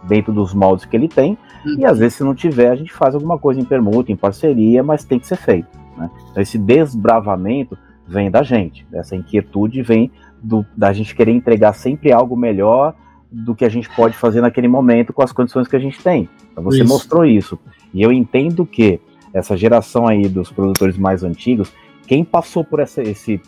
dentro 0.08 0.34
dos 0.34 0.54
moldes 0.54 0.86
que 0.86 0.96
ele 0.96 1.08
tem. 1.08 1.38
E 1.78 1.86
às 1.86 2.00
vezes, 2.00 2.16
se 2.16 2.24
não 2.24 2.34
tiver, 2.34 2.72
a 2.72 2.76
gente 2.76 2.94
faz 2.94 3.14
alguma 3.14 3.38
coisa 3.38 3.60
em 3.60 3.66
permuta, 3.66 4.12
em 4.12 4.16
parceria, 4.16 4.82
mas 4.82 5.04
tem 5.04 5.20
que 5.20 5.28
ser 5.28 5.36
feito. 5.36 5.68
Né? 5.98 6.10
Então, 6.32 6.42
esse 6.42 6.58
desbravamento 6.58 7.78
vem 8.08 8.32
da 8.32 8.42
gente. 8.42 8.88
Essa 8.92 9.16
inquietude 9.16 9.82
vem 9.82 10.12
do, 10.42 10.66
da 10.76 10.92
gente 10.94 11.14
querer 11.14 11.32
entregar 11.32 11.74
sempre 11.74 12.12
algo 12.12 12.36
melhor 12.36 12.96
do 13.32 13.54
que 13.56 13.64
a 13.64 13.70
gente 13.70 13.90
pode 13.96 14.16
fazer 14.16 14.42
naquele 14.42 14.68
momento 14.68 15.14
com 15.14 15.22
as 15.22 15.32
condições 15.32 15.68
que 15.68 15.76
a 15.76 15.80
gente 15.80 16.02
tem. 16.02 16.28
Então, 16.52 16.64
você 16.64 16.82
isso. 16.82 16.88
mostrou 16.88 17.26
isso. 17.26 17.60
E 17.94 18.02
eu 18.02 18.12
entendo 18.12 18.66
que 18.66 19.00
essa 19.34 19.56
geração 19.56 20.08
aí 20.08 20.28
dos 20.28 20.52
produtores 20.52 20.98
mais 20.98 21.24
antigos, 21.24 21.72
quem 22.08 22.24
passou 22.24 22.64
por 22.64 22.80
essa, 22.80 23.02
esse 23.02 23.40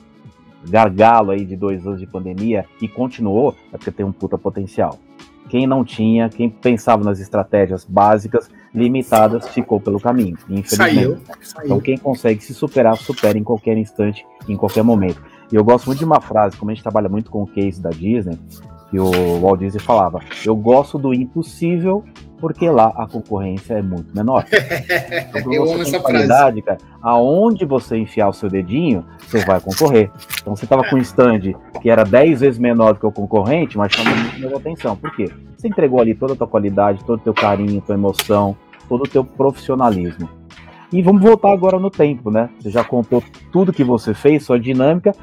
gargalo 0.67 1.32
aí 1.32 1.44
de 1.44 1.56
dois 1.56 1.86
anos 1.86 2.00
de 2.00 2.06
pandemia 2.06 2.65
e 2.82 2.88
continuou, 2.88 3.56
é 3.74 3.78
porque 3.78 3.91
tem 3.91 4.06
um 4.06 4.12
puta 4.12 4.38
potencial. 4.38 5.00
Quem 5.50 5.65
não 5.65 5.84
tinha, 5.84 6.30
quem 6.30 6.50
pensava 6.50 7.04
nas 7.04 7.20
estratégias 7.20 7.84
básicas, 7.84 8.50
limitadas, 8.74 9.50
ficou 9.50 9.82
pelo 9.82 10.00
caminho, 10.00 10.38
infelizmente. 10.50 10.76
Saiu, 10.76 11.17
saiu. 11.41 11.65
Então 11.65 11.80
quem 11.80 11.98
consegue 11.98 12.41
se 12.44 12.54
superar, 12.54 12.96
supera 12.96 13.38
em 13.38 13.44
qualquer 13.44 13.78
instante, 13.78 14.26
em 14.48 14.56
qualquer 14.56 14.84
momento. 14.84 15.22
E 15.52 15.56
eu 15.56 15.63
gosto 15.63 15.88
muito 15.88 16.00
de 16.00 16.06
uma 16.06 16.22
frase, 16.22 16.56
como 16.56 16.72
a 16.72 16.74
gente 16.74 16.84
trabalha 16.84 17.10
muito 17.10 17.30
com 17.30 17.44
o 17.44 17.48
case 17.48 17.82
da 17.82 17.89
Disney, 17.89 18.38
que 18.91 18.99
o 18.99 19.39
Walt 19.39 19.62
Disney 19.62 19.82
falava. 19.82 20.19
Eu 20.45 20.56
gosto 20.56 20.99
do 20.99 21.13
impossível 21.13 22.03
porque 22.39 22.70
lá 22.70 22.91
a 22.97 23.07
concorrência 23.07 23.76
é 23.76 23.82
muito 23.82 24.13
menor. 24.13 24.45
Então, 25.34 25.53
eu 25.53 25.72
amo 25.72 25.82
essa 25.82 25.99
qualidade, 25.99 26.61
cara, 26.61 26.78
aonde 27.01 27.63
você 27.63 27.97
enfiar 27.97 28.28
o 28.28 28.34
seu 28.34 28.49
dedinho, 28.49 29.05
você 29.20 29.45
vai 29.45 29.61
concorrer. 29.61 30.11
Então 30.41 30.55
você 30.55 30.66
estava 30.66 30.84
com 30.89 30.97
um 30.97 30.99
stand 30.99 31.53
que 31.82 31.89
era 31.89 32.03
10 32.03 32.41
vezes 32.41 32.59
menor 32.59 32.93
do 32.93 32.99
que 32.99 33.05
o 33.05 33.11
concorrente, 33.11 33.78
mas 33.78 33.93
chamou 33.93 34.13
muito 34.13 34.41
mais 34.41 34.53
atenção. 34.53 34.95
Por 34.95 35.16
quê? 35.16 35.32
Você 35.57 35.68
entregou 35.68 36.01
ali 36.01 36.13
toda 36.13 36.34
a 36.34 36.36
tua 36.36 36.47
qualidade, 36.47 37.03
todo 37.05 37.20
o 37.20 37.24
teu 37.24 37.34
carinho, 37.34 37.82
tua 37.82 37.95
emoção, 37.95 38.57
todo 38.89 39.03
o 39.03 39.07
teu 39.07 39.24
profissionalismo. 39.24 40.28
E 40.91 41.01
vamos 41.01 41.22
voltar 41.22 41.53
agora 41.53 41.80
no 41.80 41.89
tempo, 41.89 42.30
né? 42.30 42.49
Você 42.59 42.70
já 42.70 42.84
contou 42.84 43.24
tudo 43.51 43.72
que 43.72 43.84
você 43.84 44.13
fez, 44.13 44.43
sua 44.43 44.59
dinâmica. 44.59 45.13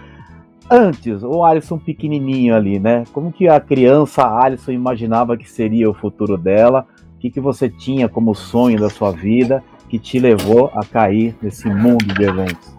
Antes, 0.70 1.22
o 1.22 1.42
Alisson 1.42 1.78
pequenininho 1.78 2.54
ali, 2.54 2.78
né? 2.78 3.04
Como 3.12 3.32
que 3.32 3.48
a 3.48 3.58
criança 3.58 4.22
Alisson 4.22 4.72
imaginava 4.72 5.36
que 5.36 5.48
seria 5.48 5.88
o 5.88 5.94
futuro 5.94 6.36
dela? 6.36 6.86
O 7.16 7.18
que, 7.18 7.30
que 7.30 7.40
você 7.40 7.70
tinha 7.70 8.08
como 8.08 8.34
sonho 8.34 8.78
da 8.78 8.90
sua 8.90 9.10
vida 9.10 9.64
que 9.88 9.98
te 9.98 10.18
levou 10.18 10.70
a 10.74 10.84
cair 10.84 11.34
nesse 11.40 11.68
mundo 11.68 12.04
de 12.14 12.22
eventos? 12.22 12.76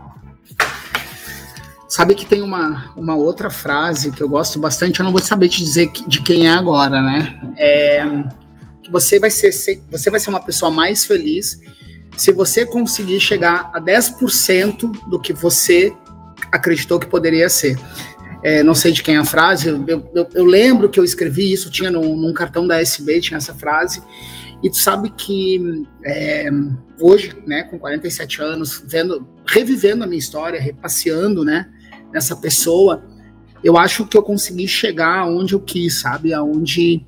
Sabe 1.88 2.14
que 2.14 2.26
tem 2.26 2.44
uma, 2.44 2.94
uma 2.96 3.16
outra 3.16 3.50
frase 3.50 4.12
que 4.12 4.22
eu 4.22 4.30
gosto 4.30 4.60
bastante, 4.60 5.00
eu 5.00 5.04
não 5.04 5.12
vou 5.12 5.20
saber 5.20 5.50
te 5.50 5.58
dizer 5.58 5.92
de 6.08 6.22
quem 6.22 6.48
é 6.48 6.52
agora, 6.52 7.02
né? 7.02 7.40
É, 7.58 8.06
que 8.84 8.92
você 8.92 9.20
vai 9.20 9.32
ser, 9.32 9.52
você 9.52 10.10
vai 10.12 10.20
ser 10.20 10.30
uma 10.30 10.40
pessoa 10.40 10.70
mais 10.70 11.06
feliz 11.06 11.60
se 12.16 12.32
você 12.32 12.66
conseguir 12.66 13.20
chegar 13.20 13.72
a 13.74 13.82
10% 13.82 15.10
do 15.10 15.20
que 15.20 15.34
você 15.34 15.92
acreditou 16.52 17.00
que 17.00 17.08
poderia 17.08 17.50
ser. 17.50 17.78
É, 18.42 18.64
não 18.64 18.74
sei 18.74 18.92
de 18.92 19.04
quem 19.04 19.16
é 19.16 19.18
a 19.18 19.26
frase, 19.26 19.68
eu, 19.68 19.86
eu, 20.16 20.30
eu, 20.34 20.46
lembro 20.46 20.90
que 20.90 20.98
eu 20.98 21.04
escrevi 21.04 21.52
isso, 21.52 21.70
tinha 21.70 21.92
num, 21.92 22.16
num, 22.16 22.32
cartão 22.32 22.66
da 22.66 22.80
SB, 22.80 23.20
tinha 23.20 23.38
essa 23.38 23.54
frase, 23.54 24.02
e 24.64 24.70
tu 24.70 24.78
sabe 24.78 25.10
que 25.10 25.86
é, 26.06 26.50
hoje, 27.02 27.36
né, 27.46 27.64
com 27.64 27.78
47 27.78 28.42
anos, 28.42 28.82
vendo, 28.88 29.28
revivendo 29.46 30.06
a 30.06 30.08
minha 30.08 30.20
história, 30.20 30.60
repasseando, 30.60 31.44
né, 31.44 31.70
nessa 32.14 32.34
pessoa, 32.36 33.04
eu 33.62 33.78
acho 33.78 34.06
que 34.06 34.18
eu 34.18 34.24
consegui 34.24 34.70
chegar 34.70 35.20
aonde 35.20 35.54
eu 35.54 35.60
quis, 35.60 36.00
sabe, 36.00 36.34
aonde 36.34 37.06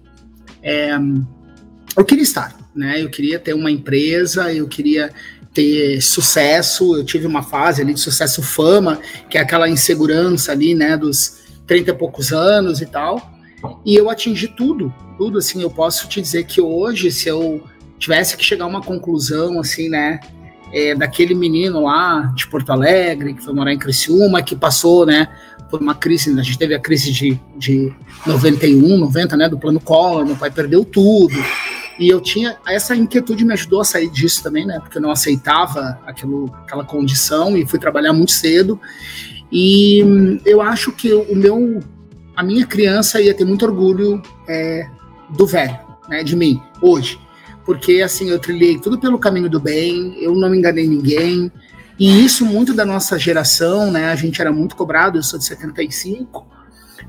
é, 0.62 0.98
eu 1.96 2.04
queria 2.04 2.24
estar, 2.24 2.58
né, 2.76 3.02
eu 3.02 3.10
queria 3.10 3.39
ter 3.39 3.54
uma 3.54 3.72
empresa, 3.72 4.54
eu 4.54 4.68
queria 4.68 5.14
ter 5.54 6.02
sucesso. 6.02 6.95
Eu 6.95 7.04
tive 7.04 7.28
uma 7.28 7.43
fase 7.43 7.82
ali 7.82 7.93
de 7.93 7.99
sucesso 7.99 8.41
fama, 8.41 8.99
que 9.30 9.38
é 9.38 9.41
aquela 9.41 9.70
insegurança 9.70 10.52
ali, 10.52 10.74
né, 10.74 10.97
dos 10.97 11.39
30 11.68 11.91
e 11.91 11.93
poucos 11.93 12.32
anos 12.32 12.82
e 12.82 12.86
tal. 12.86 13.32
E 13.86 13.95
eu 13.95 14.10
atingi 14.10 14.47
tudo, 14.47 14.93
tudo 15.18 15.38
assim. 15.38 15.62
Eu 15.62 15.70
posso 15.70 16.08
te 16.08 16.22
dizer 16.22 16.45
que 16.45 16.60
hoje, 16.60 17.12
se 17.12 17.30
eu 17.30 17.64
tivesse 17.99 18.36
que 18.36 18.43
chegar 18.43 18.66
a 18.66 18.68
uma 18.68 18.82
conclusão, 18.82 19.60
assim, 19.60 19.88
né, 19.88 20.20
é, 20.74 20.95
daquele 20.95 21.36
menino 21.36 21.84
lá 21.84 22.32
de 22.36 22.47
Porto 22.47 22.72
Alegre, 22.72 23.34
que 23.34 23.43
foi 23.43 23.54
morar 23.54 23.74
em 23.74 23.78
Criciúma, 23.78 24.41
que 24.41 24.56
passou, 24.56 25.06
né, 25.06 25.28
por 25.70 25.82
uma 25.82 25.95
crise, 25.95 26.38
a 26.38 26.43
gente 26.43 26.58
teve 26.58 26.74
a 26.74 26.80
crise 26.80 27.12
de, 27.12 27.39
de 27.56 27.93
91, 28.26 28.97
90, 28.97 29.38
né, 29.38 29.47
do 29.47 29.58
plano 29.58 29.80
Collor, 29.80 30.26
meu 30.26 30.36
pai 30.36 30.52
perdeu 30.52 30.84
tudo, 30.84 31.36
e 32.02 32.10
eu 32.10 32.20
tinha. 32.20 32.58
Essa 32.68 32.95
inquietude 32.95 33.45
me 33.45 33.54
ajudou 33.54 33.82
a 33.82 33.86
sair 33.86 34.10
disso 34.10 34.41
também, 34.41 34.66
né? 34.66 34.80
Porque 34.80 34.97
eu 34.97 35.02
não 35.02 35.12
aceitava 35.12 35.99
aquilo, 36.04 36.52
aquela 36.64 36.84
condição 36.84 37.56
e 37.56 37.64
fui 37.64 37.78
trabalhar 37.78 38.12
muito 38.12 38.32
cedo. 38.32 38.82
E 39.52 40.41
eu 40.43 40.62
acho 40.62 40.91
que 40.91 41.14
o 41.14 41.36
meu. 41.36 41.80
A 42.36 42.41
minha 42.41 42.66
criança 42.66 43.22
ia 43.22 43.36
ter 43.36 43.45
muito 43.45 43.64
orgulho 43.64 44.20
é, 44.49 44.88
do 45.30 45.45
velho, 45.45 45.78
né? 46.10 46.24
De 46.24 46.36
mim, 46.36 46.60
hoje. 46.82 47.20
Porque, 47.64 48.02
assim, 48.02 48.30
eu 48.30 48.39
trilhei 48.39 48.80
tudo 48.80 48.99
pelo 48.99 49.20
caminho 49.20 49.47
do 49.47 49.60
bem, 49.60 50.16
eu 50.20 50.34
não 50.34 50.56
enganei 50.56 50.88
ninguém. 50.88 51.52
E 51.99 52.26
isso 52.26 52.43
muito 52.43 52.74
da 52.74 52.84
nossa 52.84 53.20
geração, 53.20 53.91
né? 53.91 54.12
A 54.12 54.16
gente 54.16 54.41
era 54.41 54.52
muito 54.52 54.76
cobrado, 54.76 55.20
eu 55.20 55.24
sou 55.24 55.38
de 55.38 55.45
75 55.45 56.47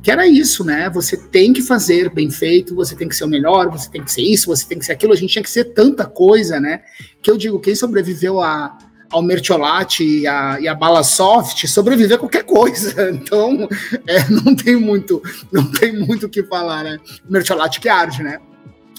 que 0.02 0.10
era 0.10 0.26
isso, 0.26 0.64
né? 0.64 0.90
Você 0.90 1.16
tem 1.16 1.52
que 1.52 1.62
fazer 1.62 2.10
bem 2.10 2.28
feito, 2.28 2.74
você 2.74 2.96
tem 2.96 3.08
que 3.08 3.14
ser 3.14 3.24
o 3.24 3.28
melhor, 3.28 3.70
você 3.70 3.88
tem 3.88 4.02
que 4.02 4.10
ser 4.10 4.22
isso, 4.22 4.48
você 4.48 4.66
tem 4.66 4.78
que 4.78 4.84
ser 4.84 4.92
aquilo. 4.92 5.12
A 5.12 5.16
gente 5.16 5.30
tinha 5.32 5.42
que 5.42 5.50
ser 5.50 5.64
tanta 5.66 6.04
coisa, 6.04 6.58
né? 6.58 6.82
Que 7.22 7.30
eu 7.30 7.36
digo, 7.36 7.60
quem 7.60 7.74
sobreviveu 7.74 8.40
a, 8.40 8.76
ao 9.08 9.22
Mertiolate 9.22 10.02
e 10.02 10.26
a, 10.26 10.60
e 10.60 10.66
a 10.66 10.74
bala 10.74 11.04
soft, 11.04 11.66
sobreviver 11.68 12.16
a 12.16 12.18
qualquer 12.18 12.42
coisa. 12.42 13.12
Então, 13.22 13.68
é, 14.06 14.28
não 14.28 14.56
tem 14.56 14.74
muito, 14.74 15.22
não 15.52 15.70
tem 15.70 15.96
muito 15.96 16.26
o 16.26 16.28
que 16.28 16.42
falar, 16.42 16.82
né? 16.82 16.98
Mertiolate 17.28 17.80
que 17.80 17.88
arde, 17.88 18.22
né? 18.22 18.40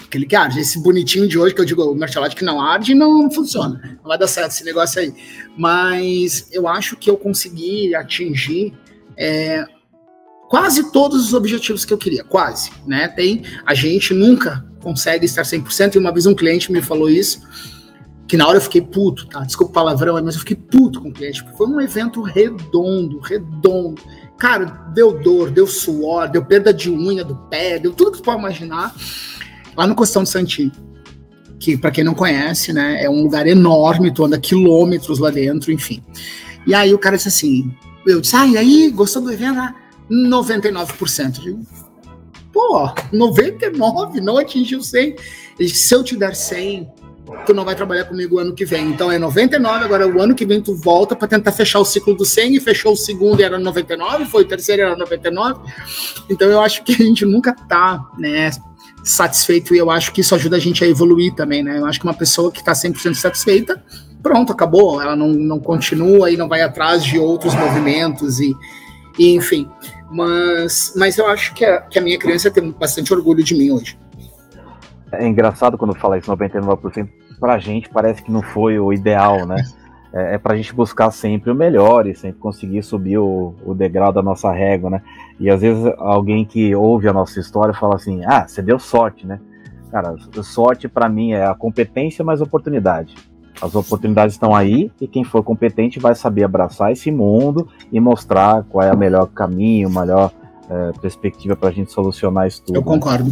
Aquele 0.06 0.26
que 0.26 0.36
arde. 0.36 0.60
Esse 0.62 0.82
bonitinho 0.82 1.28
de 1.28 1.38
hoje 1.38 1.54
que 1.54 1.60
eu 1.60 1.66
digo, 1.66 1.84
o 1.84 1.95
Mertiolate 1.95 2.36
que 2.36 2.45
não 2.45 2.62
arde, 2.62 2.93
não 2.93 3.30
funciona. 3.30 3.97
Não 4.01 4.08
vai 4.08 4.18
dar 4.18 4.28
certo 4.28 4.51
esse 4.51 4.64
negócio 4.64 5.01
aí. 5.01 5.14
Mas 5.58 6.47
eu 6.51 6.68
acho 6.68 6.95
que 6.95 7.10
eu 7.10 7.18
consegui 7.18 7.93
atingir 7.93 8.74
é, 9.18 9.66
quase 10.54 10.91
todos 10.91 11.26
os 11.26 11.34
objetivos 11.34 11.84
que 11.84 11.91
eu 11.91 11.97
queria, 11.97 12.24
quase, 12.24 12.70
né? 12.86 13.08
Tem, 13.08 13.41
a 13.66 13.74
gente 13.74 14.14
nunca 14.14 14.64
consegue 14.84 15.26
estar 15.26 15.41
100%, 15.41 15.95
e 15.95 15.97
uma 15.97 16.14
vez 16.14 16.28
um 16.28 16.36
cliente 16.36 16.72
me 16.72 16.80
falou 16.80 17.10
isso, 17.10 17.41
que 18.28 18.38
na 18.38 18.47
hora 18.47 18.58
eu 18.58 18.62
fiquei 18.62 18.80
puto, 18.80 19.26
tá? 19.26 19.39
Desculpa 19.39 19.72
o 19.72 19.74
palavrão, 19.74 20.14
mas 20.24 20.36
eu 20.36 20.41
fiquei 20.41 20.56
puto 20.56 21.01
com 21.01 21.10
o 21.10 21.12
cliente, 21.12 21.43
porque 21.43 21.58
foi 21.58 21.66
um 21.66 21.82
evento 21.82 22.22
redondo, 22.22 23.18
redondo. 23.18 23.99
Cara, 24.38 24.66
deu 24.93 25.20
dor, 25.20 25.49
deu 25.49 25.66
suor, 25.66 26.30
deu 26.30 26.45
perda 26.45 26.72
de 26.72 26.88
unha 26.91 27.24
do 27.24 27.36
pé, 27.49 27.80
deu 27.80 27.91
tudo 27.91 28.12
que 28.12 28.18
você 28.18 28.24
pode 28.24 28.38
imaginar, 28.38 28.95
lá 29.76 29.88
no 29.88 29.95
Costão 29.95 30.22
de 30.22 30.30
Santinho. 30.30 30.72
Que, 31.60 31.76
para 31.76 31.89
quem 31.89 32.04
não 32.04 32.14
conhece, 32.14 32.72
né, 32.72 33.04
é 33.04 33.10
um 33.10 33.24
lugar 33.24 33.47
enorme, 33.47 34.14
tu 34.14 34.24
anda 34.24 34.39
quilômetros 34.39 35.18
lá 35.18 35.32
dentro, 35.32 35.72
enfim. 35.72 36.04
E 36.68 36.76
aí 36.76 36.93
o 36.93 36.99
cara 36.99 37.16
disse 37.16 37.30
assim, 37.30 37.74
eu 38.06 38.22
disse, 38.22 38.36
ah, 38.36 38.45
e 38.45 38.56
aí, 38.56 38.91
gostou 38.91 39.20
do 39.20 39.32
evento? 39.32 39.58
Ah, 39.58 39.74
99%. 40.14 41.39
Digo, 41.39 41.66
pô, 42.51 42.91
99 43.11 44.22
não 44.22 44.38
atingiu 44.38 44.82
100. 44.82 45.16
se 45.68 45.95
eu 45.95 46.03
te 46.03 46.16
der 46.16 46.36
100, 46.36 46.88
tu 47.45 47.53
não 47.53 47.66
vai 47.66 47.76
trabalhar 47.76 48.05
comigo 48.05 48.36
o 48.36 48.39
ano 48.39 48.53
que 48.53 48.66
vem. 48.66 48.89
Então 48.89 49.11
é 49.11 49.18
99, 49.18 49.86
agora 49.86 50.07
o 50.07 50.22
ano 50.22 50.36
que 50.36 50.45
vem 50.45 50.61
tu 50.61 50.76
volta 50.76 51.16
para 51.16 51.28
tentar 51.28 51.51
fechar 51.51 51.80
o 51.80 51.86
ciclo 51.86 52.16
do 52.16 52.26
100 52.26 52.55
e 52.55 52.59
fechou 52.59 52.93
o 52.93 52.97
segundo 52.97 53.39
e 53.39 53.43
era 53.43 53.57
99, 53.57 54.26
foi 54.26 54.43
o 54.43 54.47
terceiro 54.47 54.84
era 54.84 54.95
99. 54.95 55.61
Então 56.30 56.49
eu 56.49 56.61
acho 56.61 56.84
que 56.84 56.93
a 56.93 57.05
gente 57.05 57.26
nunca 57.26 57.53
tá, 57.53 58.03
né, 58.18 58.51
satisfeito 59.03 59.76
e 59.76 59.78
eu 59.78 59.89
acho 59.89 60.14
que 60.14 60.22
isso 60.22 60.34
ajuda 60.36 60.57
a 60.57 60.59
gente 60.59 60.84
a 60.84 60.88
evoluir 60.88 61.34
também, 61.34 61.64
né? 61.64 61.80
Eu 61.80 61.86
acho 61.86 61.99
que 61.99 62.05
uma 62.05 62.14
pessoa 62.14 62.51
que 62.51 62.64
tá 62.64 62.72
100% 62.72 63.16
satisfeita, 63.16 63.84
pronto, 64.22 64.53
acabou, 64.53 65.01
ela 65.01 65.16
não, 65.16 65.28
não 65.28 65.59
continua 65.59 66.32
e 66.32 66.38
não 66.38 66.47
vai 66.47 66.61
atrás 66.61 67.03
de 67.03 67.20
outros 67.20 67.53
movimentos 67.53 68.39
e, 68.39 68.55
e 69.20 69.36
enfim. 69.36 69.70
Mas, 70.14 70.93
mas 70.95 71.18
eu 71.18 71.26
acho 71.28 71.55
que 71.55 71.66
a, 71.66 71.82
que 71.82 71.97
a 71.97 72.01
minha 72.01 72.20
criança 72.20 72.51
tem 72.51 72.70
bastante 72.70 73.11
orgulho 73.11 73.43
de 73.43 73.55
mim 73.55 73.72
hoje. 73.72 73.97
É 75.11 75.28
engraçado 75.28 75.76
quando 75.76 75.95
fala 75.95 76.20
isso, 76.20 76.32
99%, 76.32 77.09
pra 77.39 77.57
gente 77.57 77.89
parece 77.89 78.22
que 78.22 78.32
não 78.32 78.43
foi 78.43 78.78
o 78.80 78.93
ideal, 78.93 79.45
né? 79.47 79.64
É, 80.14 80.36
é 80.36 80.38
pra 80.38 80.55
gente 80.55 80.72
buscar 80.74 81.09
sempre 81.09 81.49
o 81.49 81.55
melhor 81.55 82.05
e 82.05 82.14
sempre 82.14 82.39
conseguir 82.39 82.84
subir 82.84 83.18
o, 83.18 83.55
o 83.66 83.74
degrau 83.74 84.14
da 84.14 84.22
nossa 84.22 84.51
régua, 84.51 84.91
né? 84.91 85.01
E 85.39 85.49
às 85.49 85.61
vezes 85.61 85.84
alguém 85.97 86.45
que 86.45 86.76
ouve 86.76 87.07
a 87.07 87.14
nossa 87.14 87.39
história 87.39 87.74
fala 87.74 87.95
assim: 87.95 88.24
ah, 88.24 88.47
você 88.47 88.61
deu 88.61 88.78
sorte, 88.78 89.26
né? 89.26 89.39
Cara, 89.89 90.16
sorte 90.43 90.88
para 90.88 91.09
mim 91.09 91.34
é 91.34 91.45
a 91.45 91.55
competência 91.55 92.24
mais 92.24 92.39
oportunidade. 92.39 93.16
As 93.62 93.76
oportunidades 93.76 94.36
estão 94.36 94.56
aí 94.56 94.91
e 94.99 95.08
quem 95.08 95.24
for 95.24 95.43
competente 95.43 95.99
vai 95.99 96.16
saber 96.16 96.43
abraçar 96.43 96.91
esse 96.91 97.12
mundo 97.12 97.68
e 97.91 97.99
mostrar 97.99 98.64
qual 98.64 98.86
é 98.86 98.91
o 98.91 98.97
melhor 98.97 99.28
caminho, 99.28 99.88
a 99.88 100.01
melhor 100.01 100.32
é, 100.70 100.91
perspectiva 100.99 101.56
para 101.56 101.70
a 101.70 101.72
gente 101.72 101.91
solucionar 101.91 102.47
isso 102.47 102.62
tudo. 102.66 102.76
Eu 102.76 102.84
concordo. 102.84 103.32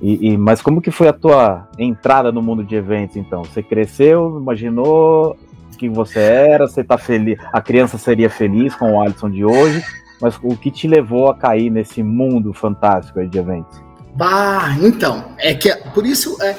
E, 0.00 0.30
e, 0.30 0.38
mas 0.38 0.62
como 0.62 0.80
que 0.80 0.90
foi 0.90 1.08
a 1.08 1.12
tua 1.12 1.68
entrada 1.78 2.30
no 2.30 2.40
mundo 2.40 2.64
de 2.64 2.74
eventos, 2.76 3.16
então? 3.16 3.42
Você 3.44 3.62
cresceu, 3.62 4.38
imaginou 4.40 5.36
quem 5.76 5.90
você 5.90 6.18
era, 6.18 6.66
você 6.66 6.82
tá 6.82 6.98
feliz, 6.98 7.38
a 7.52 7.60
criança 7.60 7.96
seria 7.96 8.28
feliz 8.28 8.74
com 8.74 8.94
o 8.94 9.00
Alisson 9.00 9.30
de 9.30 9.44
hoje, 9.44 9.82
mas 10.20 10.36
o 10.42 10.56
que 10.56 10.70
te 10.70 10.88
levou 10.88 11.30
a 11.30 11.36
cair 11.36 11.70
nesse 11.70 12.02
mundo 12.02 12.52
fantástico 12.52 13.24
de 13.24 13.38
eventos? 13.38 13.80
Bah, 14.16 14.76
então, 14.82 15.24
é 15.38 15.54
que 15.54 15.72
por 15.94 16.04
isso 16.04 16.36
é, 16.42 16.56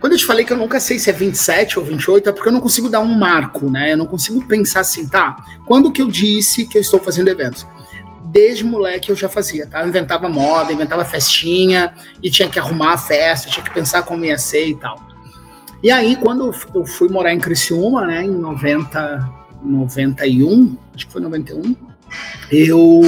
quando 0.00 0.12
eu 0.12 0.18
te 0.18 0.24
falei 0.24 0.44
que 0.44 0.52
eu 0.52 0.56
nunca 0.56 0.78
sei 0.78 0.98
se 0.98 1.10
é 1.10 1.12
27 1.12 1.78
ou 1.78 1.84
28, 1.84 2.28
é 2.28 2.32
porque 2.32 2.48
eu 2.48 2.52
não 2.52 2.60
consigo 2.60 2.88
dar 2.88 3.00
um 3.00 3.14
marco, 3.14 3.68
né? 3.68 3.92
Eu 3.92 3.96
não 3.96 4.06
consigo 4.06 4.44
pensar 4.46 4.80
assim, 4.80 5.08
tá? 5.08 5.36
Quando 5.66 5.90
que 5.90 6.00
eu 6.00 6.08
disse 6.08 6.66
que 6.66 6.78
eu 6.78 6.82
estou 6.82 7.00
fazendo 7.00 7.28
eventos? 7.28 7.66
Desde 8.24 8.64
moleque 8.64 9.10
eu 9.10 9.16
já 9.16 9.28
fazia, 9.28 9.66
tá? 9.66 9.82
Eu 9.82 9.88
inventava 9.88 10.28
moda, 10.28 10.72
inventava 10.72 11.04
festinha, 11.04 11.94
e 12.22 12.30
tinha 12.30 12.48
que 12.48 12.58
arrumar 12.58 12.92
a 12.92 12.98
festa, 12.98 13.48
tinha 13.48 13.64
que 13.64 13.72
pensar 13.72 14.02
como 14.02 14.24
ia 14.24 14.38
ser 14.38 14.68
e 14.68 14.74
tal. 14.76 15.08
E 15.82 15.90
aí, 15.90 16.16
quando 16.16 16.52
eu 16.74 16.84
fui 16.84 17.08
morar 17.08 17.32
em 17.32 17.38
Criciúma, 17.38 18.06
né, 18.06 18.24
em 18.24 18.30
90, 18.30 19.30
91, 19.62 20.76
acho 20.94 21.06
que 21.06 21.12
foi 21.12 21.22
91, 21.22 21.76
eu 22.50 23.00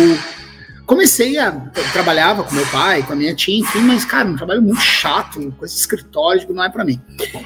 comecei 0.91 1.39
a. 1.39 1.53
trabalhava 1.93 2.43
com 2.43 2.53
meu 2.53 2.67
pai, 2.67 3.05
com 3.05 3.13
a 3.13 3.17
minha 3.17 3.33
tia, 3.33 3.61
enfim, 3.61 3.79
mas, 3.83 4.05
cara, 4.05 4.29
um 4.29 4.35
trabalho 4.35 4.61
muito 4.61 4.81
chato, 4.81 5.35
coisa 5.53 5.73
de 5.73 5.81
escritório, 5.81 6.53
não 6.53 6.65
é 6.65 6.69
para 6.69 6.85
mim. 6.85 7.01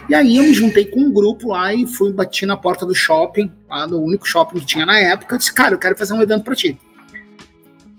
E 0.08 0.14
aí 0.14 0.38
eu 0.38 0.44
me 0.44 0.54
juntei 0.54 0.86
com 0.86 0.98
um 1.00 1.12
grupo 1.12 1.50
lá 1.50 1.74
e 1.74 1.86
fui 1.86 2.10
bati 2.10 2.46
na 2.46 2.56
porta 2.56 2.86
do 2.86 2.94
shopping, 2.94 3.52
lá 3.68 3.84
do 3.84 4.00
único 4.00 4.26
shopping 4.26 4.60
que 4.60 4.64
tinha 4.64 4.86
na 4.86 4.98
época, 4.98 5.36
disse, 5.36 5.52
cara, 5.52 5.74
eu 5.74 5.78
quero 5.78 5.94
fazer 5.94 6.14
um 6.14 6.22
evento 6.22 6.42
para 6.42 6.54
ti. 6.54 6.80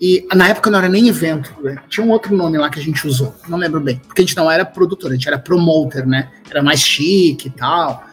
E 0.02 0.28
na 0.34 0.48
época 0.48 0.72
não 0.72 0.80
era 0.80 0.90
nem 0.90 1.08
evento, 1.08 1.54
né? 1.62 1.78
tinha 1.88 2.04
um 2.04 2.10
outro 2.10 2.36
nome 2.36 2.58
lá 2.58 2.68
que 2.68 2.80
a 2.80 2.84
gente 2.84 3.06
usou, 3.06 3.36
não 3.48 3.60
lembro 3.60 3.80
bem, 3.80 3.98
porque 4.00 4.24
a 4.24 4.26
gente 4.26 4.36
não 4.36 4.50
era 4.50 4.66
produtor, 4.66 5.12
a 5.12 5.14
gente 5.14 5.28
era 5.28 5.38
promoter, 5.38 6.08
né? 6.08 6.32
Era 6.50 6.64
mais 6.64 6.80
chique 6.80 7.50
e 7.50 7.52
tal. 7.52 8.04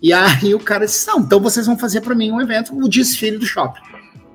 E 0.00 0.12
aí 0.12 0.54
o 0.54 0.60
cara 0.60 0.86
disse: 0.86 1.06
Não, 1.08 1.18
então 1.18 1.40
vocês 1.40 1.66
vão 1.66 1.76
fazer 1.76 2.00
para 2.00 2.14
mim 2.14 2.30
um 2.30 2.40
evento, 2.40 2.72
o 2.72 2.88
desfile 2.88 3.36
do 3.36 3.44
shopping. 3.44 3.80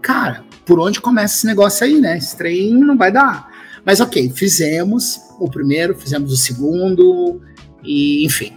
Cara, 0.03 0.43
por 0.65 0.79
onde 0.81 0.99
começa 0.99 1.37
esse 1.37 1.47
negócio 1.47 1.85
aí, 1.85 1.99
né? 1.99 2.17
Esse 2.17 2.37
trem 2.37 2.73
não 2.73 2.97
vai 2.97 3.11
dar. 3.11 3.49
Mas 3.85 4.01
ok, 4.01 4.31
fizemos 4.35 5.19
o 5.39 5.49
primeiro, 5.49 5.95
fizemos 5.95 6.31
o 6.31 6.37
segundo, 6.37 7.41
e 7.83 8.25
enfim. 8.25 8.53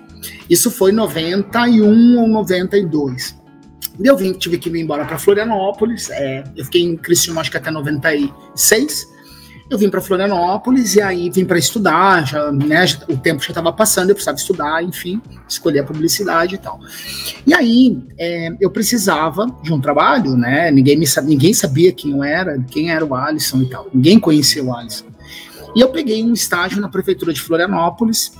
Isso 0.50 0.70
foi 0.70 0.90
91 0.90 2.20
ou 2.20 2.28
92. 2.28 3.36
Eu 4.02 4.16
vim, 4.16 4.32
tive 4.32 4.58
que 4.58 4.68
ir 4.68 4.80
embora 4.80 5.04
para 5.04 5.18
Florianópolis. 5.18 6.10
É, 6.10 6.44
eu 6.56 6.64
fiquei 6.64 6.82
em 6.82 6.96
Criciúma 6.96 7.40
acho 7.40 7.50
que 7.50 7.56
até 7.56 7.70
96. 7.70 9.08
Eu 9.68 9.76
vim 9.76 9.90
para 9.90 10.00
Florianópolis 10.00 10.94
e 10.94 11.02
aí 11.02 11.28
vim 11.28 11.44
para 11.44 11.58
estudar, 11.58 12.24
já, 12.24 12.52
né, 12.52 12.84
o 13.08 13.16
tempo 13.16 13.42
já 13.42 13.48
estava 13.48 13.72
passando, 13.72 14.10
eu 14.10 14.14
precisava 14.14 14.38
estudar, 14.38 14.82
enfim, 14.84 15.20
escolher 15.48 15.80
a 15.80 15.84
publicidade 15.84 16.54
e 16.54 16.58
tal. 16.58 16.78
E 17.44 17.52
aí 17.52 17.98
é, 18.16 18.50
eu 18.60 18.70
precisava 18.70 19.46
de 19.64 19.72
um 19.72 19.80
trabalho, 19.80 20.36
né? 20.36 20.70
Ninguém, 20.70 20.96
me, 20.96 21.06
ninguém 21.24 21.52
sabia 21.52 21.92
quem 21.92 22.12
eu 22.12 22.22
era, 22.22 22.62
quem 22.70 22.92
era 22.92 23.04
o 23.04 23.12
Alisson 23.12 23.62
e 23.62 23.68
tal. 23.68 23.88
Ninguém 23.92 24.20
conhecia 24.20 24.62
o 24.62 24.72
Alisson. 24.72 25.06
E 25.74 25.80
eu 25.80 25.88
peguei 25.88 26.22
um 26.24 26.32
estágio 26.32 26.80
na 26.80 26.88
prefeitura 26.88 27.32
de 27.32 27.40
Florianópolis, 27.40 28.32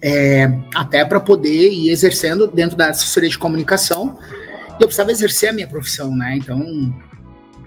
é, 0.00 0.56
até 0.72 1.04
para 1.04 1.18
poder 1.18 1.72
ir 1.72 1.90
exercendo 1.90 2.46
dentro 2.46 2.76
da 2.76 2.90
assessoria 2.90 3.28
de 3.28 3.36
comunicação. 3.36 4.16
Eu 4.78 4.86
precisava 4.86 5.10
exercer 5.10 5.50
a 5.50 5.52
minha 5.52 5.66
profissão, 5.66 6.14
né? 6.14 6.36
Então, 6.36 6.94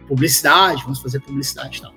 publicidade, 0.08 0.82
vamos 0.84 1.02
fazer 1.02 1.20
publicidade 1.20 1.80
e 1.80 1.82
tal. 1.82 1.94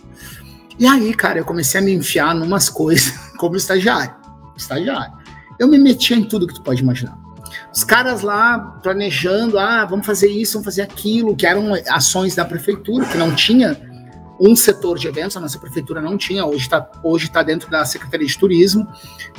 E 0.79 0.87
aí, 0.87 1.15
cara, 1.15 1.39
eu 1.39 1.45
comecei 1.45 1.81
a 1.81 1.83
me 1.83 1.93
enfiar 1.93 2.35
numas 2.35 2.69
coisas 2.69 3.11
como 3.39 3.57
estagiário. 3.57 4.15
Estagiário. 4.57 5.13
Eu 5.59 5.69
me 5.69 5.79
metia 5.79 6.17
em 6.17 6.25
tudo 6.25 6.47
que 6.47 6.55
tu 6.55 6.63
pode 6.63 6.83
imaginar. 6.83 7.17
Os 7.73 7.85
caras 7.85 8.23
lá 8.23 8.59
planejando, 8.83 9.59
ah, 9.59 9.85
vamos 9.85 10.07
fazer 10.07 10.29
isso, 10.29 10.55
vamos 10.55 10.67
fazer 10.67 10.83
aquilo, 10.83 11.37
que 11.37 11.47
eram 11.47 11.73
ações 11.91 12.35
da 12.35 12.45
prefeitura, 12.45 13.07
que 13.07 13.17
não 13.17 13.35
tinha 13.35 13.77
um 14.41 14.57
setor 14.57 14.99
de 14.99 15.07
eventos, 15.07 15.37
a 15.37 15.41
nossa 15.41 15.59
prefeitura 15.59 16.01
não 16.01 16.17
tinha, 16.17 16.45
hoje 16.45 16.63
está 16.63 16.91
hoje 17.03 17.31
tá 17.31 17.43
dentro 17.43 17.71
da 17.71 17.85
Secretaria 17.85 18.27
de 18.27 18.37
Turismo, 18.37 18.87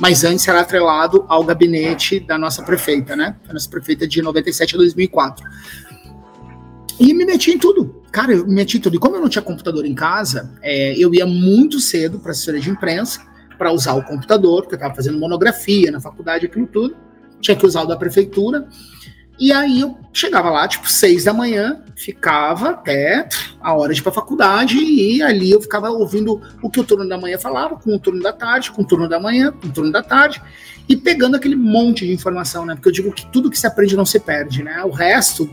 mas 0.00 0.24
antes 0.24 0.46
era 0.48 0.60
atrelado 0.60 1.24
ao 1.28 1.44
gabinete 1.44 2.18
da 2.18 2.38
nossa 2.38 2.62
prefeita, 2.62 3.14
né? 3.14 3.36
A 3.48 3.52
nossa 3.52 3.68
prefeita 3.68 4.08
de 4.08 4.22
97 4.22 4.74
a 4.74 4.78
2004. 4.78 5.46
E 6.98 7.12
me 7.12 7.26
meti 7.26 7.50
em 7.50 7.58
tudo. 7.58 7.95
Cara, 8.16 8.32
eu 8.32 8.46
me 8.46 8.54
meti 8.54 8.78
em 8.78 8.80
tudo. 8.80 8.96
E 8.96 8.98
como 8.98 9.14
eu 9.14 9.20
não 9.20 9.28
tinha 9.28 9.42
computador 9.42 9.84
em 9.84 9.94
casa, 9.94 10.50
é, 10.62 10.96
eu 10.96 11.12
ia 11.12 11.26
muito 11.26 11.78
cedo 11.78 12.18
para 12.18 12.30
assessoria 12.30 12.62
de 12.62 12.70
imprensa 12.70 13.20
para 13.58 13.70
usar 13.70 13.92
o 13.92 14.02
computador, 14.02 14.62
porque 14.62 14.74
eu 14.74 14.78
estava 14.78 14.94
fazendo 14.94 15.18
monografia 15.18 15.90
na 15.90 16.00
faculdade, 16.00 16.46
aquilo 16.46 16.66
tudo. 16.66 16.96
Tinha 17.42 17.54
que 17.54 17.66
usar 17.66 17.82
o 17.82 17.86
da 17.86 17.94
prefeitura. 17.94 18.68
E 19.38 19.52
aí 19.52 19.82
eu 19.82 19.98
chegava 20.14 20.48
lá, 20.48 20.66
tipo, 20.66 20.90
seis 20.90 21.24
da 21.24 21.34
manhã, 21.34 21.82
ficava 21.94 22.70
até 22.70 23.28
a 23.60 23.74
hora 23.74 23.92
de 23.92 24.00
ir 24.00 24.02
pra 24.02 24.10
faculdade, 24.10 24.78
e 24.78 25.20
ali 25.20 25.50
eu 25.50 25.60
ficava 25.60 25.90
ouvindo 25.90 26.40
o 26.62 26.70
que 26.70 26.80
o 26.80 26.84
turno 26.84 27.06
da 27.06 27.18
manhã 27.18 27.36
falava, 27.36 27.76
com 27.76 27.94
o 27.94 27.98
turno 27.98 28.22
da 28.22 28.32
tarde, 28.32 28.72
com 28.72 28.80
o 28.80 28.86
turno 28.86 29.10
da 29.10 29.20
manhã, 29.20 29.52
com 29.52 29.68
o 29.68 29.70
turno 29.70 29.92
da 29.92 30.02
tarde, 30.02 30.40
e 30.88 30.96
pegando 30.96 31.36
aquele 31.36 31.54
monte 31.54 32.06
de 32.06 32.14
informação, 32.14 32.64
né? 32.64 32.76
Porque 32.76 32.88
eu 32.88 32.92
digo 32.92 33.12
que 33.12 33.30
tudo 33.30 33.50
que 33.50 33.58
se 33.58 33.66
aprende 33.66 33.94
não 33.94 34.06
se 34.06 34.18
perde, 34.18 34.62
né? 34.62 34.82
O 34.84 34.90
resto 34.90 35.46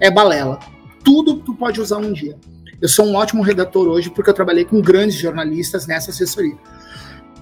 é 0.00 0.10
balela 0.10 0.58
tudo 1.04 1.36
tu 1.36 1.54
pode 1.54 1.80
usar 1.80 1.98
um 1.98 2.12
dia. 2.12 2.36
Eu 2.80 2.88
sou 2.88 3.06
um 3.06 3.14
ótimo 3.14 3.42
redator 3.42 3.88
hoje 3.88 4.08
porque 4.10 4.30
eu 4.30 4.34
trabalhei 4.34 4.64
com 4.64 4.80
grandes 4.80 5.16
jornalistas 5.16 5.86
nessa 5.86 6.10
assessoria. 6.10 6.56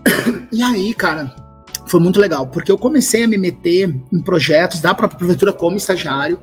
E 0.53 0.63
aí, 0.63 0.95
cara, 0.95 1.35
foi 1.87 2.01
muito 2.01 2.21
legal, 2.21 2.47
porque 2.47 2.71
eu 2.71 2.79
comecei 2.79 3.25
a 3.25 3.29
me 3.29 3.37
meter 3.37 3.95
em 4.13 4.21
projetos 4.21 4.81
da 4.81 4.95
própria 4.95 5.19
prefeitura 5.19 5.53
como 5.53 5.77
estagiário, 5.77 6.39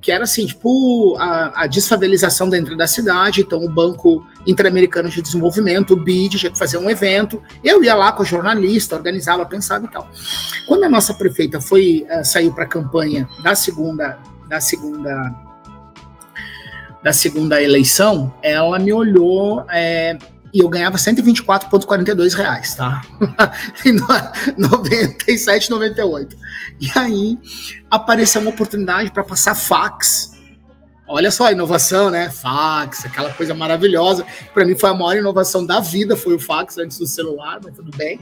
que 0.00 0.12
era 0.12 0.24
assim, 0.24 0.46
tipo, 0.46 1.16
a, 1.18 1.64
a 1.64 1.66
desfavelização 1.66 2.48
dentro 2.48 2.76
da 2.76 2.86
cidade, 2.86 3.40
então 3.40 3.64
o 3.64 3.68
Banco 3.68 4.24
Interamericano 4.46 5.08
de 5.08 5.20
Desenvolvimento, 5.20 5.94
o 5.94 5.96
BID, 5.96 6.38
tinha 6.38 6.52
que 6.52 6.58
fazer 6.58 6.78
um 6.78 6.88
evento, 6.88 7.42
eu 7.64 7.82
ia 7.82 7.94
lá 7.94 8.12
com 8.12 8.22
a 8.22 8.26
jornalista, 8.26 8.96
organizava, 8.96 9.44
pensava 9.44 9.86
e 9.86 9.88
tal. 9.88 10.08
Quando 10.66 10.84
a 10.84 10.88
nossa 10.88 11.12
prefeita 11.14 11.60
foi, 11.60 12.06
uh, 12.08 12.24
saiu 12.24 12.52
para 12.52 12.64
a 12.64 12.68
campanha 12.68 13.28
da 13.42 13.54
segunda, 13.54 14.18
da 14.48 14.60
segunda 14.60 15.47
da 17.02 17.12
segunda 17.12 17.62
eleição, 17.62 18.34
ela 18.42 18.78
me 18.78 18.92
olhou 18.92 19.64
é, 19.70 20.18
e 20.52 20.60
eu 20.60 20.68
ganhava 20.68 20.96
124,42 20.96 22.34
reais, 22.34 22.74
tá? 22.74 23.02
em 23.84 23.92
97, 24.56 25.70
98. 25.70 26.36
E 26.80 26.90
aí 26.94 27.38
apareceu 27.90 28.40
uma 28.40 28.50
oportunidade 28.50 29.10
para 29.10 29.24
passar 29.24 29.54
fax 29.54 30.37
Olha 31.08 31.30
só 31.30 31.46
a 31.46 31.52
inovação, 31.52 32.10
né? 32.10 32.28
Fax, 32.28 33.06
aquela 33.06 33.32
coisa 33.32 33.54
maravilhosa. 33.54 34.26
Para 34.52 34.66
mim 34.66 34.76
foi 34.76 34.90
a 34.90 34.94
maior 34.94 35.16
inovação 35.16 35.64
da 35.64 35.80
vida, 35.80 36.14
foi 36.14 36.34
o 36.34 36.38
fax 36.38 36.76
antes 36.76 36.98
do 36.98 37.06
celular, 37.06 37.58
mas 37.64 37.74
tudo 37.74 37.90
bem. 37.96 38.20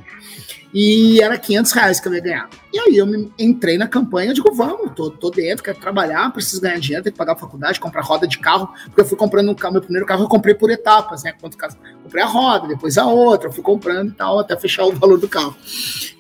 E 0.73 1.21
era 1.21 1.37
500 1.37 1.73
reais 1.73 1.99
que 1.99 2.07
eu 2.07 2.15
ia 2.15 2.21
ganhar. 2.21 2.51
E 2.73 2.79
aí 2.79 2.97
eu 2.97 3.05
me, 3.07 3.33
entrei 3.39 3.77
na 3.77 3.89
campanha, 3.89 4.33
digo, 4.33 4.55
vamos, 4.55 4.93
tô, 4.95 5.11
tô 5.11 5.31
dentro, 5.31 5.65
quero 5.65 5.81
trabalhar, 5.81 6.31
preciso 6.33 6.61
ganhar 6.61 6.79
dinheiro, 6.79 7.03
tenho 7.03 7.13
que 7.13 7.19
pagar 7.19 7.33
a 7.33 7.37
faculdade, 7.37 7.81
comprar 7.81 8.03
roda 8.03 8.27
de 8.27 8.39
carro, 8.39 8.69
porque 8.85 9.01
eu 9.01 9.05
fui 9.05 9.17
comprando 9.17 9.51
um 9.51 9.55
carro, 9.55 9.73
meu 9.73 9.83
primeiro 9.83 10.07
carro 10.07 10.23
eu 10.25 10.29
comprei 10.29 10.55
por 10.55 10.71
etapas, 10.71 11.25
né? 11.25 11.33
Quanto 11.41 11.57
caso, 11.57 11.77
comprei 12.05 12.23
a 12.23 12.27
roda, 12.27 12.69
depois 12.69 12.99
a 12.99 13.07
outra, 13.07 13.51
fui 13.51 13.63
comprando 13.63 14.11
e 14.11 14.15
tal, 14.15 14.39
até 14.39 14.57
fechar 14.57 14.85
o 14.85 14.93
valor 14.93 15.19
do 15.19 15.29
carro. 15.29 15.57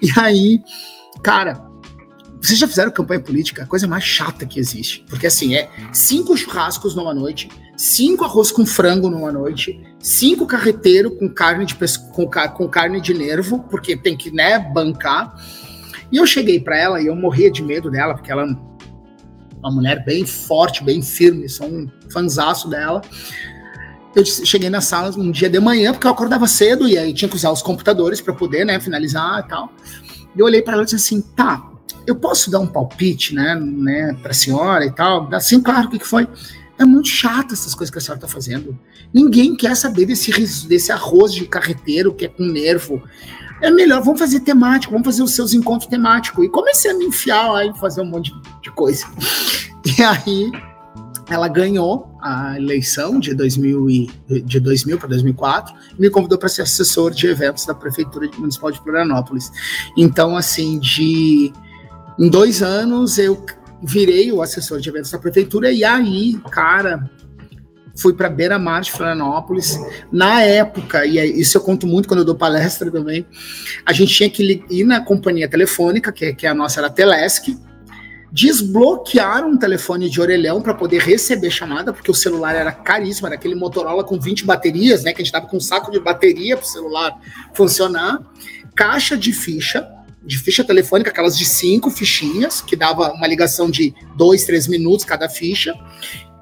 E 0.02 0.08
aí, 0.18 0.62
cara, 1.22 1.65
vocês 2.46 2.58
já 2.60 2.68
fizeram 2.68 2.92
campanha 2.92 3.20
política? 3.20 3.64
A 3.64 3.66
coisa 3.66 3.88
mais 3.88 4.04
chata 4.04 4.46
que 4.46 4.60
existe. 4.60 5.04
Porque 5.08 5.26
assim, 5.26 5.54
é 5.54 5.68
cinco 5.92 6.36
churrascos 6.36 6.94
numa 6.94 7.12
noite, 7.12 7.48
cinco 7.76 8.24
arroz 8.24 8.52
com 8.52 8.64
frango 8.64 9.10
numa 9.10 9.32
noite, 9.32 9.80
cinco 9.98 10.46
carreteiro 10.46 11.10
com 11.10 11.28
carne 11.28 11.66
de 11.66 11.74
com, 11.74 12.28
com 12.28 12.68
carne 12.68 13.00
de 13.00 13.12
nervo, 13.12 13.64
porque 13.68 13.96
tem 13.96 14.16
que, 14.16 14.30
né, 14.30 14.58
bancar. 14.58 15.34
E 16.10 16.18
eu 16.18 16.26
cheguei 16.26 16.60
para 16.60 16.78
ela 16.78 17.02
e 17.02 17.06
eu 17.06 17.16
morria 17.16 17.50
de 17.50 17.62
medo 17.62 17.90
dela, 17.90 18.14
porque 18.14 18.30
ela 18.30 18.42
é 18.42 18.56
uma 19.58 19.72
mulher 19.72 20.04
bem 20.04 20.24
forte, 20.24 20.84
bem 20.84 21.02
firme, 21.02 21.48
sou 21.48 21.66
um 21.66 21.90
fanzaço 22.10 22.68
dela. 22.68 23.02
Eu 24.14 24.24
cheguei 24.24 24.70
na 24.70 24.80
sala 24.80 25.10
um 25.18 25.30
dia 25.30 25.50
de 25.50 25.58
manhã, 25.58 25.92
porque 25.92 26.06
eu 26.06 26.10
acordava 26.12 26.46
cedo 26.46 26.88
e 26.88 26.96
aí 26.96 27.12
tinha 27.12 27.28
que 27.28 27.36
usar 27.36 27.50
os 27.50 27.60
computadores 27.60 28.20
para 28.20 28.32
poder, 28.32 28.64
né, 28.64 28.78
finalizar 28.78 29.44
e 29.44 29.48
tal. 29.48 29.72
E 30.34 30.38
eu 30.38 30.46
olhei 30.46 30.62
para 30.62 30.74
ela 30.74 30.82
e 30.82 30.84
disse 30.84 30.96
assim: 30.96 31.20
tá, 31.20 31.75
eu 32.06 32.16
posso 32.16 32.50
dar 32.50 32.60
um 32.60 32.66
palpite, 32.66 33.34
né, 33.34 33.54
né, 33.54 34.16
para 34.22 34.30
a 34.30 34.34
senhora 34.34 34.84
e 34.84 34.92
tal? 34.92 35.28
Assim, 35.34 35.60
claro, 35.60 35.88
o 35.88 35.90
que, 35.90 35.98
que 35.98 36.06
foi? 36.06 36.28
É 36.78 36.84
muito 36.84 37.08
chato 37.08 37.54
essas 37.54 37.74
coisas 37.74 37.90
que 37.90 37.98
a 37.98 38.00
senhora 38.00 38.18
está 38.18 38.28
fazendo. 38.28 38.78
Ninguém 39.12 39.56
quer 39.56 39.74
saber 39.74 40.06
desse, 40.06 40.30
desse 40.66 40.92
arroz 40.92 41.32
de 41.32 41.46
carreteiro 41.46 42.14
que 42.14 42.26
é 42.26 42.28
com 42.28 42.44
nervo. 42.44 43.02
É 43.62 43.70
melhor, 43.70 44.02
vamos 44.02 44.20
fazer 44.20 44.40
temático, 44.40 44.92
vamos 44.92 45.06
fazer 45.06 45.22
os 45.22 45.34
seus 45.34 45.54
encontros 45.54 45.88
temáticos. 45.88 46.44
E 46.44 46.48
comecei 46.48 46.90
a 46.90 46.94
me 46.94 47.06
enfiar 47.06 47.66
e 47.66 47.78
fazer 47.78 48.02
um 48.02 48.06
monte 48.06 48.30
de 48.62 48.70
coisa. 48.70 49.06
E 49.98 50.02
aí, 50.02 50.50
ela 51.28 51.48
ganhou 51.48 52.10
a 52.20 52.56
eleição 52.56 53.18
de 53.18 53.34
2000, 53.34 53.90
e, 53.90 54.10
de 54.44 54.60
2000 54.60 54.98
para 54.98 55.08
2004 55.08 55.74
e 55.96 56.00
me 56.00 56.10
convidou 56.10 56.38
para 56.38 56.48
ser 56.48 56.62
assessor 56.62 57.10
de 57.10 57.26
eventos 57.26 57.64
da 57.66 57.74
Prefeitura 57.74 58.28
Municipal 58.38 58.70
de 58.70 58.78
Florianópolis. 58.80 59.50
Então, 59.96 60.36
assim, 60.36 60.78
de 60.78 61.52
em 62.18 62.28
dois 62.28 62.62
anos 62.62 63.18
eu 63.18 63.44
virei 63.82 64.32
o 64.32 64.42
assessor 64.42 64.80
de 64.80 64.88
eventos 64.88 65.10
da 65.10 65.18
prefeitura 65.18 65.70
e 65.70 65.84
aí, 65.84 66.38
cara, 66.50 67.10
fui 67.96 68.12
para 68.12 68.28
Beira 68.28 68.58
Mar 68.58 68.82
de 68.82 68.92
Florianópolis. 68.92 69.78
Na 70.12 70.42
época, 70.42 71.04
e 71.04 71.18
isso 71.40 71.56
eu 71.56 71.60
conto 71.62 71.86
muito 71.86 72.08
quando 72.08 72.20
eu 72.20 72.24
dou 72.24 72.34
palestra 72.34 72.90
também, 72.90 73.26
a 73.84 73.92
gente 73.92 74.14
tinha 74.14 74.30
que 74.30 74.64
ir 74.70 74.84
na 74.84 75.00
companhia 75.00 75.48
telefônica, 75.48 76.12
que, 76.12 76.34
que 76.34 76.46
a 76.46 76.54
nossa 76.54 76.80
era 76.80 76.88
a 76.88 76.90
Telesc, 76.90 77.56
desbloquear 78.30 79.46
um 79.46 79.56
telefone 79.56 80.10
de 80.10 80.20
orelhão 80.20 80.60
para 80.60 80.74
poder 80.74 81.00
receber 81.00 81.50
chamada, 81.50 81.92
porque 81.92 82.10
o 82.10 82.14
celular 82.14 82.54
era 82.54 82.70
caríssimo, 82.72 83.26
era 83.26 83.36
aquele 83.36 83.54
Motorola 83.54 84.04
com 84.04 84.18
20 84.18 84.44
baterias, 84.44 85.04
né, 85.04 85.12
que 85.12 85.22
a 85.22 85.24
gente 85.24 85.32
tava 85.32 85.46
com 85.46 85.56
um 85.56 85.60
saco 85.60 85.90
de 85.90 85.98
bateria 85.98 86.56
para 86.56 86.64
o 86.64 86.68
celular 86.68 87.18
funcionar, 87.54 88.20
caixa 88.74 89.16
de 89.16 89.32
ficha, 89.32 89.88
de 90.26 90.38
ficha 90.38 90.64
telefônica, 90.64 91.10
aquelas 91.10 91.38
de 91.38 91.44
cinco 91.44 91.90
fichinhas, 91.90 92.60
que 92.60 92.74
dava 92.74 93.12
uma 93.12 93.26
ligação 93.26 93.70
de 93.70 93.94
dois, 94.16 94.44
três 94.44 94.66
minutos 94.66 95.04
cada 95.04 95.28
ficha, 95.28 95.72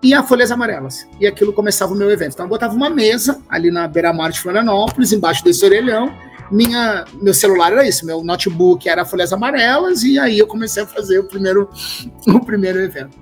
e 0.03 0.14
a 0.14 0.22
Folhas 0.22 0.51
Amarelas. 0.51 1.07
E 1.20 1.26
aquilo 1.26 1.53
começava 1.53 1.93
o 1.93 1.97
meu 1.97 2.11
evento. 2.11 2.32
Então 2.32 2.47
eu 2.47 2.51
botava 2.51 2.74
uma 2.74 2.91
mesa 2.91 3.41
ali 3.49 3.70
na 3.70 3.87
beira-mar 3.87 4.30
de 4.30 4.41
Florianópolis, 4.41 5.12
embaixo 5.12 5.45
desse 5.45 5.64
orelhão. 5.64 6.14
Minha, 6.51 7.05
meu 7.20 7.32
celular 7.32 7.72
era 7.72 7.87
isso, 7.87 8.05
meu 8.05 8.22
notebook 8.22 8.87
era 8.89 9.05
Folhas 9.05 9.32
Amarelas, 9.32 10.03
e 10.03 10.18
aí 10.18 10.39
eu 10.39 10.47
comecei 10.47 10.82
a 10.82 10.87
fazer 10.87 11.18
o 11.18 11.24
primeiro, 11.24 11.70
o 12.28 12.41
primeiro 12.41 12.80
evento. 12.80 13.18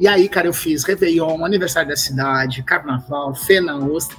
E 0.00 0.06
aí, 0.06 0.28
cara, 0.28 0.46
eu 0.46 0.52
fiz 0.52 0.84
Réveillon, 0.84 1.44
aniversário 1.44 1.88
da 1.88 1.96
cidade, 1.96 2.62
Carnaval, 2.62 3.34
Fena 3.34 3.76
Ostra. 3.76 4.16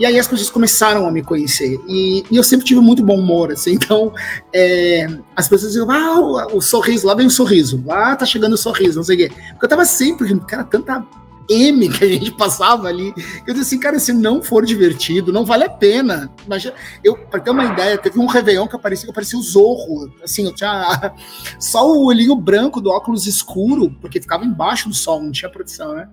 E 0.00 0.06
aí 0.06 0.18
as 0.18 0.26
pessoas 0.26 0.48
começaram 0.48 1.06
a 1.06 1.12
me 1.12 1.22
conhecer. 1.22 1.78
E, 1.86 2.24
e 2.30 2.36
eu 2.38 2.42
sempre 2.42 2.64
tive 2.64 2.80
muito 2.80 3.04
bom 3.04 3.18
humor, 3.18 3.52
assim. 3.52 3.78
Então, 3.90 4.12
é, 4.52 5.06
as 5.34 5.48
pessoas 5.48 5.72
diziam, 5.72 5.90
ah, 5.90 6.20
o, 6.20 6.58
o, 6.58 6.60
sorriso, 6.62 7.06
lá 7.06 7.14
vem 7.14 7.26
o 7.26 7.30
sorriso. 7.30 7.82
Lá 7.84 8.14
tá 8.14 8.24
chegando 8.24 8.52
o 8.52 8.58
sorriso, 8.58 8.96
não 8.96 9.04
sei 9.04 9.16
o 9.16 9.18
quê. 9.18 9.34
Porque 9.50 9.64
eu 9.64 9.68
tava 9.68 9.84
sempre, 9.84 10.38
cara, 10.40 10.64
tanta 10.64 11.04
M 11.50 11.88
que 11.88 12.04
a 12.04 12.08
gente 12.08 12.30
passava 12.30 12.86
ali. 12.86 13.12
Eu 13.46 13.52
disse 13.52 13.66
assim, 13.66 13.80
cara, 13.80 13.98
se 13.98 14.12
não 14.12 14.40
for 14.40 14.64
divertido, 14.64 15.32
não 15.32 15.44
vale 15.44 15.64
a 15.64 15.70
pena. 15.70 16.30
Imagina, 16.46 16.74
eu, 17.02 17.16
pra 17.16 17.40
ter 17.40 17.50
uma 17.50 17.64
ideia, 17.64 17.98
teve 17.98 18.20
um 18.20 18.26
Réveillon 18.26 18.68
que 18.68 18.76
aparecia, 18.76 19.06
que 19.06 19.10
aparecia 19.10 19.38
o 19.38 19.42
Zorro. 19.42 20.12
Assim, 20.22 20.44
eu 20.44 20.54
tinha 20.54 21.12
só 21.58 21.90
o 21.90 22.04
olhinho 22.04 22.36
branco 22.36 22.80
do 22.80 22.90
óculos 22.90 23.26
escuro, 23.26 23.90
porque 24.00 24.20
ficava 24.20 24.44
embaixo 24.44 24.88
do 24.88 24.94
sol, 24.94 25.20
não 25.20 25.32
tinha 25.32 25.50
produção, 25.50 25.94
né? 25.94 26.08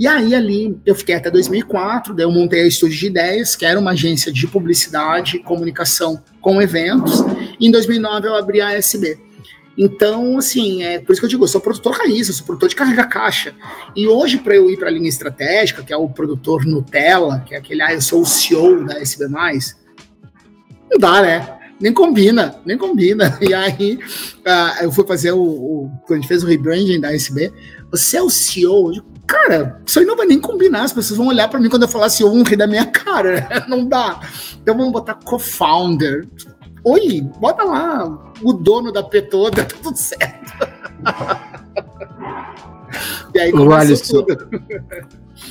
E 0.00 0.06
aí 0.06 0.34
ali 0.34 0.80
eu 0.86 0.94
fiquei 0.94 1.14
até 1.14 1.30
2004, 1.30 2.14
daí 2.14 2.24
eu 2.24 2.32
montei 2.32 2.62
a 2.62 2.66
Estúdio 2.66 2.98
de 2.98 3.06
Ideias, 3.08 3.54
que 3.54 3.66
era 3.66 3.78
uma 3.78 3.90
agência 3.90 4.32
de 4.32 4.46
publicidade 4.46 5.36
e 5.36 5.42
comunicação 5.42 6.22
com 6.40 6.62
eventos. 6.62 7.20
E 7.60 7.68
em 7.68 7.70
2009 7.70 8.26
eu 8.26 8.34
abri 8.34 8.62
a 8.62 8.72
SB. 8.72 9.18
Então, 9.76 10.38
assim, 10.38 10.82
é 10.82 11.00
por 11.00 11.12
isso 11.12 11.20
que 11.20 11.26
eu 11.26 11.28
digo, 11.28 11.44
eu 11.44 11.48
sou 11.48 11.60
produtor 11.60 11.92
raiz, 11.92 12.28
eu 12.28 12.34
sou 12.34 12.46
produtor 12.46 12.70
de 12.70 12.76
carregar 12.76 13.08
caixa. 13.08 13.54
E 13.94 14.08
hoje, 14.08 14.38
para 14.38 14.56
eu 14.56 14.70
ir 14.70 14.78
para 14.78 14.88
a 14.88 14.90
linha 14.90 15.08
estratégica, 15.08 15.82
que 15.82 15.92
é 15.92 15.96
o 15.96 16.08
produtor 16.08 16.64
Nutella, 16.64 17.40
que 17.46 17.54
é 17.54 17.58
aquele, 17.58 17.82
ah, 17.82 17.92
eu 17.92 18.00
sou 18.00 18.22
o 18.22 18.26
CEO 18.26 18.86
da 18.86 18.98
SB, 19.00 19.28
não 19.28 20.98
dá, 20.98 21.20
né? 21.20 21.58
Nem 21.78 21.92
combina, 21.92 22.58
nem 22.64 22.78
combina. 22.78 23.38
E 23.40 23.52
aí, 23.52 23.96
uh, 23.96 24.82
eu 24.82 24.92
fui 24.92 25.06
fazer 25.06 25.32
o, 25.32 25.42
o. 25.42 25.90
Quando 26.06 26.18
a 26.18 26.20
gente 26.22 26.28
fez 26.28 26.42
o 26.42 26.46
rebranding 26.46 27.00
da 27.00 27.14
SB, 27.14 27.52
você 27.90 28.16
é 28.16 28.22
o 28.22 28.30
CEO? 28.30 28.88
Eu 28.88 28.92
digo, 28.92 29.09
cara, 29.30 29.80
isso 29.86 30.00
aí 30.00 30.04
não 30.04 30.16
vai 30.16 30.26
nem 30.26 30.40
combinar. 30.40 30.82
As 30.82 30.92
pessoas 30.92 31.16
vão 31.16 31.28
olhar 31.28 31.48
para 31.48 31.60
mim 31.60 31.68
quando 31.68 31.82
eu 31.82 31.88
falar 31.88 32.10
CEO, 32.10 32.30
vão 32.30 32.42
rir 32.42 32.56
da 32.56 32.66
minha 32.66 32.86
cara. 32.86 33.48
Não 33.68 33.86
dá. 33.86 34.20
Então 34.60 34.76
vamos 34.76 34.92
botar 34.92 35.14
co-founder. 35.14 36.28
Oi, 36.82 37.20
bota 37.38 37.62
lá 37.62 38.32
o 38.42 38.52
dono 38.52 38.90
da 38.90 39.02
P 39.02 39.22
toda, 39.22 39.62
tá 39.64 39.76
tudo 39.82 39.96
certo. 39.96 40.52
e 43.34 43.38
aí 43.38 43.52
começou 43.52 44.24
tudo. 44.24 44.48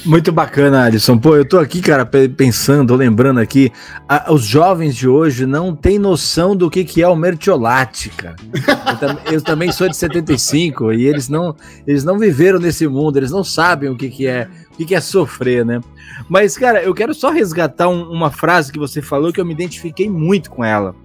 Muito 0.06 0.32
bacana, 0.32 0.86
Alisson. 0.86 1.18
Pô, 1.18 1.36
eu 1.36 1.44
tô 1.44 1.60
aqui, 1.60 1.82
cara, 1.82 2.06
pensando, 2.06 2.96
lembrando 2.96 3.40
aqui, 3.40 3.72
a, 4.08 4.32
os 4.32 4.44
jovens 4.44 4.96
de 4.96 5.08
hoje 5.08 5.46
não 5.46 5.76
têm 5.76 6.00
noção 6.00 6.56
do 6.56 6.70
que, 6.70 6.86
que 6.86 7.02
é 7.02 7.08
o 7.08 7.16
mertiolate, 7.16 8.10
cara. 8.10 8.36
Eu, 8.54 8.98
tam, 8.98 9.18
eu, 9.34 9.42
também 9.42 9.72
sou 9.72 9.90
de 9.90 9.98
75 9.98 10.94
e 10.94 11.06
eles 11.06 11.28
não, 11.28 11.54
eles 11.86 12.06
não 12.06 12.18
viveram 12.18 12.60
nesse 12.60 12.88
mundo, 12.88 13.18
eles 13.18 13.32
não 13.32 13.44
sabem 13.44 13.90
o 13.90 13.98
que, 13.98 14.10
que 14.10 14.26
é, 14.26 14.48
o 14.72 14.78
que, 14.78 14.86
que 14.86 14.96
é 14.96 15.02
sofrer, 15.02 15.66
né? 15.66 15.82
Mas, 16.30 16.58
cara, 16.58 16.82
eu 16.82 16.94
quero 16.94 17.14
só 17.14 17.30
resgatar 17.30 17.90
um, 17.90 18.10
uma 18.10 18.32
frase 18.32 18.72
que 18.72 18.80
você 18.80 19.02
falou 19.02 19.34
que 19.34 19.42
eu 19.42 19.46
me 19.46 19.54
identifiquei 19.54 20.10
muito 20.10 20.50
com 20.50 20.64
ela 20.64 20.96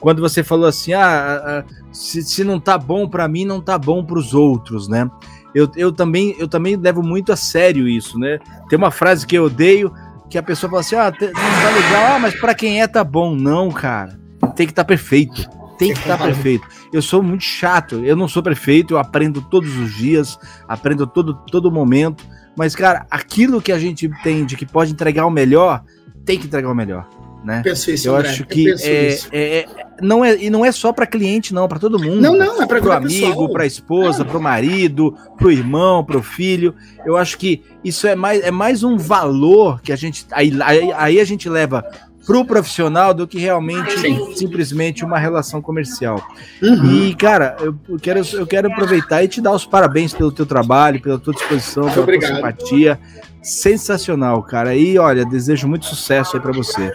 quando 0.00 0.22
você 0.22 0.42
falou 0.42 0.66
assim, 0.66 0.94
ah, 0.94 1.62
se, 1.92 2.22
se 2.22 2.42
não 2.42 2.58
tá 2.58 2.78
bom 2.78 3.06
para 3.06 3.28
mim, 3.28 3.44
não 3.44 3.60
tá 3.60 3.78
bom 3.78 4.02
para 4.02 4.18
os 4.18 4.32
outros, 4.32 4.88
né? 4.88 5.08
Eu, 5.54 5.70
eu, 5.76 5.92
também, 5.92 6.34
eu 6.38 6.46
também 6.46 6.76
levo 6.76 7.02
muito 7.02 7.32
a 7.32 7.36
sério 7.36 7.88
isso, 7.88 8.18
né? 8.18 8.38
Tem 8.68 8.78
uma 8.78 8.90
frase 8.90 9.26
que 9.26 9.36
eu 9.36 9.44
odeio, 9.44 9.92
que 10.28 10.38
a 10.38 10.42
pessoa 10.42 10.70
fala 10.70 10.80
assim, 10.80 10.96
ah, 10.96 11.10
não 11.10 11.32
tá 11.32 11.70
legal, 11.74 12.16
ah, 12.16 12.18
mas 12.18 12.38
para 12.38 12.54
quem 12.54 12.80
é 12.80 12.86
tá 12.86 13.02
bom. 13.02 13.34
Não, 13.34 13.70
cara, 13.70 14.18
tem 14.54 14.66
que 14.66 14.72
estar 14.72 14.84
tá 14.84 14.88
perfeito. 14.88 15.48
Tem 15.78 15.92
que 15.92 15.98
estar 15.98 16.18
tá 16.18 16.24
perfeito. 16.24 16.66
Eu 16.92 17.00
sou 17.00 17.22
muito 17.22 17.42
chato, 17.42 18.04
eu 18.04 18.14
não 18.14 18.28
sou 18.28 18.42
perfeito, 18.42 18.94
eu 18.94 18.98
aprendo 18.98 19.40
todos 19.40 19.76
os 19.76 19.94
dias, 19.94 20.38
aprendo 20.68 21.06
todo, 21.06 21.34
todo 21.50 21.72
momento. 21.72 22.24
Mas, 22.56 22.76
cara, 22.76 23.06
aquilo 23.10 23.62
que 23.62 23.72
a 23.72 23.78
gente 23.78 24.06
entende 24.06 24.56
que 24.56 24.66
pode 24.66 24.92
entregar 24.92 25.24
o 25.24 25.30
melhor, 25.30 25.82
tem 26.24 26.38
que 26.38 26.46
entregar 26.46 26.70
o 26.70 26.74
melhor 26.74 27.08
né? 27.44 27.62
Penso 27.62 27.90
isso, 27.90 28.08
eu 28.08 28.16
André. 28.16 28.30
acho 28.30 28.44
que 28.44 28.74
é, 28.82 29.18
é, 29.32 29.58
é, 29.58 29.66
não 30.00 30.24
é 30.24 30.36
e 30.36 30.50
não 30.50 30.64
é 30.64 30.72
só 30.72 30.92
para 30.92 31.06
cliente 31.06 31.54
não, 31.54 31.66
para 31.66 31.78
todo 31.78 31.98
mundo. 31.98 32.20
Não, 32.20 32.36
não, 32.36 32.62
é 32.62 32.66
para 32.66 32.82
o 32.82 32.92
amigo, 32.92 33.50
para 33.52 33.64
a 33.64 33.66
esposa, 33.66 34.24
para 34.24 34.36
o 34.36 34.42
marido, 34.42 35.16
para 35.36 35.46
o 35.46 35.50
irmão, 35.50 36.04
para 36.04 36.18
o 36.18 36.22
filho. 36.22 36.74
Eu 37.04 37.16
acho 37.16 37.38
que 37.38 37.62
isso 37.82 38.06
é 38.06 38.14
mais 38.14 38.42
é 38.42 38.50
mais 38.50 38.82
um 38.82 38.96
valor 38.96 39.80
que 39.80 39.92
a 39.92 39.96
gente 39.96 40.26
aí, 40.32 40.52
aí, 40.62 40.92
aí 40.92 41.20
a 41.20 41.24
gente 41.24 41.48
leva 41.48 41.84
para 42.26 42.38
o 42.38 42.44
profissional 42.44 43.12
do 43.12 43.26
que 43.26 43.38
realmente 43.38 43.98
Sim. 43.98 44.34
simplesmente 44.36 45.04
uma 45.04 45.18
relação 45.18 45.60
comercial. 45.60 46.22
Uhum. 46.62 47.08
E, 47.08 47.14
cara, 47.14 47.56
eu 47.58 47.74
quero, 48.00 48.20
eu 48.34 48.46
quero 48.46 48.68
aproveitar 48.70 49.24
e 49.24 49.28
te 49.28 49.40
dar 49.40 49.52
os 49.52 49.66
parabéns 49.66 50.12
pelo 50.12 50.30
teu 50.30 50.46
trabalho, 50.46 51.00
pela 51.00 51.18
tua 51.18 51.34
disposição, 51.34 51.90
pela 51.90 52.02
Obrigado. 52.02 52.30
tua 52.30 52.36
simpatia. 52.36 53.00
Sensacional, 53.42 54.42
cara. 54.42 54.74
E 54.74 54.98
olha, 54.98 55.24
desejo 55.24 55.66
muito 55.66 55.86
sucesso 55.86 56.36
aí 56.36 56.42
para 56.42 56.52
você. 56.52 56.92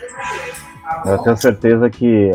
Eu 1.05 1.17
tenho 1.19 1.37
certeza 1.37 1.89
que 1.89 2.31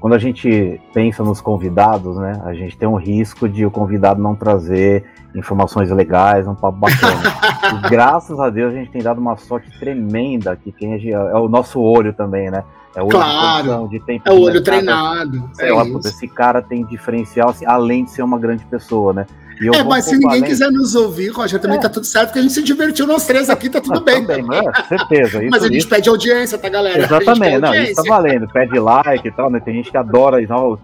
quando 0.00 0.12
a 0.12 0.18
gente 0.18 0.80
pensa 0.92 1.22
nos 1.22 1.40
convidados, 1.40 2.16
né, 2.18 2.38
a 2.44 2.52
gente 2.52 2.76
tem 2.76 2.86
um 2.86 2.96
risco 2.96 3.48
de 3.48 3.64
o 3.64 3.70
convidado 3.70 4.20
não 4.20 4.34
trazer 4.34 5.02
informações 5.34 5.90
legais, 5.90 6.46
um 6.46 6.54
papo 6.54 6.78
bacana. 6.78 7.22
e 7.72 7.88
graças 7.88 8.38
a 8.38 8.50
Deus 8.50 8.74
a 8.74 8.76
gente 8.76 8.90
tem 8.90 9.02
dado 9.02 9.18
uma 9.18 9.36
sorte 9.36 9.70
tremenda 9.78 10.54
que 10.56 10.70
quem 10.70 10.92
é, 10.92 11.10
é 11.10 11.36
o 11.36 11.48
nosso 11.48 11.80
olho 11.80 12.12
também, 12.12 12.50
né? 12.50 12.62
É 12.94 13.00
o 13.00 13.06
olho 13.06 13.12
claro, 13.12 13.88
de, 13.88 13.98
de 13.98 14.04
tempo. 14.04 14.28
É 14.28 14.32
o 14.32 14.40
olho 14.40 14.62
treinado. 14.62 15.50
É, 15.58 15.70
é 15.70 15.98
esse 16.04 16.28
cara 16.28 16.60
tem 16.60 16.84
diferencial, 16.84 17.48
assim, 17.48 17.64
além 17.66 18.04
de 18.04 18.10
ser 18.10 18.22
uma 18.22 18.38
grande 18.38 18.64
pessoa, 18.66 19.12
né? 19.12 19.26
É, 19.74 19.84
mas 19.84 20.04
se 20.06 20.12
ninguém 20.12 20.38
além... 20.38 20.44
quiser 20.44 20.70
nos 20.70 20.94
ouvir, 20.94 21.28
Roger, 21.28 21.60
também 21.60 21.78
é. 21.78 21.80
tá 21.80 21.88
tudo 21.88 22.04
certo, 22.04 22.28
porque 22.28 22.38
a 22.40 22.42
gente 22.42 22.54
se 22.54 22.62
divertiu 22.62 23.06
nós 23.06 23.26
três 23.26 23.48
aqui, 23.48 23.68
tá 23.68 23.80
tudo 23.80 24.00
bem. 24.04 24.26
Também, 24.26 24.42
mas, 24.42 24.86
certeza. 24.88 25.42
Isso, 25.42 25.50
mas 25.50 25.62
a 25.62 25.66
gente 25.66 25.78
isso. 25.78 25.88
pede 25.88 26.08
audiência, 26.08 26.58
tá, 26.58 26.68
galera? 26.68 27.02
Exatamente, 27.02 27.58
não, 27.58 27.74
isso 27.74 27.94
tá 27.94 28.02
valendo. 28.08 28.48
Pede 28.48 28.78
like 28.78 29.28
e 29.28 29.30
tal, 29.30 29.50
né? 29.50 29.60
Tem 29.60 29.74
gente 29.74 29.90
que 29.90 29.96
adora, 29.96 30.40
não, 30.40 30.78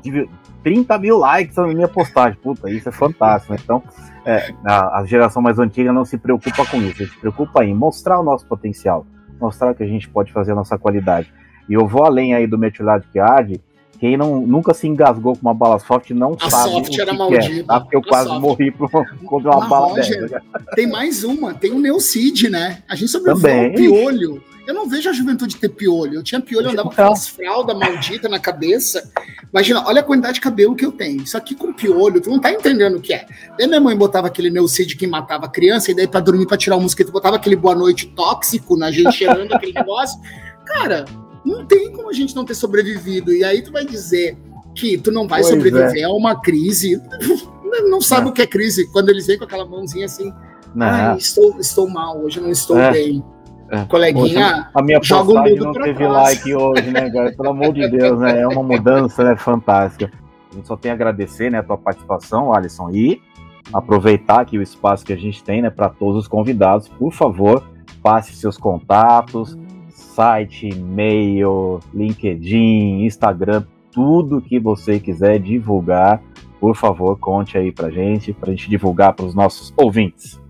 30 0.63 0.99
mil 0.99 1.19
likes 1.19 1.57
na 1.57 1.67
minha 1.67 1.89
postagem. 1.89 2.39
Puta, 2.43 2.71
isso 2.71 2.89
é 2.89 2.93
fantástico. 2.93 3.53
Né? 3.53 3.59
Então, 3.63 3.83
é, 4.25 4.53
a, 4.65 5.01
a, 5.01 5.05
geração 5.05 5.43
mais 5.43 5.59
antiga 5.59 5.93
não 5.93 6.05
se 6.05 6.19
preocupa 6.19 6.65
com 6.67 6.77
isso, 6.83 7.07
se 7.07 7.19
preocupa 7.19 7.65
em 7.65 7.75
mostrar 7.75 8.21
o 8.21 8.23
nosso 8.23 8.47
potencial, 8.47 9.07
mostrar 9.41 9.73
o 9.73 9.75
que 9.75 9.83
a 9.83 9.87
gente 9.87 10.09
pode 10.09 10.33
fazer 10.33 10.53
a 10.53 10.55
nossa 10.55 10.79
qualidade. 10.79 11.33
E 11.69 11.75
eu 11.75 11.87
vou 11.87 12.05
além 12.05 12.35
aí 12.35 12.47
do 12.47 12.59
Metilade 12.59 13.07
que 13.13 13.19
arde, 13.19 13.61
quem 14.01 14.17
não, 14.17 14.41
nunca 14.41 14.73
se 14.73 14.89
engasgou 14.89 15.37
com 15.37 15.43
uma 15.43 15.53
bala 15.53 15.79
soft 15.79 16.11
não 16.11 16.35
a 16.41 16.49
sabe 16.49 16.71
soft 16.71 16.89
o 16.89 16.91
que 16.91 17.01
era 17.03 17.13
maldita. 17.13 17.61
É, 17.61 17.63
tá? 17.63 17.81
Porque 17.81 17.97
eu 17.97 18.03
quase 18.03 18.29
soft. 18.29 18.41
morri 18.41 18.71
por, 18.71 18.91
contra 19.27 19.51
uma 19.51 19.67
bala 19.69 19.89
Roger, 19.89 20.23
dessa. 20.23 20.43
Tem 20.75 20.87
mais 20.87 21.23
uma, 21.23 21.53
tem 21.53 21.71
o 21.71 21.79
Neucid, 21.79 22.49
né? 22.49 22.83
A 22.89 22.97
gente 22.97 23.11
sobreviveu 23.11 23.65
ao 23.67 23.73
piolho. 23.75 24.43
Eu 24.67 24.73
não 24.73 24.89
vejo 24.89 25.11
a 25.11 25.13
juventude 25.13 25.57
ter 25.57 25.69
piolho. 25.69 26.15
Eu 26.15 26.23
tinha 26.23 26.41
piolho, 26.41 26.69
eu 26.69 26.71
andava 26.71 26.89
com 26.89 27.13
as 27.13 27.29
fraldas 27.29 27.77
malditas 27.77 28.31
na 28.31 28.39
cabeça. 28.39 29.11
Imagina, 29.53 29.87
olha 29.87 30.01
a 30.01 30.05
quantidade 30.05 30.35
de 30.35 30.41
cabelo 30.41 30.75
que 30.75 30.87
eu 30.87 30.93
tenho. 30.93 31.23
Isso 31.23 31.37
aqui 31.37 31.55
com 31.55 31.71
piolho, 31.71 32.23
tu 32.23 32.31
não 32.31 32.39
tá 32.39 32.51
entendendo 32.51 32.97
o 32.97 33.01
que 33.03 33.13
é. 33.13 33.27
Daí 33.59 33.67
minha 33.67 33.81
mãe 33.81 33.95
botava 33.95 34.29
aquele 34.29 34.49
Neucid 34.49 34.97
que 34.97 35.07
matava 35.07 35.45
a 35.45 35.49
criança, 35.49 35.91
e 35.91 35.95
daí 35.95 36.07
pra 36.07 36.21
dormir, 36.21 36.47
pra 36.47 36.57
tirar 36.57 36.77
o 36.77 36.81
mosquito, 36.81 37.13
botava 37.13 37.37
aquele 37.37 37.57
boa 37.57 37.75
noite 37.75 38.07
tóxico 38.07 38.79
na 38.79 38.91
gente 38.91 39.13
cheirando 39.13 39.53
aquele 39.53 39.75
negócio. 39.75 40.19
Cara, 40.65 41.05
não 41.45 41.65
tem 41.65 41.93
como 41.93 42.09
a 42.11 42.13
gente 42.13 42.35
não 42.35 42.45
ter 42.45 42.55
sobrevivido. 42.55 43.33
E 43.33 43.45
aí 43.45 43.63
tu 43.63 43.73
vai 43.73 43.85
dizer 43.85 44.37
que 44.75 44.99
tu 44.99 45.11
não 45.11 45.27
vai 45.27 45.41
pois 45.41 45.53
sobreviver 45.53 46.03
é. 46.03 46.05
a 46.05 46.11
uma 46.11 46.41
crise. 46.41 47.01
Não 47.89 48.01
sabe 48.01 48.27
é. 48.27 48.31
o 48.31 48.33
que 48.33 48.43
é 48.43 48.47
crise. 48.47 48.91
Quando 48.91 49.11
eles 49.11 49.27
vêm 49.27 49.39
com 49.39 49.45
aquela 49.45 49.65
mãozinha 49.65 50.07
assim, 50.07 50.33
estou, 51.17 51.59
estou 51.61 51.89
mal, 51.89 52.21
hoje 52.21 52.41
não 52.41 52.51
estou 52.51 52.79
é. 52.79 52.91
bem. 52.91 53.25
É. 53.71 53.85
Coleguinha, 53.85 54.65
Poxa, 54.65 54.71
a 54.75 54.83
minha 54.83 55.01
joga 55.01 55.33
postagem 55.33 55.57
não 55.57 55.73
teve 55.73 55.95
trás. 55.95 56.13
like 56.13 56.55
hoje, 56.55 56.91
né, 56.91 57.09
cara? 57.09 57.33
Pelo 57.33 57.51
amor 57.51 57.73
de 57.73 57.89
Deus, 57.89 58.19
né? 58.19 58.41
É 58.41 58.49
uma 58.49 58.65
mudança, 58.65 59.23
né? 59.23 59.37
Fantástica. 59.37 60.11
A 60.51 60.57
gente 60.57 60.67
só 60.67 60.77
tem 60.77 60.91
a 60.91 60.95
agradecer, 60.95 61.51
né, 61.51 61.59
a 61.59 61.63
tua 61.63 61.79
participação, 61.79 62.53
Alisson, 62.53 62.91
e 62.91 63.23
aproveitar 63.73 64.41
aqui 64.41 64.59
o 64.59 64.63
espaço 64.63 65.05
que 65.05 65.13
a 65.13 65.17
gente 65.17 65.45
tem, 65.45 65.63
né, 65.63 65.71
para 65.71 65.89
todos 65.89 66.23
os 66.23 66.29
convidados. 66.29 66.89
Por 66.89 67.13
favor, 67.13 67.65
passe 68.03 68.35
seus 68.35 68.59
contatos, 68.59 69.57
site, 70.15 70.69
e-mail, 70.69 71.81
LinkedIn, 71.95 73.05
Instagram, 73.05 73.65
tudo 73.93 74.41
que 74.41 74.59
você 74.59 75.01
quiser 75.01 75.39
divulgar, 75.39 76.23
por 76.61 76.77
favor, 76.77 77.19
conte 77.19 77.57
aí 77.57 77.73
pra 77.73 77.91
gente, 77.91 78.33
pra 78.33 78.51
gente 78.51 78.69
divulgar 78.69 79.15
para 79.15 79.27
os 79.27 79.35
nossos 79.35 79.73
ouvintes. 79.77 80.41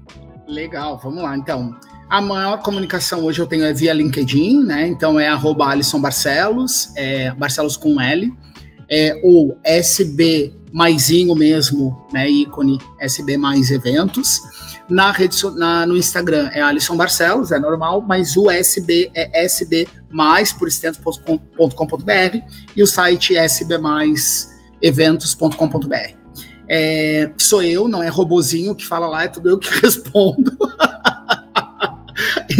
Legal, 0.47 0.99
vamos 1.03 1.23
lá. 1.23 1.37
Então, 1.37 1.75
a 2.09 2.21
maior 2.21 2.61
comunicação 2.61 3.25
hoje 3.25 3.41
eu 3.41 3.47
tenho 3.47 3.65
é 3.65 3.73
via 3.73 3.93
LinkedIn, 3.93 4.65
né? 4.65 4.89
Então 4.89 5.19
é 5.19 5.29
arroba 5.29 5.67
Alisson 5.67 6.01
Barcelos, 6.01 6.93
é 6.97 7.31
Barcelos 7.31 7.77
com 7.77 8.01
L. 8.01 8.35
é, 8.91 9.19
ou 9.23 9.57
SB 9.65 10.53
maisinho 10.73 11.35
mesmo, 11.35 12.07
né, 12.13 12.29
ícone 12.29 12.79
SB 13.01 13.37
mais 13.37 13.71
eventos. 13.71 14.41
Na 14.89 15.13
rede, 15.13 15.37
na, 15.57 15.87
no 15.87 15.97
Instagram 15.97 16.51
é 16.53 16.61
Alisson 16.61 16.97
Barcelos, 16.97 17.53
é 17.53 17.59
normal, 17.59 18.03
mas 18.03 18.37
o 18.37 18.51
SB 18.51 19.11
é 19.15 19.45
SB 19.45 19.87
mais 20.11 20.53
por 20.53 20.67
extenso.com.br 20.67 22.39
e 22.75 22.83
o 22.83 22.87
site 22.87 23.37
é 23.37 23.45
sbmaiseventos.com.br. 23.45 26.19
É, 26.69 27.31
sou 27.37 27.63
eu, 27.63 27.87
não 27.89 28.03
é 28.03 28.09
robozinho 28.09 28.75
que 28.75 28.87
fala 28.87 29.07
lá, 29.09 29.25
é 29.25 29.29
tudo 29.29 29.51
eu 29.51 29.59
que 29.59 29.69
respondo. 29.81 30.57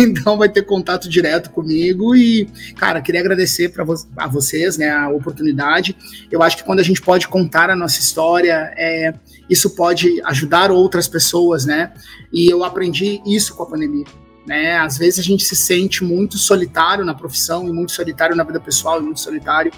Então 0.03 0.37
vai 0.39 0.49
ter 0.49 0.63
contato 0.63 1.09
direto 1.09 1.51
comigo 1.51 2.15
e, 2.15 2.49
cara, 2.77 3.01
queria 3.01 3.21
agradecer 3.21 3.71
para 3.71 3.85
vo 3.85 3.95
a 4.17 4.27
vocês, 4.27 4.77
né, 4.79 4.91
a 4.91 5.09
oportunidade. 5.09 5.97
Eu 6.31 6.43
acho 6.43 6.57
que 6.57 6.65
quando 6.65 6.81
a 6.81 6.85
gente 6.85 7.01
pode 7.01 7.29
contar 7.29 7.71
a 7.71 7.77
nossa 7.77 8.01
história, 8.01 8.73
é, 8.77 9.15
isso 9.49 9.71
pode 9.71 10.21
ajudar 10.25 10.71
outras 10.71 11.09
pessoas, 11.09 11.65
né? 11.65 11.93
E 12.33 12.51
eu 12.51 12.65
aprendi 12.65 13.21
isso 13.27 13.55
com 13.55 13.63
a 13.63 13.67
pandemia. 13.67 14.07
Né? 14.47 14.79
Às 14.79 14.97
vezes 14.97 15.21
a 15.21 15.23
gente 15.23 15.45
se 15.45 15.55
sente 15.55 16.03
muito 16.03 16.39
solitário 16.39 17.05
na 17.05 17.15
profissão 17.15 17.69
e 17.69 17.73
muito 17.73 17.93
solitário 17.93 18.35
na 18.35 18.43
vida 18.43 18.59
pessoal 18.59 18.99
e 18.99 19.03
muito 19.03 19.21
solitário 19.21 19.71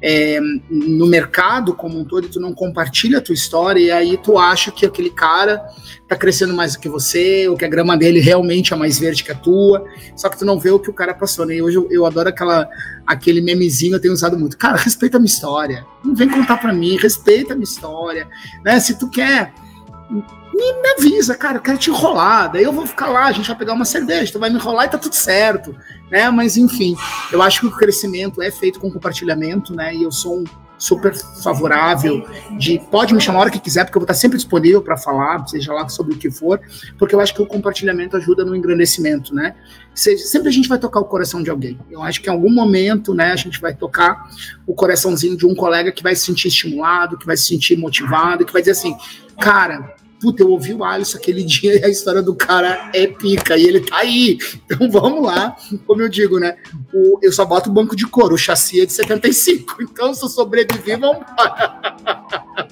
é, 0.00 0.38
no 0.70 1.06
mercado 1.06 1.74
como 1.74 1.98
um 1.98 2.04
todo 2.04 2.26
e 2.26 2.30
tu 2.30 2.40
não 2.40 2.54
compartilha 2.54 3.18
a 3.18 3.20
tua 3.20 3.34
história 3.34 3.80
e 3.80 3.90
aí 3.90 4.16
tu 4.16 4.38
acha 4.38 4.70
que 4.70 4.86
aquele 4.86 5.10
cara 5.10 5.60
tá 6.06 6.16
crescendo 6.16 6.54
mais 6.54 6.74
do 6.74 6.80
que 6.80 6.88
você 6.88 7.48
ou 7.48 7.56
que 7.56 7.64
a 7.64 7.68
grama 7.68 7.96
dele 7.96 8.20
realmente 8.20 8.72
é 8.72 8.76
mais 8.76 8.98
verde 8.98 9.24
que 9.24 9.32
a 9.32 9.34
tua, 9.34 9.84
só 10.16 10.28
que 10.28 10.38
tu 10.38 10.44
não 10.44 10.58
vê 10.58 10.70
o 10.70 10.78
que 10.78 10.90
o 10.90 10.94
cara 10.94 11.12
passou, 11.12 11.44
né? 11.44 11.56
E 11.56 11.62
hoje 11.62 11.76
eu, 11.76 11.88
eu 11.90 12.06
adoro 12.06 12.28
aquela, 12.28 12.68
aquele 13.06 13.40
memezinho, 13.40 13.96
eu 13.96 14.00
tenho 14.00 14.14
usado 14.14 14.38
muito. 14.38 14.56
Cara, 14.56 14.76
respeita 14.76 15.16
a 15.16 15.20
minha 15.20 15.32
história, 15.32 15.84
não 16.04 16.14
vem 16.14 16.28
contar 16.28 16.58
para 16.58 16.72
mim, 16.72 16.96
respeita 16.96 17.52
a 17.52 17.56
minha 17.56 17.64
história, 17.64 18.28
né? 18.64 18.78
Se 18.80 18.98
tu 18.98 19.10
quer 19.10 19.52
me, 20.58 20.82
me 20.82 20.88
avisa, 20.98 21.36
cara, 21.36 21.58
eu 21.58 21.62
quero 21.62 21.78
te 21.78 21.88
enrolar. 21.88 22.50
Daí 22.52 22.64
eu 22.64 22.72
vou 22.72 22.86
ficar 22.86 23.08
lá, 23.08 23.26
a 23.26 23.32
gente 23.32 23.46
vai 23.46 23.56
pegar 23.56 23.72
uma 23.74 23.84
cerveja, 23.84 24.32
tu 24.32 24.40
vai 24.40 24.50
me 24.50 24.56
enrolar 24.56 24.86
e 24.86 24.90
tá 24.90 24.98
tudo 24.98 25.14
certo, 25.14 25.74
né? 26.10 26.28
Mas 26.30 26.56
enfim, 26.56 26.96
eu 27.32 27.40
acho 27.40 27.60
que 27.60 27.66
o 27.66 27.70
crescimento 27.70 28.42
é 28.42 28.50
feito 28.50 28.80
com 28.80 28.90
compartilhamento, 28.90 29.72
né? 29.74 29.94
E 29.94 30.02
eu 30.02 30.10
sou 30.10 30.40
um 30.40 30.44
super 30.78 31.12
favorável 31.42 32.24
de 32.56 32.78
pode 32.90 33.12
me 33.12 33.20
chamar 33.20 33.38
a 33.38 33.42
hora 33.42 33.50
que 33.50 33.58
quiser, 33.58 33.84
porque 33.84 33.98
eu 33.98 34.00
vou 34.00 34.04
estar 34.04 34.14
sempre 34.14 34.36
disponível 34.36 34.80
para 34.80 34.96
falar, 34.96 35.44
seja 35.48 35.72
lá 35.72 35.88
sobre 35.88 36.14
o 36.14 36.16
que 36.16 36.30
for, 36.30 36.60
porque 36.96 37.14
eu 37.14 37.20
acho 37.20 37.34
que 37.34 37.42
o 37.42 37.46
compartilhamento 37.46 38.16
ajuda 38.16 38.44
no 38.44 38.54
engrandecimento, 38.54 39.34
né? 39.34 39.56
Seja, 39.92 40.24
sempre 40.24 40.48
a 40.48 40.52
gente 40.52 40.68
vai 40.68 40.78
tocar 40.78 41.00
o 41.00 41.04
coração 41.04 41.42
de 41.42 41.50
alguém. 41.50 41.78
Eu 41.90 42.02
acho 42.02 42.22
que 42.22 42.28
em 42.28 42.32
algum 42.32 42.52
momento, 42.52 43.12
né, 43.12 43.32
a 43.32 43.36
gente 43.36 43.60
vai 43.60 43.74
tocar 43.74 44.28
o 44.66 44.72
coraçãozinho 44.72 45.36
de 45.36 45.44
um 45.44 45.54
colega 45.54 45.90
que 45.90 46.02
vai 46.02 46.14
se 46.14 46.26
sentir 46.26 46.46
estimulado, 46.46 47.18
que 47.18 47.26
vai 47.26 47.36
se 47.36 47.46
sentir 47.46 47.76
motivado, 47.76 48.46
que 48.46 48.52
vai 48.52 48.62
dizer 48.62 48.72
assim, 48.72 48.96
cara, 49.40 49.96
puta, 50.20 50.42
eu 50.42 50.50
ouvi 50.50 50.74
o 50.74 50.84
Alisson 50.84 51.18
aquele 51.18 51.42
dia 51.42 51.78
e 51.78 51.84
a 51.84 51.88
história 51.88 52.22
do 52.22 52.34
cara 52.34 52.90
é 52.94 53.06
pica, 53.06 53.56
e 53.56 53.64
ele 53.64 53.80
tá 53.80 53.98
aí. 53.98 54.38
Então 54.64 54.90
vamos 54.90 55.22
lá. 55.22 55.56
Como 55.86 56.02
eu 56.02 56.08
digo, 56.08 56.38
né? 56.38 56.56
O, 56.92 57.18
eu 57.22 57.32
só 57.32 57.44
boto 57.44 57.70
o 57.70 57.72
banco 57.72 57.96
de 57.96 58.06
couro, 58.06 58.34
o 58.34 58.38
chassi 58.38 58.80
é 58.80 58.86
de 58.86 58.92
75. 58.92 59.78
Então, 59.98 60.14
se 60.14 60.24
eu 60.24 60.28
sobreviver, 60.28 60.98
vamos 61.00 61.24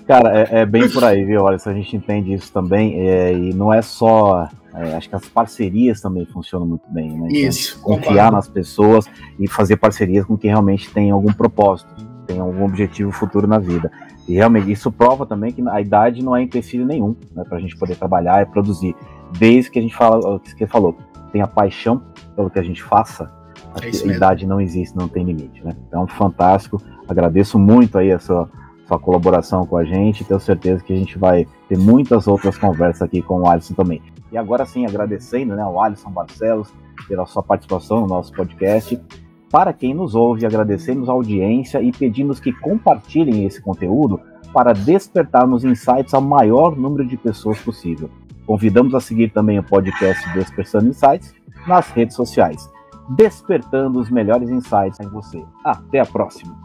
Cara, 0.07 0.39
é, 0.39 0.61
é, 0.61 0.67
bem 0.67 0.89
por 0.89 1.03
aí, 1.03 1.25
viu? 1.25 1.47
Alisson? 1.47 1.71
a 1.71 1.75
gente 1.75 1.97
entende 1.97 2.33
isso 2.33 2.53
também. 2.53 3.01
É, 3.01 3.33
e 3.33 3.53
não 3.53 3.73
é 3.73 3.83
só. 3.83 4.49
É, 4.75 4.95
acho 4.95 5.09
que 5.09 5.17
as 5.17 5.27
parcerias 5.27 6.01
também 6.01 6.25
funcionam 6.27 6.67
muito 6.67 6.85
bem, 6.89 7.11
né? 7.11 7.29
Então, 7.31 7.49
isso. 7.49 7.81
Confiar 7.81 8.09
concordo. 8.09 8.33
nas 8.33 8.49
pessoas 8.49 9.07
e 9.39 9.49
fazer 9.49 9.77
parcerias 9.77 10.25
com 10.25 10.37
quem 10.37 10.51
realmente 10.51 10.91
tem 10.91 11.11
algum 11.11 11.33
propósito, 11.33 11.89
tem 12.27 12.39
algum 12.39 12.65
objetivo 12.65 13.11
futuro 13.11 13.47
na 13.47 13.59
vida. 13.59 13.91
E 14.29 14.35
realmente 14.35 14.71
isso 14.71 14.91
prova 14.91 15.25
também 15.25 15.53
que 15.53 15.63
a 15.69 15.81
idade 15.81 16.23
não 16.23 16.35
é 16.35 16.43
empecilho 16.43 16.85
nenhum 16.85 17.15
né, 17.35 17.45
para 17.45 17.59
a 17.59 17.61
gente 17.61 17.77
poder 17.77 17.97
trabalhar 17.97 18.43
e 18.43 18.47
produzir. 18.47 18.95
Desde 19.39 19.71
que 19.71 19.79
a 19.79 19.83
gente 19.83 19.95
fala, 19.95 20.19
o 20.19 20.41
que 20.41 20.51
você 20.51 20.67
falou, 20.67 20.97
tenha 21.33 21.47
paixão 21.47 22.03
pelo 22.35 22.51
que 22.51 22.59
a 22.59 22.63
gente 22.63 22.83
faça, 22.83 23.31
é 23.83 24.11
a 24.11 24.15
idade 24.15 24.47
não 24.47 24.61
existe, 24.61 24.97
não 24.97 25.09
tem 25.09 25.25
limite. 25.25 25.65
Né? 25.65 25.77
Então, 25.87 26.07
fantástico. 26.07 26.81
Agradeço 27.09 27.59
muito 27.59 27.99
aí 27.99 28.11
a 28.11 28.19
sua, 28.19 28.49
sua 28.89 28.99
colaboração 28.99 29.65
com 29.67 29.77
a 29.77 29.85
gente. 29.85 30.25
Tenho 30.25 30.41
certeza 30.41 30.83
que 30.83 30.93
a 30.93 30.97
gente 30.97 31.19
vai 31.19 31.47
ter 31.69 31.79
muitas 31.79 32.27
outras 32.27 32.57
conversas 32.59 33.03
aqui 33.03 33.23
com 33.23 33.41
o 33.41 33.49
Alisson 33.49 33.75
também. 33.75 34.03
E 34.33 34.39
agora 34.39 34.67
sim, 34.67 34.87
agradecendo 34.87 35.55
né, 35.55 35.63
ao 35.63 35.81
Alisson 35.81 36.11
Barcelos 36.11 36.73
pela 37.07 37.27
sua 37.27 37.43
participação 37.43 38.01
no 38.01 38.07
nosso 38.07 38.33
podcast 38.33 39.01
para 39.51 39.73
quem 39.73 39.95
nos 39.95 40.15
ouve, 40.15 40.45
agradecemos 40.45 41.09
a 41.09 41.13
audiência 41.13 41.81
e 41.81 41.93
pedimos 41.93 42.41
que 42.41 42.53
compartilhem 42.53 43.45
esse 43.45 43.61
conteúdo 43.61 44.21
para 44.53 44.73
despertarmos 44.73 45.65
insights 45.65 46.15
ao 46.15 46.21
maior 46.21 46.77
número 46.77 47.07
de 47.07 47.17
pessoas 47.17 47.61
possível. 47.61 48.11
Convidamos 48.47 48.95
a 48.95 49.01
seguir 49.01 49.31
também 49.31 49.59
o 49.59 49.63
podcast 49.63 50.29
Despertando 50.33 50.89
Insights 50.89 51.35
nas 51.67 51.91
redes 51.91 52.17
sociais, 52.17 52.69
despertando 53.17 54.01
os 54.01 54.11
melhores 54.11 54.49
insights 54.51 55.01
em 55.01 55.09
você. 55.09 55.45
Até 55.65 56.01
a 56.01 56.07
próxima! 56.07 56.57